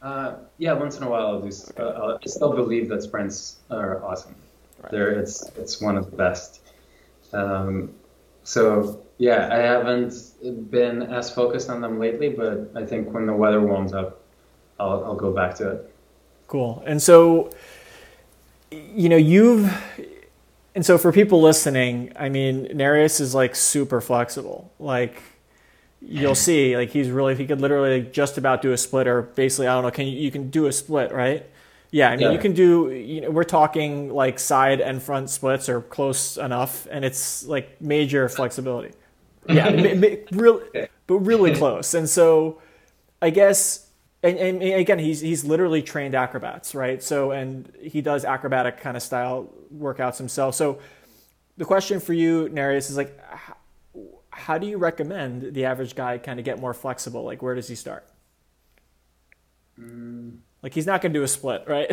Uh, 0.03 0.37
yeah, 0.59 0.73
once 0.73 0.97
in 0.97 1.03
a 1.03 1.11
while 1.11 1.27
I'll 1.27 1.41
do. 1.41 1.51
Uh, 1.77 2.19
I 2.23 2.27
still 2.27 2.55
believe 2.55 2.89
that 2.89 3.03
sprints 3.03 3.59
are 3.71 4.03
awesome. 4.05 4.35
Right. 4.83 4.93
There, 4.93 5.11
it's 5.11 5.43
it's 5.57 5.81
one 5.81 5.97
of 5.99 6.11
the 6.11 6.17
best. 6.17 6.61
Um, 7.33 7.95
so 8.45 9.03
Yeah, 9.19 9.51
I 9.53 9.59
haven't 9.59 10.71
been 10.71 11.03
as 11.03 11.31
focused 11.31 11.69
on 11.69 11.83
them 11.83 11.99
lately, 11.99 12.31
but 12.31 12.71
I 12.75 12.87
think 12.87 13.13
when 13.13 13.27
the 13.27 13.35
weather 13.35 13.61
warms 13.61 13.93
up, 13.93 14.23
I'll, 14.79 15.05
I'll 15.05 15.15
go 15.15 15.31
back 15.31 15.55
to 15.57 15.73
it. 15.73 15.95
Cool. 16.47 16.83
And 16.87 17.03
so, 17.03 17.51
you 18.71 19.09
know, 19.09 19.17
you've, 19.17 19.73
and 20.75 20.85
so 20.85 20.99
for 20.99 21.13
people 21.13 21.41
listening, 21.41 22.13
I 22.17 22.29
mean, 22.29 22.69
Nereus 22.75 23.21
is 23.21 23.35
like 23.35 23.55
super 23.57 24.01
flexible. 24.01 24.73
Like, 24.79 25.23
you'll 26.01 26.35
see, 26.35 26.77
like, 26.77 26.91
he's 26.91 27.11
really, 27.11 27.35
he 27.35 27.47
could 27.47 27.61
literally 27.61 28.03
just 28.03 28.39
about 28.39 28.63
do 28.63 28.73
a 28.73 28.79
split, 28.79 29.07
or 29.07 29.23
basically, 29.23 29.67
I 29.67 29.75
don't 29.75 29.83
know, 29.83 29.91
can 29.91 30.07
you, 30.07 30.19
you 30.19 30.31
can 30.31 30.51
do 30.51 30.67
a 30.67 30.73
split, 30.73 31.13
right? 31.13 31.47
Yeah, 31.93 32.09
I 32.11 32.17
mean, 32.17 32.27
yeah. 32.27 32.33
you 32.33 32.39
can 32.39 32.53
do. 32.53 32.91
You 32.91 33.23
know, 33.23 33.31
we're 33.31 33.43
talking 33.43 34.11
like 34.11 34.39
side 34.39 34.81
and 34.81 35.03
front 35.03 35.29
splits 35.29 35.69
are 35.69 35.81
close 35.81 36.37
enough, 36.37 36.87
and 36.91 37.05
it's 37.05 37.45
like 37.45 37.81
major 37.81 38.29
flexibility. 38.29 38.95
Yeah, 39.49 39.71
really, 40.31 40.63
but 41.09 41.15
really 41.17 41.55
close. 41.57 41.95
And 41.95 42.09
so, 42.09 42.61
I 43.21 43.31
guess, 43.31 43.90
and, 44.23 44.39
and, 44.39 44.63
again, 44.63 44.99
he's 44.99 45.21
he's 45.21 45.45
literally 45.45 45.83
trained 45.83 46.15
acrobats, 46.15 46.75
right? 46.75 47.03
So, 47.03 47.31
and 47.31 47.73
he 47.81 48.03
does 48.03 48.25
acrobatic 48.25 48.79
kind 48.79 48.97
of 48.97 49.03
style 49.03 49.51
workouts 49.75 50.19
himself. 50.19 50.55
So, 50.55 50.79
the 51.57 51.65
question 51.65 52.01
for 52.01 52.13
you, 52.13 52.49
Nerijus, 52.51 52.91
is 52.91 52.97
like, 52.97 53.19
how, 53.29 53.57
how 54.31 54.59
do 54.59 54.67
you 54.67 54.77
recommend 54.77 55.55
the 55.55 55.65
average 55.65 55.95
guy 55.95 56.19
kind 56.19 56.39
of 56.39 56.45
get 56.45 56.59
more 56.59 56.75
flexible? 56.75 57.25
Like, 57.25 57.41
where 57.41 57.55
does 57.55 57.69
he 57.69 57.75
start? 57.75 58.07
Mm. 59.79 60.39
Like, 60.63 60.75
he's 60.75 60.87
not 60.87 61.01
going 61.01 61.15
to 61.15 61.19
do 61.19 61.23
a 61.23 61.29
split, 61.29 61.65
right? 61.67 61.91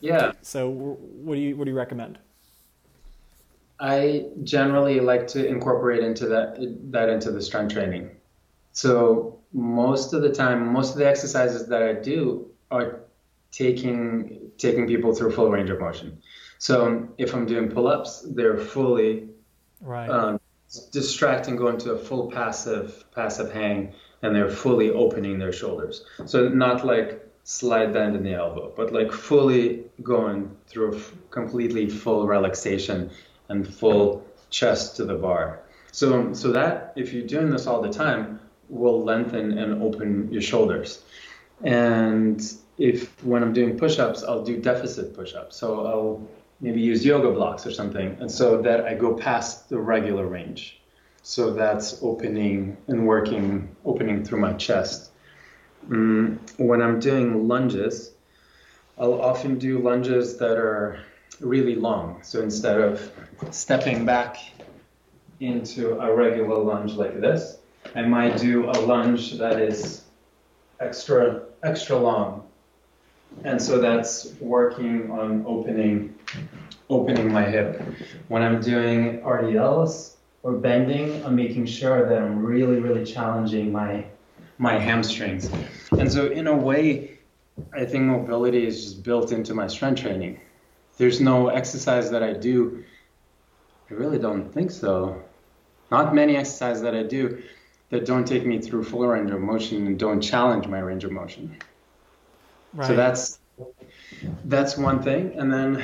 yeah. 0.00 0.32
So, 0.42 0.68
what 0.68 1.34
do 1.36 1.40
you 1.40 1.56
what 1.56 1.64
do 1.64 1.70
you 1.70 1.76
recommend? 1.76 2.18
I 3.80 4.26
generally 4.44 5.00
like 5.00 5.26
to 5.28 5.46
incorporate 5.46 6.02
into 6.02 6.26
that 6.28 6.56
that 6.90 7.08
into 7.08 7.30
the 7.30 7.40
strength 7.40 7.72
training. 7.72 8.10
So 8.76 9.38
most 9.54 10.12
of 10.12 10.20
the 10.20 10.28
time, 10.28 10.70
most 10.70 10.92
of 10.92 10.98
the 10.98 11.08
exercises 11.08 11.66
that 11.68 11.82
I 11.82 11.94
do 11.94 12.50
are 12.70 13.00
taking 13.50 14.50
taking 14.58 14.86
people 14.86 15.14
through 15.14 15.32
full 15.32 15.50
range 15.50 15.70
of 15.70 15.80
motion. 15.80 16.20
So 16.58 17.08
if 17.16 17.34
I'm 17.34 17.46
doing 17.46 17.70
pull-ups, 17.70 18.26
they're 18.34 18.58
fully 18.58 19.30
right. 19.80 20.10
um, 20.10 20.40
distracting, 20.92 21.56
going 21.56 21.78
to 21.78 21.92
a 21.92 21.98
full 21.98 22.30
passive 22.30 23.04
passive 23.14 23.50
hang, 23.50 23.94
and 24.20 24.36
they're 24.36 24.50
fully 24.50 24.90
opening 24.90 25.38
their 25.38 25.52
shoulders. 25.52 26.04
So 26.26 26.48
not 26.48 26.84
like 26.84 27.26
slide 27.44 27.94
bend 27.94 28.14
in 28.14 28.24
the 28.24 28.34
elbow, 28.34 28.74
but 28.76 28.92
like 28.92 29.10
fully 29.10 29.84
going 30.02 30.54
through 30.66 30.92
a 30.92 30.96
f- 30.96 31.14
completely 31.30 31.88
full 31.88 32.26
relaxation 32.26 33.10
and 33.48 33.66
full 33.66 34.26
chest 34.50 34.96
to 34.96 35.06
the 35.06 35.14
bar. 35.14 35.60
So, 35.92 36.34
so 36.34 36.52
that 36.52 36.92
if 36.94 37.14
you're 37.14 37.26
doing 37.26 37.48
this 37.48 37.66
all 37.66 37.80
the 37.80 37.90
time, 37.90 38.40
will 38.68 39.02
lengthen 39.02 39.58
and 39.58 39.82
open 39.82 40.32
your 40.32 40.42
shoulders. 40.42 41.02
And 41.62 42.42
if 42.78 43.24
when 43.24 43.42
I'm 43.42 43.52
doing 43.52 43.78
push-ups, 43.78 44.22
I'll 44.22 44.44
do 44.44 44.60
deficit 44.60 45.14
push-ups. 45.14 45.56
So 45.56 45.86
I'll 45.86 46.28
maybe 46.60 46.80
use 46.80 47.04
yoga 47.04 47.30
blocks 47.30 47.66
or 47.66 47.70
something, 47.70 48.16
and 48.20 48.30
so 48.30 48.62
that 48.62 48.84
I 48.84 48.94
go 48.94 49.14
past 49.14 49.68
the 49.68 49.78
regular 49.78 50.26
range. 50.26 50.80
So 51.22 51.52
that's 51.52 51.98
opening 52.02 52.76
and 52.86 53.06
working, 53.06 53.74
opening 53.84 54.24
through 54.24 54.40
my 54.40 54.52
chest. 54.54 55.10
Mm, 55.88 56.38
when 56.58 56.80
I'm 56.80 57.00
doing 57.00 57.48
lunges, 57.48 58.12
I'll 58.98 59.20
often 59.20 59.58
do 59.58 59.78
lunges 59.78 60.38
that 60.38 60.56
are 60.56 61.00
really 61.40 61.74
long. 61.74 62.22
So 62.22 62.40
instead 62.42 62.80
of 62.80 63.10
stepping 63.50 64.06
back 64.06 64.38
into 65.40 65.98
a 66.00 66.14
regular 66.14 66.58
lunge 66.58 66.92
like 66.92 67.20
this, 67.20 67.58
I 67.94 68.02
might 68.02 68.38
do 68.38 68.68
a 68.70 68.76
lunge 68.80 69.38
that 69.38 69.60
is 69.60 70.04
extra 70.80 71.42
extra 71.62 71.96
long. 71.96 72.42
And 73.44 73.60
so 73.60 73.78
that's 73.78 74.34
working 74.40 75.10
on 75.10 75.44
opening 75.46 76.14
opening 76.88 77.32
my 77.32 77.44
hip. 77.44 77.82
When 78.28 78.42
I'm 78.42 78.60
doing 78.60 79.20
RDLs 79.20 80.14
or 80.42 80.52
bending, 80.52 81.24
I'm 81.24 81.34
making 81.34 81.66
sure 81.66 82.08
that 82.08 82.18
I'm 82.22 82.44
really, 82.44 82.80
really 82.80 83.04
challenging 83.04 83.72
my 83.72 84.06
my 84.58 84.78
hamstrings. 84.78 85.50
And 85.98 86.10
so 86.10 86.26
in 86.26 86.46
a 86.46 86.56
way, 86.56 87.18
I 87.74 87.84
think 87.84 88.04
mobility 88.04 88.66
is 88.66 88.82
just 88.82 89.02
built 89.02 89.32
into 89.32 89.54
my 89.54 89.66
strength 89.66 90.00
training. 90.02 90.40
There's 90.96 91.20
no 91.20 91.48
exercise 91.48 92.10
that 92.10 92.22
I 92.22 92.32
do. 92.32 92.84
I 93.90 93.94
really 93.94 94.18
don't 94.18 94.50
think 94.52 94.70
so. 94.70 95.22
Not 95.90 96.14
many 96.14 96.36
exercises 96.36 96.82
that 96.82 96.94
I 96.94 97.02
do 97.02 97.42
that 97.90 98.04
don't 98.04 98.26
take 98.26 98.44
me 98.44 98.60
through 98.60 98.84
full 98.84 99.06
range 99.06 99.30
of 99.30 99.40
motion 99.40 99.86
and 99.86 99.98
don't 99.98 100.20
challenge 100.20 100.66
my 100.66 100.80
range 100.80 101.04
of 101.04 101.12
motion. 101.12 101.56
Right. 102.72 102.86
So 102.86 102.96
that's 102.96 103.38
that's 104.44 104.76
one 104.76 105.02
thing, 105.02 105.34
and 105.38 105.52
then 105.52 105.82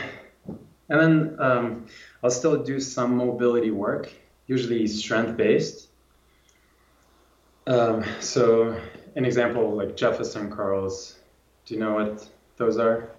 and 0.89 1.01
then 1.01 1.37
um, 1.41 1.87
I'll 2.23 2.31
still 2.31 2.63
do 2.63 2.81
some 2.81 3.17
mobility 3.17 3.71
work, 3.71 4.13
usually 4.47 4.87
strength 4.87 5.37
based. 5.37 5.89
Um, 7.67 8.05
so 8.21 8.79
an 9.17 9.25
example 9.25 9.75
like 9.75 9.97
Jefferson 9.97 10.51
curls. 10.51 11.19
Do 11.65 11.75
you 11.75 11.81
know 11.81 11.95
what 11.95 12.29
those 12.57 12.77
are? 12.79 13.11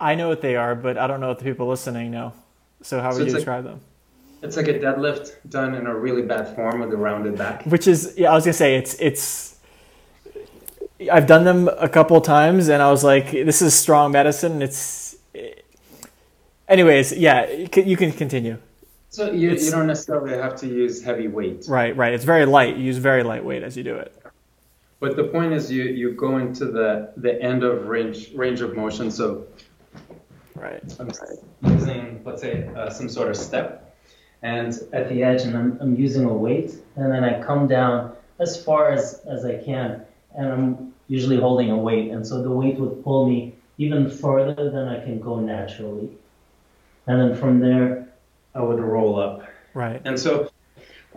I 0.00 0.16
know 0.16 0.28
what 0.28 0.40
they 0.40 0.56
are, 0.56 0.74
but 0.74 0.98
I 0.98 1.06
don't 1.06 1.20
know 1.20 1.28
what 1.28 1.38
the 1.38 1.44
people 1.44 1.68
listening 1.68 2.10
know. 2.10 2.32
So 2.82 3.00
how 3.00 3.08
would 3.08 3.18
so 3.18 3.24
you 3.24 3.32
describe 3.32 3.64
like, 3.64 3.74
them? 3.74 3.84
It's 4.42 4.56
like 4.56 4.68
a 4.68 4.74
deadlift 4.74 5.36
done 5.48 5.74
in 5.74 5.86
a 5.86 5.94
really 5.94 6.22
bad 6.22 6.54
form 6.54 6.80
with 6.80 6.92
a 6.92 6.96
rounded 6.96 7.38
back. 7.38 7.64
Which 7.64 7.86
is, 7.86 8.14
yeah, 8.16 8.32
I 8.32 8.34
was 8.34 8.44
gonna 8.44 8.54
say 8.54 8.76
it's 8.76 8.94
it's. 9.00 9.56
I've 11.10 11.26
done 11.26 11.44
them 11.44 11.68
a 11.78 11.88
couple 11.88 12.20
times, 12.20 12.68
and 12.68 12.82
I 12.82 12.90
was 12.90 13.04
like, 13.04 13.30
"This 13.30 13.62
is 13.62 13.74
strong 13.74 14.12
medicine." 14.12 14.62
It's, 14.62 15.16
anyways, 16.68 17.12
yeah, 17.12 17.50
you 17.50 17.96
can 17.96 18.12
continue. 18.12 18.58
So 19.10 19.30
you, 19.30 19.50
you 19.50 19.70
don't 19.70 19.86
necessarily 19.86 20.34
have 20.38 20.56
to 20.56 20.66
use 20.66 21.02
heavy 21.02 21.28
weight. 21.28 21.66
Right, 21.68 21.94
right. 21.96 22.14
It's 22.14 22.24
very 22.24 22.46
light. 22.46 22.76
You 22.76 22.84
use 22.84 22.96
very 22.96 23.22
light 23.22 23.44
weight 23.44 23.62
as 23.62 23.76
you 23.76 23.82
do 23.82 23.96
it. 23.96 24.16
But 25.00 25.16
the 25.16 25.24
point 25.24 25.52
is, 25.52 25.70
you 25.70 25.84
you 25.84 26.12
go 26.12 26.38
into 26.38 26.66
the 26.66 27.12
the 27.16 27.40
end 27.42 27.62
of 27.62 27.88
range 27.88 28.32
range 28.34 28.60
of 28.60 28.76
motion. 28.76 29.10
So 29.10 29.46
Right. 30.54 30.82
I'm 31.00 31.10
using, 31.72 32.22
let's 32.24 32.40
say, 32.40 32.68
uh, 32.76 32.88
some 32.90 33.08
sort 33.08 33.28
of 33.30 33.36
step, 33.36 33.91
and 34.42 34.78
at 34.92 35.08
the 35.08 35.22
edge, 35.22 35.42
and 35.42 35.56
I'm, 35.56 35.78
I'm 35.80 35.96
using 35.96 36.24
a 36.24 36.32
weight, 36.32 36.74
and 36.96 37.12
then 37.12 37.24
I 37.24 37.42
come 37.42 37.68
down 37.68 38.12
as 38.38 38.62
far 38.62 38.90
as, 38.90 39.22
as 39.26 39.44
I 39.44 39.56
can, 39.56 40.04
and 40.34 40.48
I'm 40.48 40.94
usually 41.08 41.38
holding 41.38 41.70
a 41.70 41.76
weight, 41.76 42.10
and 42.10 42.26
so 42.26 42.42
the 42.42 42.50
weight 42.50 42.78
would 42.78 43.04
pull 43.04 43.28
me 43.28 43.54
even 43.78 44.10
further 44.10 44.70
than 44.70 44.88
I 44.88 45.02
can 45.02 45.20
go 45.20 45.40
naturally. 45.40 46.10
And 47.06 47.20
then 47.20 47.36
from 47.36 47.60
there, 47.60 48.08
I 48.54 48.62
would 48.62 48.80
roll 48.80 49.18
up. 49.18 49.44
Right. 49.74 50.00
And 50.04 50.18
so, 50.18 50.50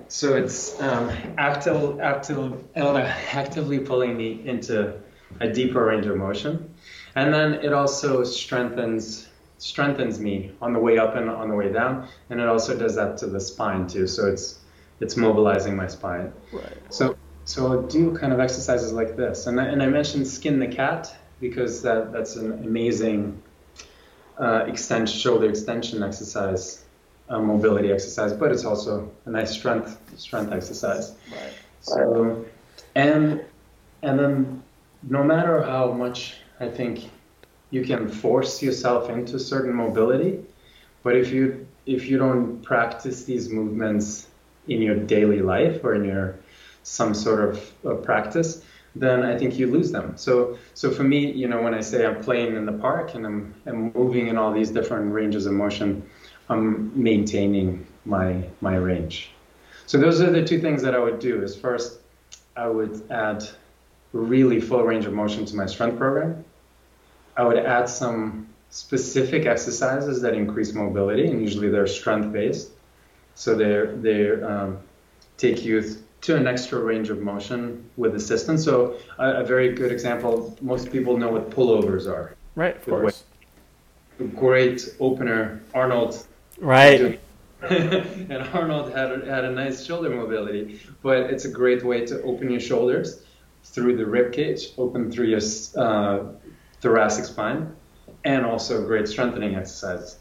so 0.07 0.35
it's 0.35 0.79
um, 0.81 1.11
active, 1.37 1.99
active, 1.99 2.63
actively 2.75 3.79
pulling 3.79 4.15
me 4.15 4.41
into 4.45 4.93
a 5.39 5.49
deeper 5.49 5.85
range 5.85 6.05
of 6.05 6.15
motion. 6.17 6.73
And 7.15 7.33
then 7.33 7.55
it 7.55 7.73
also 7.73 8.23
strengthens 8.23 9.27
strengthens 9.57 10.19
me 10.19 10.51
on 10.61 10.73
the 10.73 10.79
way 10.79 10.97
up 10.97 11.15
and 11.15 11.29
on 11.29 11.49
the 11.49 11.55
way 11.55 11.71
down, 11.71 12.07
and 12.29 12.39
it 12.39 12.47
also 12.47 12.77
does 12.77 12.95
that 12.95 13.17
to 13.17 13.27
the 13.27 13.39
spine 13.39 13.87
too. 13.87 14.07
So 14.07 14.27
it's 14.27 14.59
it's 14.99 15.17
mobilizing 15.17 15.75
my 15.75 15.87
spine. 15.87 16.31
Right. 16.51 16.77
So 16.89 17.15
so 17.45 17.67
I'll 17.67 17.83
do 17.83 18.15
kind 18.17 18.33
of 18.33 18.39
exercises 18.39 18.91
like 18.91 19.15
this, 19.15 19.47
and 19.47 19.59
I, 19.59 19.65
and 19.65 19.81
I 19.81 19.87
mentioned 19.87 20.27
skin 20.27 20.59
the 20.59 20.67
cat 20.67 21.15
because 21.39 21.81
that 21.83 22.11
that's 22.11 22.35
an 22.35 22.51
amazing 22.63 23.41
uh, 24.37 24.65
extend, 24.67 25.09
shoulder 25.09 25.49
extension 25.49 26.03
exercise, 26.03 26.83
a 27.29 27.39
mobility 27.39 27.91
exercise, 27.91 28.33
but 28.33 28.51
it's 28.51 28.65
also 28.65 29.11
a 29.25 29.29
nice 29.29 29.51
strength 29.51 29.99
strength 30.17 30.51
exercise. 30.51 31.15
Right. 31.31 31.53
So 31.81 32.45
and 32.95 33.43
and 34.01 34.19
then 34.19 34.63
no 35.03 35.23
matter 35.23 35.61
how 35.61 35.91
much 35.91 36.37
I 36.59 36.67
think 36.69 37.09
you 37.71 37.83
can 37.83 38.07
force 38.07 38.61
yourself 38.61 39.09
into 39.09 39.39
certain 39.39 39.73
mobility, 39.73 40.39
but 41.03 41.15
if 41.15 41.31
you 41.31 41.67
if 41.85 42.07
you 42.07 42.17
don't 42.17 42.61
practice 42.63 43.25
these 43.25 43.49
movements 43.49 44.27
in 44.67 44.81
your 44.81 44.95
daily 44.95 45.41
life 45.41 45.83
or 45.83 45.93
in 45.95 46.05
your 46.05 46.35
some 46.83 47.13
sort 47.13 47.41
of 47.49 47.71
uh, 47.85 47.93
practice, 47.95 48.63
then 48.95 49.23
I 49.23 49.37
think 49.37 49.57
you 49.57 49.67
lose 49.67 49.91
them. 49.91 50.17
So 50.17 50.57
so 50.73 50.91
for 50.91 51.03
me, 51.03 51.31
you 51.31 51.47
know, 51.47 51.61
when 51.61 51.73
I 51.73 51.81
say 51.81 52.05
I'm 52.05 52.23
playing 52.23 52.55
in 52.55 52.65
the 52.65 52.73
park 52.73 53.15
and 53.15 53.25
I'm 53.25 53.53
I'm 53.65 53.91
moving 53.93 54.27
in 54.27 54.37
all 54.37 54.53
these 54.53 54.71
different 54.71 55.13
ranges 55.13 55.45
of 55.45 55.53
motion, 55.53 56.07
I'm 56.49 56.91
maintaining 56.95 57.85
my 58.05 58.43
my 58.61 58.75
range. 58.75 59.31
So 59.87 59.97
those 59.97 60.21
are 60.21 60.31
the 60.31 60.45
two 60.45 60.59
things 60.59 60.81
that 60.81 60.95
I 60.95 60.99
would 60.99 61.19
do. 61.19 61.43
Is 61.43 61.55
first 61.55 61.99
I 62.55 62.67
would 62.67 63.01
add 63.11 63.43
really 64.13 64.61
full 64.61 64.83
range 64.83 65.05
of 65.05 65.13
motion 65.13 65.45
to 65.45 65.55
my 65.55 65.65
strength 65.65 65.97
program. 65.97 66.44
I 67.37 67.43
would 67.43 67.57
add 67.57 67.89
some 67.89 68.47
specific 68.69 69.45
exercises 69.45 70.21
that 70.21 70.33
increase 70.33 70.73
mobility, 70.73 71.27
and 71.27 71.41
usually 71.41 71.69
they're 71.69 71.87
strength 71.87 72.31
based. 72.31 72.71
So 73.35 73.55
they 73.55 73.85
they 74.01 74.41
um, 74.41 74.79
take 75.37 75.63
you 75.63 75.83
to 76.21 76.35
an 76.35 76.47
extra 76.47 76.79
range 76.79 77.09
of 77.09 77.21
motion 77.21 77.87
with 77.97 78.15
assistance. 78.15 78.63
So 78.63 78.97
a, 79.19 79.41
a, 79.41 79.45
very 79.45 79.73
good 79.75 79.91
example, 79.91 80.57
most 80.59 80.91
people 80.91 81.17
know 81.17 81.29
what 81.29 81.51
pullovers 81.51 82.07
are. 82.07 82.35
Right, 82.55 82.75
of 82.75 82.85
course. 82.85 83.23
Great 84.35 84.95
opener, 84.99 85.61
Arnold. 85.75 86.25
Right. 86.57 87.19
and 87.61 88.33
Arnold 88.53 88.91
had 88.91 89.11
a, 89.11 89.25
had 89.25 89.45
a 89.45 89.51
nice 89.51 89.85
shoulder 89.85 90.09
mobility, 90.09 90.79
but 91.03 91.29
it's 91.31 91.45
a 91.45 91.49
great 91.49 91.83
way 91.83 92.05
to 92.07 92.21
open 92.23 92.49
your 92.49 92.59
shoulders 92.59 93.21
through 93.63 93.97
the 93.97 94.05
rib 94.05 94.31
cage, 94.31 94.69
open 94.77 95.11
through 95.11 95.27
your 95.27 95.41
uh, 95.77 96.23
thoracic 96.81 97.25
spine, 97.25 97.75
and 98.23 98.45
also 98.45 98.85
great 98.85 99.07
strengthening 99.07 99.55
exercises. 99.55 100.19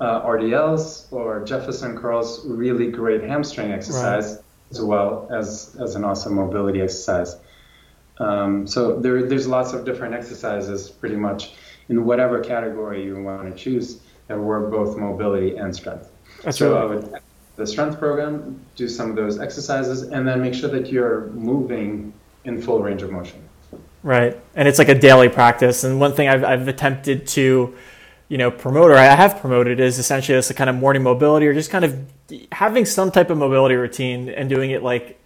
Uh, 0.00 0.22
RDLs 0.22 1.12
or 1.12 1.44
Jefferson 1.44 1.96
curls, 1.96 2.44
really 2.46 2.90
great 2.90 3.22
hamstring 3.22 3.70
exercise 3.70 4.34
right. 4.34 4.42
as 4.70 4.80
well 4.80 5.28
as, 5.30 5.76
as 5.80 5.94
an 5.94 6.04
awesome 6.04 6.34
mobility 6.34 6.80
exercise. 6.80 7.36
Um, 8.18 8.66
so 8.66 8.98
there, 8.98 9.24
there's 9.26 9.46
lots 9.46 9.72
of 9.72 9.84
different 9.84 10.14
exercises 10.14 10.90
pretty 10.90 11.16
much 11.16 11.52
in 11.88 12.04
whatever 12.04 12.42
category 12.42 13.04
you 13.04 13.22
want 13.22 13.54
to 13.54 13.62
choose 13.62 14.00
that 14.26 14.38
work 14.38 14.70
both 14.70 14.96
mobility 14.96 15.56
and 15.56 15.74
strength. 15.74 16.10
That's 16.42 16.58
so 16.58 16.74
really 16.74 16.80
I 16.80 16.84
would 16.84 17.22
the 17.56 17.66
strength 17.66 17.98
program, 17.98 18.60
do 18.76 18.88
some 18.88 19.10
of 19.10 19.16
those 19.16 19.38
exercises, 19.40 20.02
and 20.02 20.28
then 20.28 20.42
make 20.42 20.54
sure 20.54 20.70
that 20.70 20.88
you're 20.88 21.28
moving 21.28 22.12
in 22.44 22.60
full 22.60 22.82
range 22.82 23.02
of 23.02 23.10
motion. 23.10 23.45
Right, 24.06 24.40
and 24.54 24.68
it's 24.68 24.78
like 24.78 24.88
a 24.88 24.94
daily 24.94 25.28
practice. 25.28 25.82
And 25.82 25.98
one 25.98 26.14
thing 26.14 26.28
I've, 26.28 26.44
I've 26.44 26.68
attempted 26.68 27.26
to, 27.26 27.76
you 28.28 28.38
know, 28.38 28.52
promote 28.52 28.92
or 28.92 28.94
I 28.94 29.02
have 29.06 29.40
promoted 29.40 29.80
is 29.80 29.98
essentially 29.98 30.38
this 30.38 30.48
a 30.48 30.54
kind 30.54 30.70
of 30.70 30.76
morning 30.76 31.02
mobility 31.02 31.44
or 31.48 31.52
just 31.52 31.72
kind 31.72 31.84
of 31.84 31.98
having 32.52 32.84
some 32.84 33.10
type 33.10 33.30
of 33.30 33.38
mobility 33.38 33.74
routine 33.74 34.28
and 34.28 34.48
doing 34.48 34.70
it 34.70 34.84
like 34.84 35.20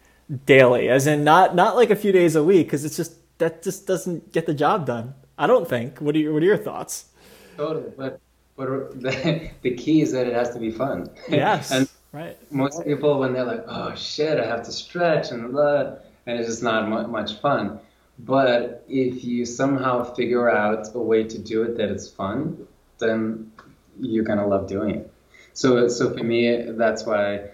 daily, 0.46 0.88
as 0.88 1.06
in 1.06 1.24
not 1.24 1.54
not 1.54 1.76
like 1.76 1.90
a 1.90 1.94
few 1.94 2.10
days 2.10 2.36
a 2.36 2.42
week, 2.42 2.68
because 2.68 2.86
it's 2.86 2.96
just 2.96 3.12
that 3.36 3.62
just 3.62 3.86
doesn't 3.86 4.32
get 4.32 4.46
the 4.46 4.54
job 4.54 4.86
done. 4.86 5.12
I 5.36 5.46
don't 5.46 5.68
think. 5.68 5.98
What 5.98 6.14
are 6.14 6.18
your 6.18 6.32
What 6.32 6.42
are 6.42 6.46
your 6.46 6.56
thoughts? 6.56 7.10
Totally, 7.58 7.92
but 7.98 8.18
but 8.56 8.98
the, 8.98 9.50
the 9.60 9.74
key 9.74 10.00
is 10.00 10.10
that 10.12 10.26
it 10.26 10.32
has 10.32 10.54
to 10.54 10.58
be 10.58 10.70
fun. 10.70 11.10
Yes. 11.28 11.70
and 11.74 11.86
right. 12.12 12.38
Most 12.50 12.82
people, 12.86 13.18
when 13.18 13.34
they're 13.34 13.44
like, 13.44 13.64
"Oh 13.68 13.94
shit, 13.94 14.40
I 14.40 14.46
have 14.46 14.62
to 14.62 14.72
stretch," 14.72 15.32
and 15.32 15.52
blah, 15.52 15.96
and 16.24 16.38
it's 16.40 16.48
just 16.48 16.62
not 16.62 16.88
much 17.10 17.34
fun. 17.40 17.78
But 18.24 18.84
if 18.88 19.24
you 19.24 19.46
somehow 19.46 20.14
figure 20.14 20.50
out 20.50 20.94
a 20.94 20.98
way 20.98 21.24
to 21.24 21.38
do 21.38 21.62
it 21.62 21.76
that 21.76 21.90
it's 21.90 22.08
fun, 22.08 22.66
then 22.98 23.52
you're 24.00 24.24
gonna 24.24 24.46
love 24.46 24.68
doing 24.68 24.96
it. 24.96 25.12
So, 25.52 25.88
so 25.88 26.16
for 26.16 26.22
me, 26.22 26.62
that's 26.72 27.04
why 27.04 27.50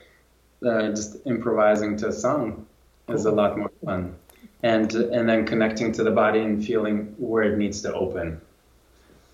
uh, 0.65 0.89
just 0.91 1.19
improvising 1.27 1.97
to 1.99 2.09
a 2.09 2.13
song 2.13 2.67
is 3.09 3.25
cool. 3.25 3.33
a 3.33 3.35
lot 3.35 3.59
more 3.59 3.71
fun, 3.85 4.17
and 4.63 4.93
and 4.93 5.29
then 5.29 5.47
connecting 5.47 5.93
to 5.93 6.05
the 6.05 6.11
body 6.11 6.41
and 6.41 6.65
feeling 6.65 7.15
where 7.19 7.45
it 7.45 7.59
needs 7.59 7.83
to 7.83 7.95
open. 7.95 8.41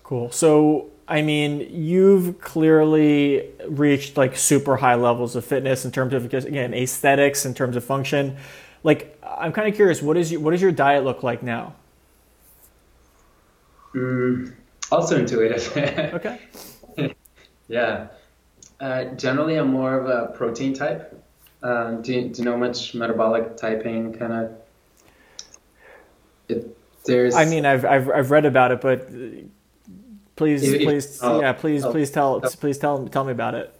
Cool. 0.03 0.31
So 0.31 0.91
I 1.07 1.21
mean, 1.21 1.67
you've 1.71 2.39
clearly 2.39 3.49
reached 3.67 4.15
like 4.15 4.37
super 4.37 4.77
high 4.77 4.95
levels 4.95 5.35
of 5.35 5.43
fitness 5.43 5.83
in 5.85 5.91
terms 5.91 6.13
of 6.13 6.25
again 6.33 6.73
aesthetics, 6.73 7.45
in 7.45 7.53
terms 7.53 7.75
of 7.75 7.83
function. 7.83 8.37
Like, 8.83 9.19
I'm 9.23 9.51
kind 9.51 9.67
of 9.67 9.75
curious, 9.75 10.01
what 10.01 10.17
is 10.17 10.31
your, 10.31 10.41
what 10.41 10.51
does 10.51 10.61
your 10.61 10.71
diet 10.71 11.03
look 11.03 11.23
like 11.23 11.41
now? 11.41 11.75
Mm, 13.95 14.53
also 14.91 15.17
intuitive. 15.17 15.75
okay. 15.77 16.39
yeah. 17.67 18.07
Uh, 18.79 19.05
generally, 19.15 19.55
I'm 19.55 19.69
more 19.69 19.97
of 19.97 20.07
a 20.07 20.33
protein 20.35 20.73
type. 20.73 21.17
Um, 21.61 22.01
do, 22.01 22.13
you, 22.13 22.29
do 22.29 22.41
you 22.41 22.45
know 22.45 22.57
much 22.57 22.93
metabolic 22.93 23.55
typing 23.55 24.13
kind 24.13 24.33
of? 24.33 24.51
It, 26.49 26.77
there's. 27.05 27.35
I 27.35 27.45
mean, 27.45 27.65
I've, 27.65 27.85
I've 27.85 28.09
I've 28.09 28.31
read 28.31 28.43
about 28.45 28.71
it, 28.71 28.81
but 28.81 29.09
Please, 30.35 30.63
if, 30.63 30.81
please, 30.81 31.21
uh, 31.21 31.39
yeah, 31.41 31.53
please, 31.53 31.85
uh, 31.85 31.91
please 31.91 32.09
tell, 32.09 32.41
please 32.41 32.77
tell, 32.77 33.07
tell 33.07 33.23
me 33.23 33.31
about 33.31 33.53
it. 33.53 33.73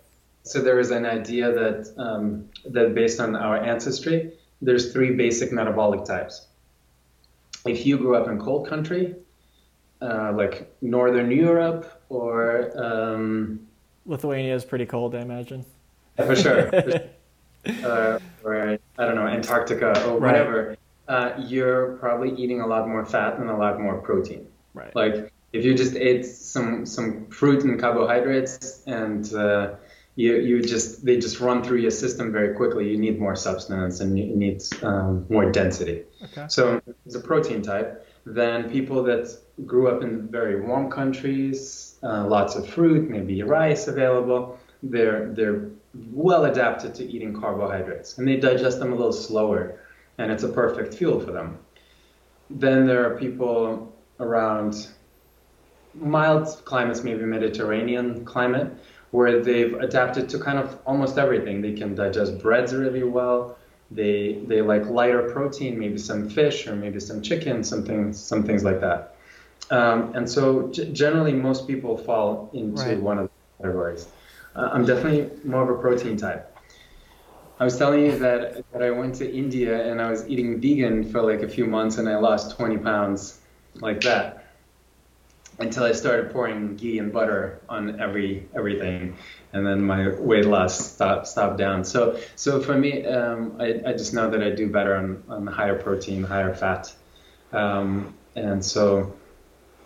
So 0.43 0.61
there 0.61 0.79
is 0.79 0.91
an 0.91 1.05
idea 1.05 1.51
that 1.51 1.93
um, 1.97 2.49
that 2.65 2.93
based 2.93 3.19
on 3.19 3.35
our 3.35 3.57
ancestry, 3.57 4.33
there's 4.63 4.93
three 4.93 5.11
basic 5.11 5.51
metabolic 5.51 6.05
types. 6.05 6.47
If 7.65 7.85
you 7.85 7.97
grew 7.97 8.15
up 8.15 8.27
in 8.27 8.39
cold 8.39 8.67
country, 8.67 9.15
uh, 10.01 10.33
like 10.35 10.73
Northern 10.81 11.31
Europe 11.31 12.01
or 12.09 12.71
um, 12.75 13.67
Lithuania 14.05 14.55
is 14.55 14.65
pretty 14.65 14.85
cold, 14.85 15.15
I 15.15 15.21
imagine. 15.21 15.65
Yeah, 16.17 16.25
for 16.25 16.35
sure. 16.35 16.69
uh, 17.85 18.19
or 18.43 18.79
I 18.97 19.05
don't 19.05 19.15
know, 19.15 19.27
Antarctica 19.27 20.09
or 20.09 20.19
whatever. 20.19 20.69
Right. 20.69 20.79
Uh, 21.07 21.33
you're 21.37 21.97
probably 21.97 22.31
eating 22.35 22.61
a 22.61 22.67
lot 22.67 22.87
more 22.87 23.05
fat 23.05 23.37
and 23.37 23.49
a 23.49 23.55
lot 23.55 23.79
more 23.79 23.97
protein. 24.01 24.47
Right. 24.73 24.95
Like 24.95 25.31
if 25.53 25.63
you 25.63 25.73
just 25.73 25.95
ate 25.95 26.25
some 26.25 26.85
some 26.85 27.27
fruit 27.27 27.63
and 27.63 27.79
carbohydrates 27.79 28.83
and 28.87 29.33
uh, 29.33 29.75
you 30.15 30.35
you 30.35 30.61
just 30.61 31.03
they 31.05 31.17
just 31.17 31.39
run 31.39 31.63
through 31.63 31.79
your 31.79 31.91
system 31.91 32.31
very 32.31 32.55
quickly. 32.55 32.89
You 32.89 32.97
need 32.97 33.19
more 33.19 33.35
substance 33.35 33.99
and 33.99 34.17
you 34.17 34.35
need 34.35 34.61
um, 34.83 35.25
more 35.29 35.51
density. 35.51 36.03
Okay. 36.23 36.45
So 36.49 36.81
it's 37.05 37.15
a 37.15 37.19
protein 37.19 37.61
type. 37.61 38.07
Then 38.25 38.69
people 38.69 39.03
that 39.03 39.35
grew 39.65 39.87
up 39.87 40.03
in 40.03 40.27
very 40.27 40.61
warm 40.61 40.89
countries, 40.89 41.97
uh, 42.03 42.25
lots 42.27 42.55
of 42.55 42.69
fruit, 42.69 43.09
maybe 43.09 43.41
rice 43.43 43.87
available. 43.87 44.59
They're 44.83 45.29
they're 45.33 45.69
well 46.11 46.45
adapted 46.45 46.95
to 46.95 47.03
eating 47.03 47.39
carbohydrates 47.39 48.17
and 48.17 48.27
they 48.27 48.37
digest 48.37 48.79
them 48.79 48.93
a 48.93 48.95
little 48.95 49.13
slower, 49.13 49.79
and 50.19 50.31
it's 50.31 50.43
a 50.43 50.49
perfect 50.49 50.93
fuel 50.93 51.19
for 51.19 51.31
them. 51.31 51.57
Then 52.49 52.85
there 52.85 53.09
are 53.09 53.17
people 53.17 53.95
around 54.19 54.89
mild 55.95 56.47
climates, 56.65 57.03
maybe 57.03 57.23
Mediterranean 57.23 58.25
climate, 58.25 58.71
where 59.13 59.43
they've 59.43 59.75
adapted 59.75 60.27
to 60.27 60.39
kind 60.39 60.57
of 60.57 60.79
almost 60.87 61.19
everything. 61.19 61.61
They 61.61 61.73
can 61.73 61.93
digest 61.93 62.39
breads 62.39 62.73
really 62.73 63.03
well. 63.03 63.55
They 63.91 64.41
they 64.47 64.61
like 64.63 64.89
lighter 64.89 65.29
protein, 65.31 65.77
maybe 65.77 65.99
some 65.99 66.27
fish 66.27 66.65
or 66.65 66.75
maybe 66.75 66.99
some 66.99 67.21
chicken, 67.21 67.63
some 67.63 67.85
things, 67.85 68.19
some 68.19 68.41
things 68.43 68.63
like 68.63 68.81
that. 68.81 69.15
Um, 69.69 70.15
and 70.15 70.27
so 70.27 70.69
g- 70.69 70.91
generally, 70.91 71.31
most 71.31 71.67
people 71.67 71.95
fall 71.95 72.49
into 72.53 72.85
right. 72.85 72.99
one 72.99 73.19
of 73.19 73.29
the 73.29 73.63
categories. 73.63 74.07
Uh, 74.55 74.69
I'm 74.73 74.83
definitely 74.83 75.29
more 75.47 75.61
of 75.61 75.69
a 75.69 75.79
protein 75.79 76.17
type. 76.17 76.49
I 77.59 77.65
was 77.65 77.77
telling 77.77 78.03
you 78.03 78.17
that, 78.17 78.65
that 78.71 78.81
I 78.81 78.89
went 78.89 79.13
to 79.15 79.31
India 79.31 79.89
and 79.89 80.01
I 80.01 80.09
was 80.09 80.27
eating 80.27 80.59
vegan 80.59 81.03
for 81.03 81.21
like 81.21 81.43
a 81.43 81.47
few 81.47 81.67
months 81.67 81.99
and 81.99 82.09
I 82.09 82.17
lost 82.17 82.57
20 82.57 82.77
pounds 82.79 83.39
like 83.75 84.01
that 84.01 84.42
until 85.59 85.83
I 85.83 85.91
started 85.91 86.31
pouring 86.31 86.75
ghee 86.75 86.99
and 86.99 87.13
butter 87.13 87.61
on 87.69 87.99
every 87.99 88.47
everything, 88.55 89.17
and 89.51 89.65
then 89.65 89.81
my 89.83 90.09
weight 90.09 90.45
loss 90.45 90.93
stopped 90.93 91.27
stopped 91.27 91.57
down. 91.57 91.83
So 91.83 92.19
so 92.35 92.61
for 92.61 92.77
me, 92.77 93.05
um, 93.05 93.57
I, 93.59 93.81
I 93.85 93.91
just 93.93 94.13
know 94.13 94.29
that 94.29 94.41
I 94.41 94.49
do 94.49 94.69
better 94.69 94.95
on, 94.95 95.23
on 95.29 95.47
higher 95.47 95.77
protein, 95.77 96.23
higher 96.23 96.53
fat, 96.55 96.93
um, 97.51 98.13
and 98.35 98.63
so 98.63 99.15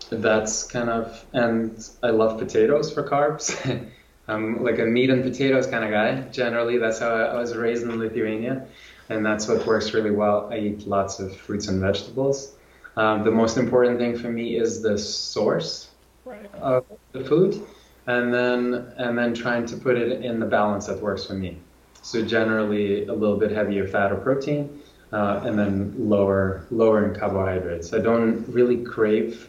that's 0.09 0.63
kind 0.63 0.89
of 0.89 1.25
and 1.33 1.87
I 2.01 2.11
love 2.11 2.39
potatoes 2.39 2.93
for 2.93 3.03
carbs. 3.03 3.51
I'm 4.29 4.63
like 4.63 4.79
a 4.79 4.85
meat 4.85 5.09
and 5.09 5.23
potatoes 5.23 5.67
kind 5.67 5.85
of 5.85 5.91
guy. 5.91 6.21
Generally, 6.31 6.79
that's 6.79 6.99
how 6.99 7.09
I, 7.09 7.21
I 7.23 7.39
was 7.39 7.55
raised 7.55 7.83
in 7.83 7.97
Lithuania, 7.97 8.67
and 9.09 9.25
that's 9.25 9.47
what 9.47 9.65
works 9.65 9.93
really 9.93 10.11
well. 10.11 10.49
I 10.51 10.57
eat 10.59 10.87
lots 10.87 11.19
of 11.19 11.35
fruits 11.35 11.67
and 11.67 11.79
vegetables. 11.79 12.56
Um, 12.97 13.23
the 13.23 13.31
most 13.31 13.57
important 13.57 13.99
thing 13.99 14.17
for 14.17 14.29
me 14.29 14.57
is 14.57 14.81
the 14.81 14.97
source 14.97 15.89
right. 16.25 16.49
of 16.55 16.83
the 17.11 17.23
food, 17.23 17.63
and 18.07 18.33
then 18.33 18.91
and 18.97 19.15
then 19.15 19.35
trying 19.35 19.67
to 19.67 19.77
put 19.77 19.95
it 19.97 20.25
in 20.25 20.39
the 20.39 20.47
balance 20.47 20.87
that 20.87 20.99
works 20.99 21.23
for 21.23 21.35
me. 21.35 21.57
So 22.01 22.25
generally, 22.25 23.05
a 23.05 23.13
little 23.13 23.37
bit 23.37 23.51
heavier 23.51 23.87
fat 23.87 24.11
or 24.11 24.15
protein, 24.15 24.81
uh, 25.13 25.41
and 25.43 25.59
then 25.59 25.93
lower 26.09 26.65
lower 26.71 27.05
in 27.05 27.13
carbohydrates. 27.13 27.93
I 27.93 27.99
don't 27.99 28.43
really 28.47 28.83
crave. 28.83 29.47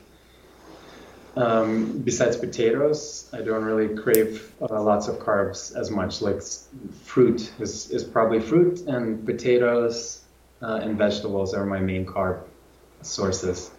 Um, 1.37 2.01
besides 2.01 2.37
potatoes, 2.37 3.31
I 3.33 3.43
don't 3.43 3.65
really 3.65 3.97
crave 3.97 4.53
uh, 4.61 4.83
lots 4.83 5.09
of 5.09 5.21
carbs 5.21 5.75
as 5.75 5.91
much. 5.91 6.21
Like 6.21 6.43
fruit 7.03 7.53
is, 7.61 7.91
is 7.93 8.05
probably 8.05 8.41
fruit, 8.41 8.81
and 8.81 9.25
potatoes 9.25 10.25
uh, 10.61 10.81
and 10.83 10.99
vegetables 10.99 11.55
are 11.55 11.65
my 11.65 11.79
main 11.79 12.05
carb 12.05 12.43
sources. 13.03 13.71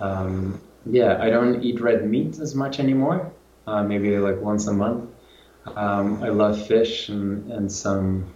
Um, 0.00 0.60
yeah, 0.86 1.22
I 1.22 1.30
don't 1.30 1.62
eat 1.62 1.80
red 1.80 2.08
meat 2.08 2.38
as 2.38 2.54
much 2.54 2.80
anymore. 2.80 3.32
Uh, 3.66 3.82
maybe 3.82 4.16
like 4.18 4.40
once 4.40 4.66
a 4.66 4.72
month. 4.72 5.10
Um, 5.76 6.22
I 6.22 6.28
love 6.28 6.66
fish 6.66 7.08
and, 7.08 7.52
and 7.52 7.70
some 7.70 8.34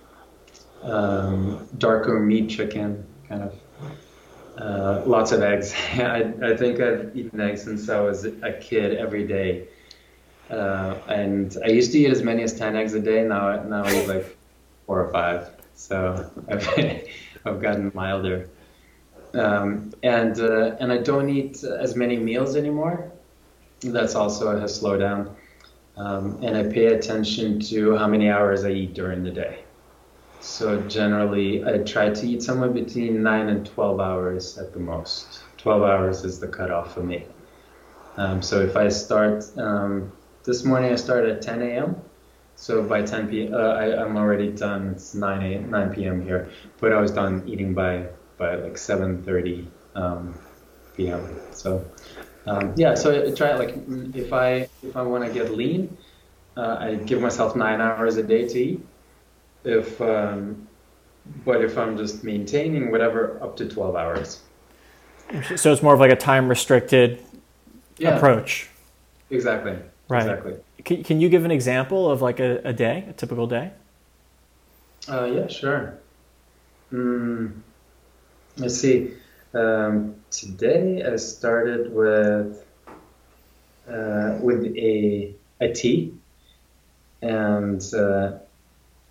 um, 0.82 1.66
darker 1.78 2.20
meat 2.20 2.48
chicken, 2.48 3.04
kind 3.28 3.42
of. 3.42 3.54
Uh, 4.56 5.02
lots 5.04 5.32
of 5.32 5.42
eggs. 5.42 5.74
I, 5.94 6.32
I 6.42 6.56
think 6.56 6.80
I've 6.80 7.16
eaten 7.16 7.40
eggs 7.40 7.64
since 7.64 7.88
I 7.88 8.00
was 8.00 8.24
a 8.24 8.52
kid 8.60 8.96
every 8.96 9.26
day. 9.26 9.68
Uh, 10.48 10.96
and 11.08 11.56
I 11.64 11.68
used 11.68 11.92
to 11.92 11.98
eat 11.98 12.10
as 12.10 12.22
many 12.22 12.42
as 12.42 12.56
10 12.56 12.76
eggs 12.76 12.94
a 12.94 13.00
day. 13.00 13.24
Now, 13.24 13.62
now 13.64 13.84
I 13.84 14.02
eat 14.02 14.08
like 14.08 14.36
four 14.86 15.04
or 15.04 15.10
five. 15.12 15.50
So 15.74 16.30
I've, 16.48 16.68
I've 17.44 17.60
gotten 17.60 17.90
milder. 17.94 18.48
Um, 19.36 19.92
and, 20.02 20.40
uh, 20.40 20.76
and 20.80 20.90
I 20.90 20.98
don't 20.98 21.28
eat 21.28 21.62
as 21.62 21.94
many 21.94 22.16
meals 22.16 22.56
anymore. 22.56 23.12
That's 23.80 24.14
also 24.14 24.58
has 24.58 24.74
slowed 24.74 25.00
down. 25.00 25.36
Um, 25.96 26.38
and 26.42 26.56
I 26.56 26.64
pay 26.64 26.86
attention 26.86 27.60
to 27.60 27.96
how 27.96 28.06
many 28.06 28.30
hours 28.30 28.64
I 28.64 28.70
eat 28.70 28.94
during 28.94 29.22
the 29.22 29.30
day. 29.30 29.60
So 30.40 30.80
generally, 30.82 31.64
I 31.64 31.78
try 31.78 32.10
to 32.10 32.26
eat 32.26 32.42
somewhere 32.42 32.68
between 32.68 33.22
9 33.22 33.48
and 33.48 33.66
12 33.66 34.00
hours 34.00 34.58
at 34.58 34.72
the 34.72 34.78
most. 34.78 35.40
12 35.58 35.82
hours 35.82 36.24
is 36.24 36.38
the 36.38 36.48
cutoff 36.48 36.94
for 36.94 37.02
me. 37.02 37.26
Um, 38.16 38.42
so 38.42 38.60
if 38.60 38.76
I 38.76 38.88
start 38.88 39.44
um, 39.58 40.12
this 40.44 40.64
morning, 40.64 40.92
I 40.92 40.96
started 40.96 41.36
at 41.36 41.42
10 41.42 41.62
a.m. 41.62 41.96
So 42.54 42.82
by 42.82 43.02
10 43.02 43.28
p.m., 43.28 43.54
uh, 43.54 43.58
I, 43.58 44.02
am 44.02 44.16
already 44.16 44.50
done. 44.50 44.92
It's 44.92 45.14
9 45.14 45.42
a, 45.42 45.58
9 45.60 45.94
p.m. 45.94 46.22
here, 46.22 46.50
but 46.80 46.92
I 46.92 47.00
was 47.00 47.10
done 47.10 47.42
eating 47.46 47.74
by 47.74 48.06
by 48.38 48.56
like 48.56 48.74
7:30 48.74 49.66
um, 49.94 50.34
p.m. 50.96 51.28
So 51.52 51.84
um, 52.46 52.74
yeah, 52.76 52.94
so 52.94 53.26
I 53.26 53.30
try 53.32 53.54
like 53.56 53.76
if 54.14 54.32
I 54.32 54.68
if 54.82 54.96
I 54.96 55.02
want 55.02 55.24
to 55.24 55.32
get 55.32 55.52
lean, 55.52 55.96
uh, 56.56 56.76
I 56.78 56.94
give 56.94 57.20
myself 57.20 57.56
nine 57.56 57.80
hours 57.80 58.16
a 58.16 58.22
day 58.22 58.48
to 58.48 58.58
eat. 58.58 58.86
If 59.64 60.00
um, 60.00 60.66
but 61.44 61.62
if 61.64 61.76
I'm 61.76 61.96
just 61.96 62.24
maintaining 62.24 62.90
whatever, 62.90 63.38
up 63.42 63.56
to 63.56 63.68
12 63.68 63.96
hours. 63.96 64.42
So 65.56 65.72
it's 65.72 65.82
more 65.82 65.94
of 65.94 66.00
like 66.00 66.12
a 66.12 66.16
time 66.16 66.48
restricted 66.48 67.20
yeah. 67.98 68.16
approach. 68.16 68.68
Exactly. 69.30 69.76
Right. 70.08 70.22
Exactly. 70.22 70.54
Can, 70.84 71.02
can 71.02 71.20
you 71.20 71.28
give 71.28 71.44
an 71.44 71.50
example 71.50 72.10
of 72.10 72.22
like 72.22 72.38
a, 72.38 72.60
a 72.64 72.72
day, 72.72 73.04
a 73.08 73.12
typical 73.12 73.46
day? 73.46 73.72
Uh, 75.08 75.24
yeah, 75.24 75.48
sure. 75.48 75.98
Mm, 76.92 77.60
let's 78.58 78.78
see. 78.80 79.12
Um, 79.54 80.16
today 80.30 81.02
I 81.04 81.16
started 81.16 81.92
with 81.92 82.64
uh, 83.88 84.38
with 84.40 84.64
a 84.76 85.34
a 85.60 85.72
tea, 85.72 86.14
and 87.22 87.82
uh, 87.94 88.38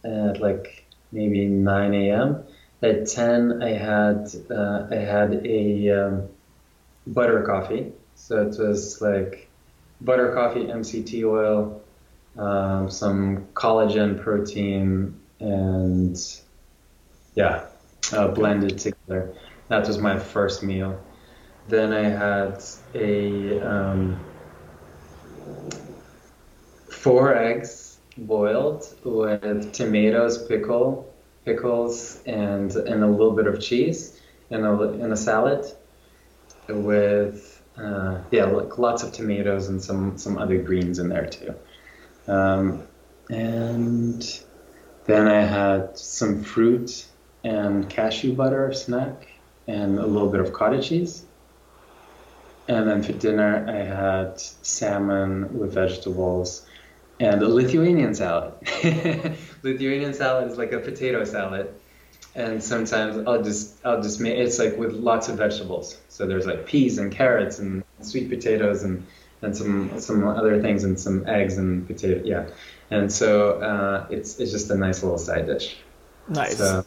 at 0.03 0.39
like 0.39 0.85
maybe 1.11 1.47
9 1.47 1.93
a.m. 1.93 2.43
At 2.83 3.07
10, 3.07 3.63
I 3.63 3.71
had 3.71 4.29
uh, 4.51 4.87
I 4.91 4.95
had 4.95 5.45
a 5.45 5.89
um, 5.89 6.29
butter 7.07 7.41
coffee. 7.43 7.93
So 8.15 8.41
it 8.41 8.57
was 8.59 9.01
like 9.01 9.49
butter 10.01 10.33
coffee, 10.33 10.65
MCT 10.65 11.23
oil, 11.23 11.81
um, 12.37 12.89
some 12.89 13.47
collagen 13.53 14.21
protein, 14.21 15.19
and 15.39 16.17
yeah, 17.33 17.65
uh, 18.13 18.27
blended 18.29 18.77
together. 18.77 19.33
That 19.69 19.87
was 19.87 19.97
my 19.97 20.19
first 20.19 20.63
meal. 20.63 21.01
Then 21.67 21.93
I 21.93 22.03
had 22.03 22.63
a 22.93 23.59
um, 23.61 24.19
four 26.89 27.35
eggs 27.35 27.97
boiled 28.17 28.95
with 29.03 29.73
tomatoes, 29.73 30.47
pickle, 30.47 31.11
pickles, 31.43 32.21
and 32.25 32.75
and 32.75 33.03
a 33.03 33.07
little 33.07 33.31
bit 33.31 33.47
of 33.47 33.59
cheese, 33.59 34.21
in 34.49 34.63
a 34.63 34.81
and 34.81 35.11
a 35.11 35.17
salad 35.17 35.65
with 36.69 37.61
uh, 37.77 38.19
yeah, 38.31 38.45
like 38.45 38.77
lots 38.77 39.03
of 39.03 39.11
tomatoes 39.11 39.67
and 39.67 39.83
some 39.83 40.17
some 40.17 40.37
other 40.37 40.57
greens 40.57 40.99
in 40.99 41.09
there 41.09 41.27
too. 41.27 41.55
Um, 42.27 42.87
and 43.29 44.43
then 45.05 45.27
I 45.27 45.41
had 45.41 45.97
some 45.97 46.43
fruit 46.43 47.07
and 47.45 47.89
cashew 47.89 48.33
butter 48.33 48.73
snack 48.73 49.27
and 49.67 49.99
a 49.99 50.05
little 50.05 50.29
bit 50.29 50.41
of 50.41 50.51
cottage 50.51 50.89
cheese. 50.89 51.23
And 52.67 52.89
then 52.89 53.03
for 53.03 53.13
dinner, 53.13 53.65
I 53.69 53.83
had 53.83 54.39
salmon 54.39 55.57
with 55.57 55.73
vegetables 55.73 56.67
and 57.19 57.41
a 57.41 57.47
Lithuanian 57.47 58.15
salad. 58.15 58.53
Lithuanian 59.63 60.13
salad 60.13 60.51
is 60.51 60.57
like 60.57 60.71
a 60.71 60.79
potato 60.79 61.23
salad 61.23 61.73
and 62.35 62.61
sometimes 62.61 63.25
I'll 63.27 63.41
just 63.41 63.83
I'll 63.85 64.01
just 64.01 64.19
make 64.19 64.37
it's 64.37 64.59
like 64.59 64.77
with 64.77 64.93
lots 64.93 65.29
of 65.29 65.37
vegetables. 65.37 65.97
So 66.09 66.25
there's 66.25 66.45
like 66.45 66.65
peas 66.65 66.97
and 66.97 67.11
carrots 67.11 67.59
and 67.59 67.83
sweet 68.01 68.29
potatoes 68.29 68.83
and 68.83 69.05
and 69.41 69.55
some 69.55 69.99
some 69.99 70.27
other 70.27 70.61
things 70.61 70.83
and 70.83 70.99
some 70.99 71.27
eggs 71.27 71.57
and 71.57 71.87
potato 71.87 72.21
yeah. 72.25 72.47
And 72.91 73.11
so 73.11 73.61
uh, 73.61 74.07
it's 74.09 74.39
it's 74.39 74.51
just 74.51 74.69
a 74.69 74.75
nice 74.75 75.01
little 75.01 75.17
side 75.17 75.45
dish. 75.45 75.77
Nice. 76.27 76.57
So, 76.57 76.84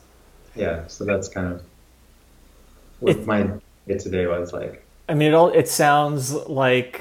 yeah, 0.54 0.86
so 0.86 1.04
that's 1.04 1.28
kind 1.28 1.54
of 1.54 1.62
what 3.00 3.16
it, 3.16 3.26
my 3.26 3.48
it 3.86 4.00
today 4.00 4.26
was 4.26 4.52
like. 4.52 4.84
I 5.08 5.14
mean, 5.14 5.28
it 5.28 5.34
all 5.34 5.50
it 5.50 5.68
sounds 5.68 6.32
like 6.32 7.00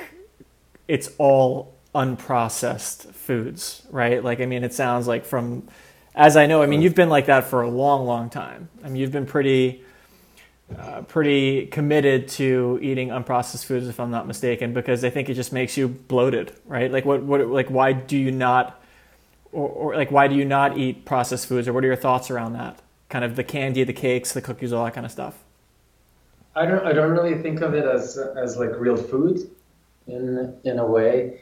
it's 0.87 1.09
all 1.17 1.73
unprocessed 1.93 3.11
foods, 3.13 3.85
right? 3.89 4.23
Like, 4.23 4.39
I 4.39 4.45
mean, 4.45 4.63
it 4.63 4.73
sounds 4.73 5.07
like 5.07 5.25
from 5.25 5.67
as 6.17 6.35
I 6.35 6.47
know, 6.47 6.63
I 6.63 6.65
mean, 6.65 6.81
you've 6.81 6.95
been 6.95 7.09
like 7.09 7.27
that 7.27 7.43
for 7.45 7.61
a 7.61 7.69
long, 7.69 8.07
long 8.07 8.31
time. 8.31 8.69
I 8.83 8.87
mean, 8.87 8.95
you've 8.95 9.11
been 9.11 9.27
pretty, 9.27 9.83
uh, 10.75 11.01
pretty 11.03 11.67
committed 11.67 12.27
to 12.29 12.79
eating 12.81 13.09
unprocessed 13.09 13.65
foods, 13.65 13.87
if 13.87 13.99
I'm 13.99 14.09
not 14.09 14.25
mistaken, 14.25 14.73
because 14.73 15.03
I 15.03 15.11
think 15.11 15.29
it 15.29 15.35
just 15.35 15.53
makes 15.53 15.77
you 15.77 15.87
bloated, 15.87 16.53
right? 16.65 16.91
Like, 16.91 17.05
what, 17.05 17.21
what, 17.21 17.47
like, 17.47 17.69
why 17.69 17.93
do 17.93 18.17
you 18.17 18.31
not, 18.31 18.81
or, 19.51 19.69
or 19.69 19.95
like, 19.95 20.09
why 20.09 20.27
do 20.27 20.33
you 20.33 20.43
not 20.43 20.75
eat 20.75 21.05
processed 21.05 21.45
foods, 21.45 21.67
or 21.67 21.73
what 21.73 21.83
are 21.83 21.87
your 21.87 21.95
thoughts 21.95 22.31
around 22.31 22.53
that? 22.53 22.79
Kind 23.09 23.23
of 23.23 23.35
the 23.35 23.43
candy, 23.43 23.83
the 23.83 23.93
cakes, 23.93 24.33
the 24.33 24.41
cookies, 24.41 24.73
all 24.73 24.85
that 24.85 24.93
kind 24.93 25.05
of 25.05 25.11
stuff. 25.11 25.43
I 26.55 26.65
don't, 26.65 26.85
I 26.85 26.91
don't 26.91 27.11
really 27.11 27.41
think 27.41 27.61
of 27.61 27.73
it 27.73 27.85
as, 27.85 28.17
as 28.17 28.57
like 28.57 28.71
real 28.77 28.97
food, 28.97 29.49
in, 30.07 30.55
in 30.63 30.79
a 30.79 30.85
way, 30.85 31.39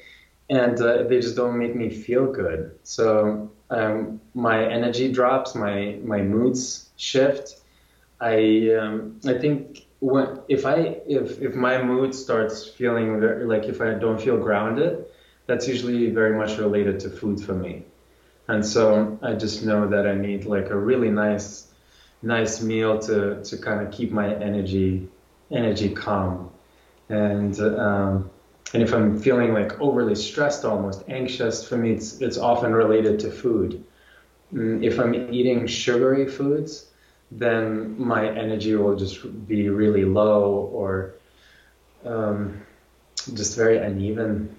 and 0.50 0.80
uh, 0.82 1.04
they 1.04 1.20
just 1.20 1.36
don't 1.36 1.58
make 1.58 1.76
me 1.76 1.90
feel 1.90 2.32
good. 2.32 2.78
So 2.84 3.52
um, 3.70 4.20
my 4.34 4.66
energy 4.66 5.12
drops, 5.12 5.56
my 5.56 5.98
my 6.04 6.22
moods 6.22 6.90
shift. 6.98 7.62
I 8.20 8.72
um, 8.80 9.20
I 9.26 9.38
think 9.38 9.86
when 10.00 10.40
if 10.48 10.66
I 10.66 11.00
if 11.08 11.42
if 11.42 11.56
my 11.56 11.82
mood 11.82 12.14
starts 12.14 12.68
feeling 12.68 13.20
very, 13.20 13.46
like 13.46 13.66
if 13.66 13.82
I 13.82 13.94
don't 13.94 14.22
feel 14.22 14.38
grounded, 14.38 15.06
that's 15.48 15.68
usually 15.68 16.10
very 16.10 16.38
much 16.38 16.58
related 16.58 17.00
to 17.02 17.10
food 17.10 17.40
for 17.40 17.54
me. 17.54 17.84
And 18.48 18.66
so 18.66 19.18
I 19.22 19.34
just 19.34 19.66
know 19.66 19.88
that 19.88 20.08
I 20.08 20.16
need 20.16 20.46
like 20.46 20.70
a 20.70 20.78
really 20.78 21.10
nice 21.10 21.68
nice 22.22 22.62
meal 22.62 22.98
to 23.00 23.44
to 23.44 23.58
kind 23.58 23.86
of 23.86 23.92
keep 23.92 24.12
my 24.12 24.34
energy 24.36 25.08
energy 25.52 25.90
calm. 25.90 26.52
And 27.10 27.60
um, 27.60 28.30
and 28.74 28.84
if 28.84 28.94
I'm 28.94 29.20
feeling 29.20 29.54
like 29.54 29.80
overly 29.80 30.16
stressed, 30.16 30.66
almost 30.66 31.04
anxious, 31.08 31.68
for 31.68 31.78
me, 31.78 31.92
it's, 31.92 32.20
it's 32.20 32.38
often 32.38 32.74
related 32.74 33.20
to 33.20 33.32
food. 33.32 33.84
Mm, 34.54 34.84
if 34.84 35.00
I'm 35.00 35.14
eating 35.34 35.68
sugary 35.68 36.28
foods, 36.28 36.88
then 37.32 38.00
my 38.00 38.28
energy 38.28 38.76
will 38.76 38.96
just 38.96 39.48
be 39.48 39.70
really 39.70 40.06
low 40.06 40.70
or 40.74 41.14
um, 42.06 42.62
just 43.34 43.56
very 43.56 43.78
uneven. 43.78 44.56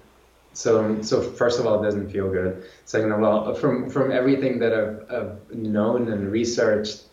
So, 0.57 1.01
so 1.03 1.21
first 1.21 1.59
of 1.59 1.67
all, 1.67 1.79
it 1.79 1.83
doesn't 1.85 2.09
feel 2.09 2.31
good. 2.31 2.65
Second 2.85 3.11
of 3.11 3.21
all, 3.23 3.53
from 3.53 3.89
from 3.91 4.11
everything 4.11 4.57
that 4.59 4.73
I've, 4.73 4.99
I've 5.11 5.49
known 5.51 6.11
and 6.11 6.31
researched, 6.31 7.03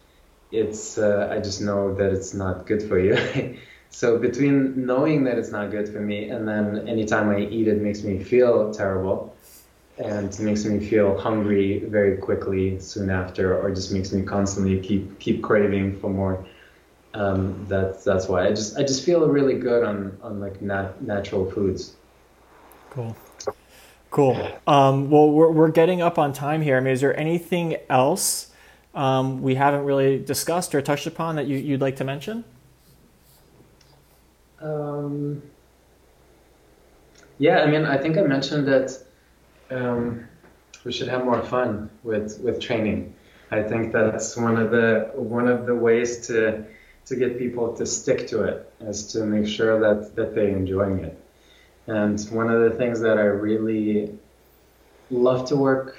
it's 0.51 0.97
uh, 0.99 1.29
I 1.31 1.41
just 1.41 1.61
know 1.61 1.95
that 1.95 2.11
it's 2.13 2.33
not 2.35 2.67
good 2.67 2.83
for 2.83 2.99
you. 2.99 3.17
So 3.91 4.19
between 4.19 4.87
knowing 4.87 5.23
that 5.25 5.39
it's 5.39 5.53
not 5.53 5.71
good 5.71 5.89
for 5.89 6.01
me 6.01 6.29
and 6.29 6.49
then 6.49 6.89
anytime 6.89 7.29
I 7.31 7.39
eat 7.43 7.69
it 7.69 7.81
makes 7.81 8.03
me 8.03 8.19
feel 8.25 8.73
terrible 8.75 9.41
and 9.99 10.37
makes 10.41 10.65
me 10.65 10.81
feel 10.85 11.17
hungry 11.17 11.85
very 11.87 12.17
quickly 12.19 12.81
soon 12.81 13.09
after 13.11 13.57
or 13.61 13.73
just 13.73 13.93
makes 13.93 14.13
me 14.13 14.23
constantly 14.25 14.81
keep 14.81 15.21
keep 15.21 15.45
craving 15.45 16.01
for 16.01 16.11
more. 16.11 16.45
Um, 17.15 17.67
that's 17.69 18.03
that's 18.05 18.27
why 18.29 18.47
I 18.49 18.51
just 18.51 18.77
I 18.79 18.83
just 18.83 19.05
feel 19.05 19.29
really 19.29 19.59
good 19.61 19.85
on 19.85 20.19
on 20.23 20.41
like 20.41 20.61
nat- 20.63 21.01
natural 21.03 21.49
foods. 21.51 21.99
Cool. 22.91 23.24
Cool. 24.15 24.37
Um, 24.69 25.11
well, 25.11 25.29
we're, 25.29 25.51
we're 25.51 25.71
getting 25.73 26.01
up 26.01 26.21
on 26.21 26.33
time 26.33 26.63
here. 26.63 26.77
I 26.77 26.81
mean, 26.81 26.93
is 26.93 27.01
there 27.01 27.19
anything 27.19 27.79
else 27.91 28.53
um, 28.95 29.43
we 29.43 29.57
haven't 29.57 29.83
really 29.83 30.21
discussed 30.21 30.73
or 30.73 30.81
touched 30.81 31.09
upon 31.09 31.35
that 31.35 31.49
you, 31.49 31.57
you'd 31.57 31.81
like 31.81 31.97
to 31.97 32.05
mention? 32.05 32.45
Um, 34.61 35.43
yeah, 37.39 37.63
I 37.63 37.67
mean, 37.67 37.85
I 37.87 37.99
think 37.99 38.17
I 38.17 38.21
mentioned 38.21 38.69
that 38.69 38.97
um, 39.73 40.29
we 40.85 40.93
should 40.93 41.09
have 41.09 41.25
more 41.25 41.43
fun 41.43 41.91
with 42.05 42.39
with 42.39 42.61
training. 42.61 43.17
I 43.51 43.65
think 43.65 43.93
that's 43.93 44.37
one 44.37 44.57
of 44.57 44.71
the 44.71 45.11
one 45.17 45.49
of 45.49 45.67
the 45.67 45.75
ways 45.75 46.25
to 46.29 46.65
to 47.07 47.17
get 47.17 47.37
people 47.37 47.77
to 47.77 47.85
stick 47.85 48.29
to 48.29 48.45
it 48.45 48.73
is 48.81 49.09
to 49.09 49.27
make 49.27 49.49
sure 49.49 49.81
that 49.81 50.15
that 50.15 50.37
they're 50.37 50.57
enjoying 50.57 51.01
it. 51.01 51.24
And 51.87 52.21
one 52.31 52.51
of 52.51 52.63
the 52.63 52.77
things 52.77 53.01
that 53.01 53.19
I 53.19 53.25
really 53.25 54.19
love 55.11 55.49
to 55.49 55.57
work 55.57 55.97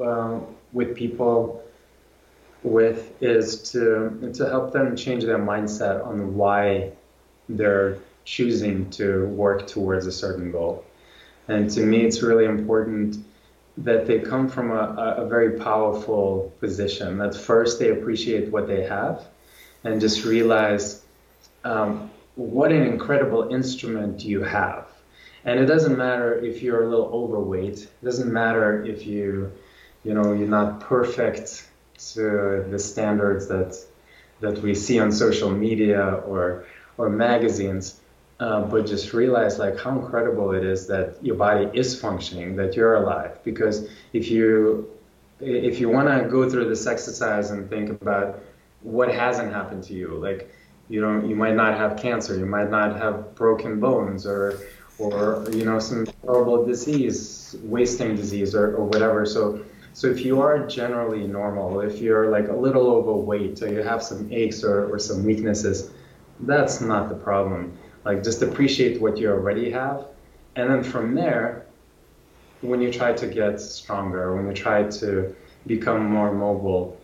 um, 0.00 0.46
with 0.72 0.96
people 0.96 1.62
with 2.62 3.10
is 3.22 3.70
to 3.72 4.32
to 4.34 4.48
help 4.48 4.72
them 4.72 4.94
change 4.96 5.24
their 5.24 5.38
mindset 5.38 6.06
on 6.06 6.34
why 6.36 6.92
they're 7.48 7.98
choosing 8.24 8.88
to 8.90 9.26
work 9.26 9.66
towards 9.66 10.06
a 10.06 10.12
certain 10.12 10.52
goal. 10.52 10.84
And 11.48 11.70
to 11.70 11.80
me, 11.80 12.02
it's 12.02 12.22
really 12.22 12.44
important 12.44 13.16
that 13.78 14.06
they 14.06 14.20
come 14.20 14.48
from 14.48 14.70
a, 14.70 15.16
a 15.18 15.26
very 15.26 15.58
powerful 15.58 16.52
position. 16.60 17.18
That 17.18 17.34
first 17.34 17.78
they 17.78 17.90
appreciate 17.90 18.50
what 18.50 18.66
they 18.66 18.82
have 18.84 19.26
and 19.84 20.00
just 20.00 20.24
realize 20.24 21.02
um, 21.64 22.10
what 22.36 22.72
an 22.72 22.82
incredible 22.82 23.52
instrument 23.52 24.22
you 24.22 24.42
have. 24.42 24.89
And 25.44 25.58
it 25.58 25.66
doesn't 25.66 25.96
matter 25.96 26.34
if 26.38 26.62
you're 26.62 26.84
a 26.84 26.88
little 26.88 27.10
overweight. 27.12 27.78
It 27.82 28.04
doesn't 28.04 28.32
matter 28.32 28.84
if 28.84 29.06
you, 29.06 29.52
you 30.04 30.14
know, 30.14 30.32
you're 30.32 30.48
not 30.48 30.80
perfect 30.80 31.68
to 32.14 32.66
the 32.70 32.78
standards 32.78 33.46
that 33.48 33.76
that 34.40 34.58
we 34.62 34.74
see 34.74 34.98
on 34.98 35.12
social 35.12 35.50
media 35.50 36.02
or 36.26 36.66
or 36.98 37.08
magazines. 37.08 38.00
Uh, 38.38 38.62
but 38.62 38.86
just 38.86 39.12
realize 39.12 39.58
like 39.58 39.78
how 39.78 39.90
incredible 39.90 40.52
it 40.52 40.64
is 40.64 40.86
that 40.86 41.22
your 41.22 41.36
body 41.36 41.68
is 41.74 42.00
functioning, 42.00 42.56
that 42.56 42.74
you're 42.74 42.94
alive. 42.94 43.38
Because 43.44 43.86
if 44.14 44.30
you 44.30 44.90
if 45.40 45.78
you 45.78 45.90
want 45.90 46.08
to 46.08 46.28
go 46.28 46.48
through 46.48 46.68
this 46.68 46.86
exercise 46.86 47.50
and 47.50 47.68
think 47.68 47.90
about 47.90 48.40
what 48.82 49.14
hasn't 49.14 49.52
happened 49.52 49.84
to 49.84 49.94
you, 49.94 50.08
like 50.16 50.50
you 50.88 51.00
don't 51.02 51.28
you 51.28 51.36
might 51.36 51.54
not 51.54 51.76
have 51.76 51.98
cancer, 51.98 52.38
you 52.38 52.46
might 52.46 52.70
not 52.70 52.96
have 52.96 53.34
broken 53.34 53.78
bones, 53.78 54.26
or 54.26 54.58
or 55.00 55.44
you 55.52 55.64
know 55.64 55.78
some 55.78 56.06
horrible 56.24 56.64
disease, 56.64 57.56
wasting 57.62 58.14
disease, 58.14 58.54
or, 58.54 58.76
or 58.76 58.84
whatever. 58.84 59.26
So 59.26 59.64
so 59.92 60.06
if 60.06 60.24
you 60.24 60.40
are 60.40 60.66
generally 60.66 61.26
normal, 61.26 61.80
if 61.80 62.00
you're 62.00 62.30
like 62.30 62.48
a 62.48 62.54
little 62.54 62.88
overweight, 62.90 63.62
or 63.62 63.68
you 63.72 63.82
have 63.82 64.02
some 64.02 64.32
aches 64.32 64.62
or, 64.62 64.92
or 64.92 64.98
some 64.98 65.24
weaknesses, 65.24 65.90
that's 66.40 66.80
not 66.80 67.08
the 67.08 67.16
problem 67.16 67.76
like 68.04 68.22
just 68.22 68.42
appreciate 68.42 69.00
what 69.00 69.18
you 69.18 69.30
already 69.30 69.70
have. 69.70 70.06
And 70.56 70.70
then 70.70 70.82
from 70.82 71.14
there, 71.14 71.66
when 72.60 72.80
you 72.80 72.92
try 72.92 73.12
to 73.12 73.26
get 73.26 73.60
stronger, 73.60 74.34
when 74.34 74.46
you 74.46 74.54
try 74.54 74.84
to 74.84 75.34
become 75.66 76.04
more 76.04 76.32
mobile, 76.32 77.00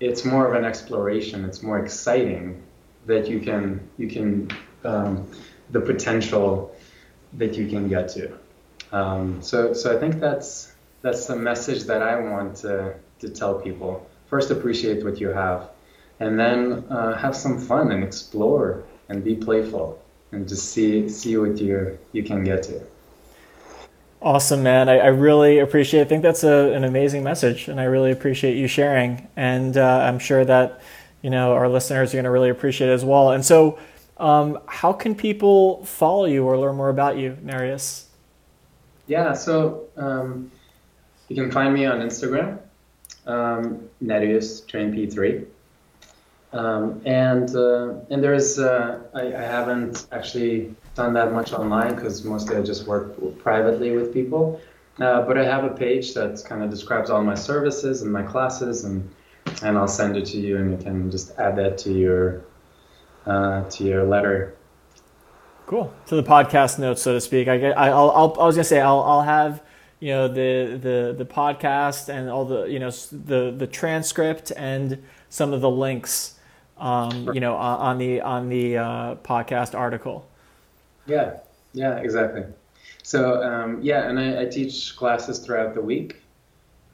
it's 0.00 0.24
more 0.24 0.46
of 0.46 0.54
an 0.54 0.64
exploration. 0.64 1.44
It's 1.44 1.62
more 1.62 1.78
exciting 1.78 2.62
that 3.06 3.28
you 3.28 3.40
can 3.40 3.88
you 3.96 4.08
can 4.08 4.50
um, 4.84 5.30
the 5.70 5.80
potential 5.80 6.74
that 7.34 7.54
you 7.54 7.68
can 7.68 7.88
get 7.88 8.08
to. 8.10 8.32
Um, 8.92 9.42
so 9.42 9.72
so 9.72 9.94
I 9.94 10.00
think 10.00 10.20
that's 10.20 10.72
that's 11.02 11.26
the 11.26 11.36
message 11.36 11.84
that 11.84 12.02
I 12.02 12.18
want 12.18 12.56
to 12.58 12.94
to 13.20 13.28
tell 13.28 13.60
people. 13.60 14.08
First, 14.26 14.50
appreciate 14.50 15.04
what 15.04 15.20
you 15.20 15.28
have, 15.28 15.70
and 16.20 16.38
then 16.38 16.84
uh, 16.90 17.16
have 17.16 17.34
some 17.36 17.58
fun 17.58 17.92
and 17.92 18.04
explore 18.04 18.82
and 19.08 19.24
be 19.24 19.34
playful 19.34 20.00
and 20.32 20.48
just 20.48 20.70
see 20.72 21.08
see 21.08 21.36
what 21.36 21.58
you 21.58 21.98
you 22.12 22.22
can 22.22 22.44
get 22.44 22.62
to. 22.64 22.80
Awesome, 24.20 24.64
man. 24.64 24.88
I, 24.88 24.98
I 24.98 25.06
really 25.06 25.60
appreciate. 25.60 26.00
I 26.00 26.04
think 26.04 26.22
that's 26.22 26.42
a, 26.42 26.72
an 26.72 26.82
amazing 26.82 27.22
message, 27.22 27.68
and 27.68 27.80
I 27.80 27.84
really 27.84 28.10
appreciate 28.10 28.56
you 28.56 28.66
sharing. 28.66 29.28
And 29.36 29.76
uh, 29.76 30.00
I'm 30.02 30.18
sure 30.18 30.44
that 30.44 30.80
you 31.22 31.30
know 31.30 31.52
our 31.52 31.68
listeners 31.68 32.12
are 32.12 32.16
going 32.16 32.24
to 32.24 32.30
really 32.30 32.50
appreciate 32.50 32.90
it 32.90 32.94
as 32.94 33.04
well. 33.04 33.30
And 33.30 33.44
so, 33.44 33.78
um, 34.18 34.58
how 34.66 34.92
can 34.92 35.14
people 35.14 35.84
follow 35.84 36.24
you 36.26 36.44
or 36.44 36.58
learn 36.58 36.76
more 36.76 36.88
about 36.88 37.18
you, 37.18 37.36
Nerijus? 37.44 38.04
Yeah, 39.06 39.32
so 39.32 39.86
um, 39.96 40.50
you 41.28 41.36
can 41.36 41.50
find 41.50 41.72
me 41.72 41.86
on 41.86 42.00
Instagram, 42.00 42.58
um, 43.26 43.88
Nerijus 44.02 44.66
Train 44.66 44.92
P3. 44.92 45.46
Um, 46.52 47.02
and 47.04 47.54
uh, 47.54 47.94
and 48.08 48.24
there's 48.24 48.58
uh, 48.58 49.00
I, 49.12 49.26
I, 49.26 49.42
haven't 49.42 50.06
actually 50.12 50.74
done 50.94 51.12
that 51.12 51.30
much 51.30 51.52
online 51.52 51.94
because 51.94 52.24
mostly 52.24 52.56
I 52.56 52.62
just 52.62 52.86
work 52.86 53.14
privately 53.38 53.90
with 53.90 54.14
people. 54.14 54.58
Uh, 54.98 55.20
but 55.22 55.36
I 55.36 55.44
have 55.44 55.64
a 55.64 55.68
page 55.68 56.14
that 56.14 56.42
kind 56.46 56.62
of 56.62 56.70
describes 56.70 57.10
all 57.10 57.22
my 57.22 57.34
services 57.34 58.00
and 58.00 58.10
my 58.10 58.22
classes, 58.22 58.84
and 58.84 59.06
and 59.62 59.76
I'll 59.76 59.86
send 59.86 60.16
it 60.16 60.24
to 60.26 60.38
you, 60.38 60.56
and 60.56 60.70
you 60.70 60.78
can 60.78 61.10
just 61.10 61.38
add 61.38 61.54
that 61.56 61.76
to 61.78 61.92
your 61.92 62.44
uh, 63.28 63.68
to 63.70 63.84
your 63.84 64.04
letter. 64.04 64.56
Cool. 65.66 65.92
To 66.06 66.16
the 66.16 66.22
podcast 66.22 66.78
notes, 66.78 67.02
so 67.02 67.12
to 67.12 67.20
speak. 67.20 67.46
I 67.46 67.70
I, 67.70 67.88
I'll, 67.88 68.10
I'll, 68.10 68.36
I 68.40 68.46
was 68.46 68.56
gonna 68.56 68.64
say 68.64 68.80
I'll 68.80 69.02
I'll 69.02 69.22
have 69.22 69.62
you 70.00 70.12
know 70.12 70.28
the 70.28 70.78
the 70.80 71.14
the 71.16 71.24
podcast 71.24 72.08
and 72.08 72.30
all 72.30 72.44
the 72.44 72.64
you 72.64 72.78
know 72.78 72.90
the 72.90 73.54
the 73.56 73.66
transcript 73.66 74.50
and 74.56 75.02
some 75.28 75.52
of 75.52 75.60
the 75.60 75.70
links 75.70 76.38
um, 76.80 77.30
you 77.34 77.40
know, 77.40 77.56
on 77.56 77.98
the 77.98 78.20
on 78.20 78.48
the 78.48 78.78
uh, 78.78 79.14
podcast 79.16 79.76
article. 79.76 80.26
Yeah, 81.06 81.38
yeah, 81.72 81.96
exactly. 81.96 82.44
So 83.02 83.42
um, 83.42 83.80
yeah, 83.82 84.08
and 84.08 84.18
I, 84.18 84.42
I, 84.42 84.44
teach 84.44 84.94
classes 84.96 85.38
throughout 85.38 85.74
the 85.74 85.80
week, 85.80 86.22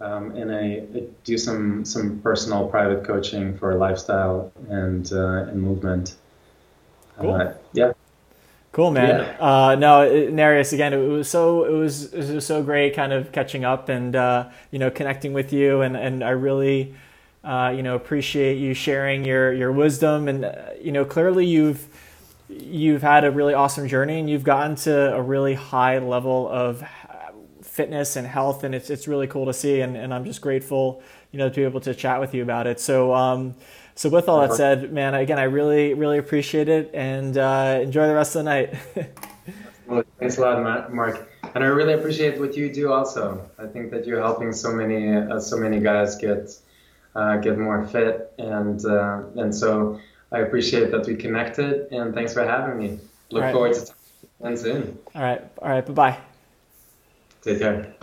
um, 0.01 0.31
and 0.37 0.55
I, 0.55 0.85
I, 0.95 1.03
do 1.25 1.37
some 1.37 1.85
some 1.85 2.21
personal 2.21 2.69
private 2.69 3.05
coaching 3.05 3.59
for 3.59 3.75
lifestyle 3.75 4.53
and 4.69 5.13
uh, 5.13 5.47
and 5.49 5.61
movement. 5.61 6.15
Cool. 7.19 7.35
Uh, 7.35 7.55
yeah. 7.73 7.93
Cool, 8.73 8.91
man. 8.91 9.21
Yeah. 9.21 9.37
Uh, 9.39 9.75
no, 9.77 10.09
Nerijus, 10.09 10.73
again, 10.73 10.93
it 10.93 10.97
was 10.97 11.29
so 11.29 11.65
it 11.65 11.73
was 11.73 12.13
it 12.13 12.35
was 12.35 12.45
so 12.45 12.63
great, 12.63 12.95
kind 12.95 13.13
of 13.13 13.31
catching 13.31 13.65
up 13.65 13.89
and 13.89 14.17
uh, 14.17 14.49
you 14.73 14.81
know 14.81 14.91
connecting 14.91 15.33
with 15.33 15.53
you, 15.53 15.83
and 15.83 15.97
and 15.97 16.25
I 16.25 16.31
really 16.31 16.95
uh, 17.45 17.73
you 17.77 17.83
know, 17.83 17.95
appreciate 17.95 18.57
you 18.57 18.73
sharing 18.75 19.25
your 19.25 19.53
your 19.53 19.71
wisdom, 19.71 20.29
and 20.29 20.47
uh, 20.47 20.55
you 20.81 20.91
know, 20.91 21.05
clearly 21.05 21.47
you've 21.47 21.87
you've 22.49 23.03
had 23.03 23.25
a 23.25 23.31
really 23.31 23.55
awesome 23.55 23.87
journey, 23.87 24.19
and 24.19 24.31
you've 24.31 24.45
gotten 24.45 24.75
to 24.77 25.15
a 25.15 25.21
really 25.21 25.55
high 25.55 25.99
level 25.99 26.49
of 26.49 26.83
fitness 27.63 28.17
and 28.17 28.27
health, 28.27 28.65
and 28.65 28.75
it's 28.75 28.89
it's 28.89 29.07
really 29.07 29.27
cool 29.27 29.45
to 29.47 29.53
see, 29.53 29.83
and, 29.83 29.97
and 29.97 30.15
I'm 30.15 30.25
just 30.25 30.41
grateful, 30.41 31.03
you 31.33 31.39
know, 31.39 31.51
to 31.51 31.55
be 31.55 31.65
able 31.65 31.81
to 31.83 31.95
chat 31.95 32.19
with 32.19 32.35
you 32.35 32.43
about 32.43 32.67
it. 32.67 32.81
So. 32.81 33.15
Um, 33.15 33.55
so 33.95 34.09
with 34.09 34.29
all 34.29 34.41
that 34.41 34.55
said, 34.55 34.93
man, 34.93 35.15
again, 35.15 35.39
I 35.39 35.45
really, 35.45 35.95
really 35.95 36.19
appreciate 36.19 36.69
it, 36.69 36.91
and 36.95 37.37
uh, 37.39 37.81
enjoy 37.83 38.07
the 38.07 38.15
rest 38.15 38.35
of 38.37 38.45
the 38.45 38.51
night. 38.51 38.75
well, 39.87 40.03
thanks 40.19 40.39
a 40.39 40.41
lot, 40.41 40.93
Marc, 40.93 41.29
and 41.55 41.63
I 41.63 41.69
really 41.69 41.95
appreciate 41.95 42.39
what 42.41 42.57
you 42.57 42.73
do. 42.73 42.93
Also, 42.93 43.49
I 43.59 43.67
think 43.67 43.91
that 43.93 44.07
you're 44.07 44.21
helping 44.21 44.53
so 44.53 44.73
many, 44.73 45.17
uh, 45.17 45.41
so 45.41 45.57
many 45.57 45.81
guys 45.81 46.17
get 46.17 46.51
uh, 47.15 47.37
get 47.37 47.59
more 47.59 47.87
fit. 47.87 48.33
And 48.39 48.85
uh, 48.85 49.23
and 49.37 49.55
so 49.55 50.01
I 50.33 50.41
appreciate 50.41 50.91
that 50.91 51.07
we 51.07 51.17
connected. 51.17 51.93
And 51.93 52.15
thanks 52.15 52.33
for 52.33 52.45
having 52.45 52.79
me. 52.79 52.99
Look 53.31 53.43
right. 53.43 53.53
forward 53.53 53.75
to 53.75 53.93
talking 54.41 54.57
soon. 54.57 54.99
All 55.15 55.23
right. 55.23 55.43
All 55.59 55.69
right. 55.69 55.87
Bye 55.87 55.93
bye. 55.93 56.19
Take 57.43 57.61
care. 57.61 57.95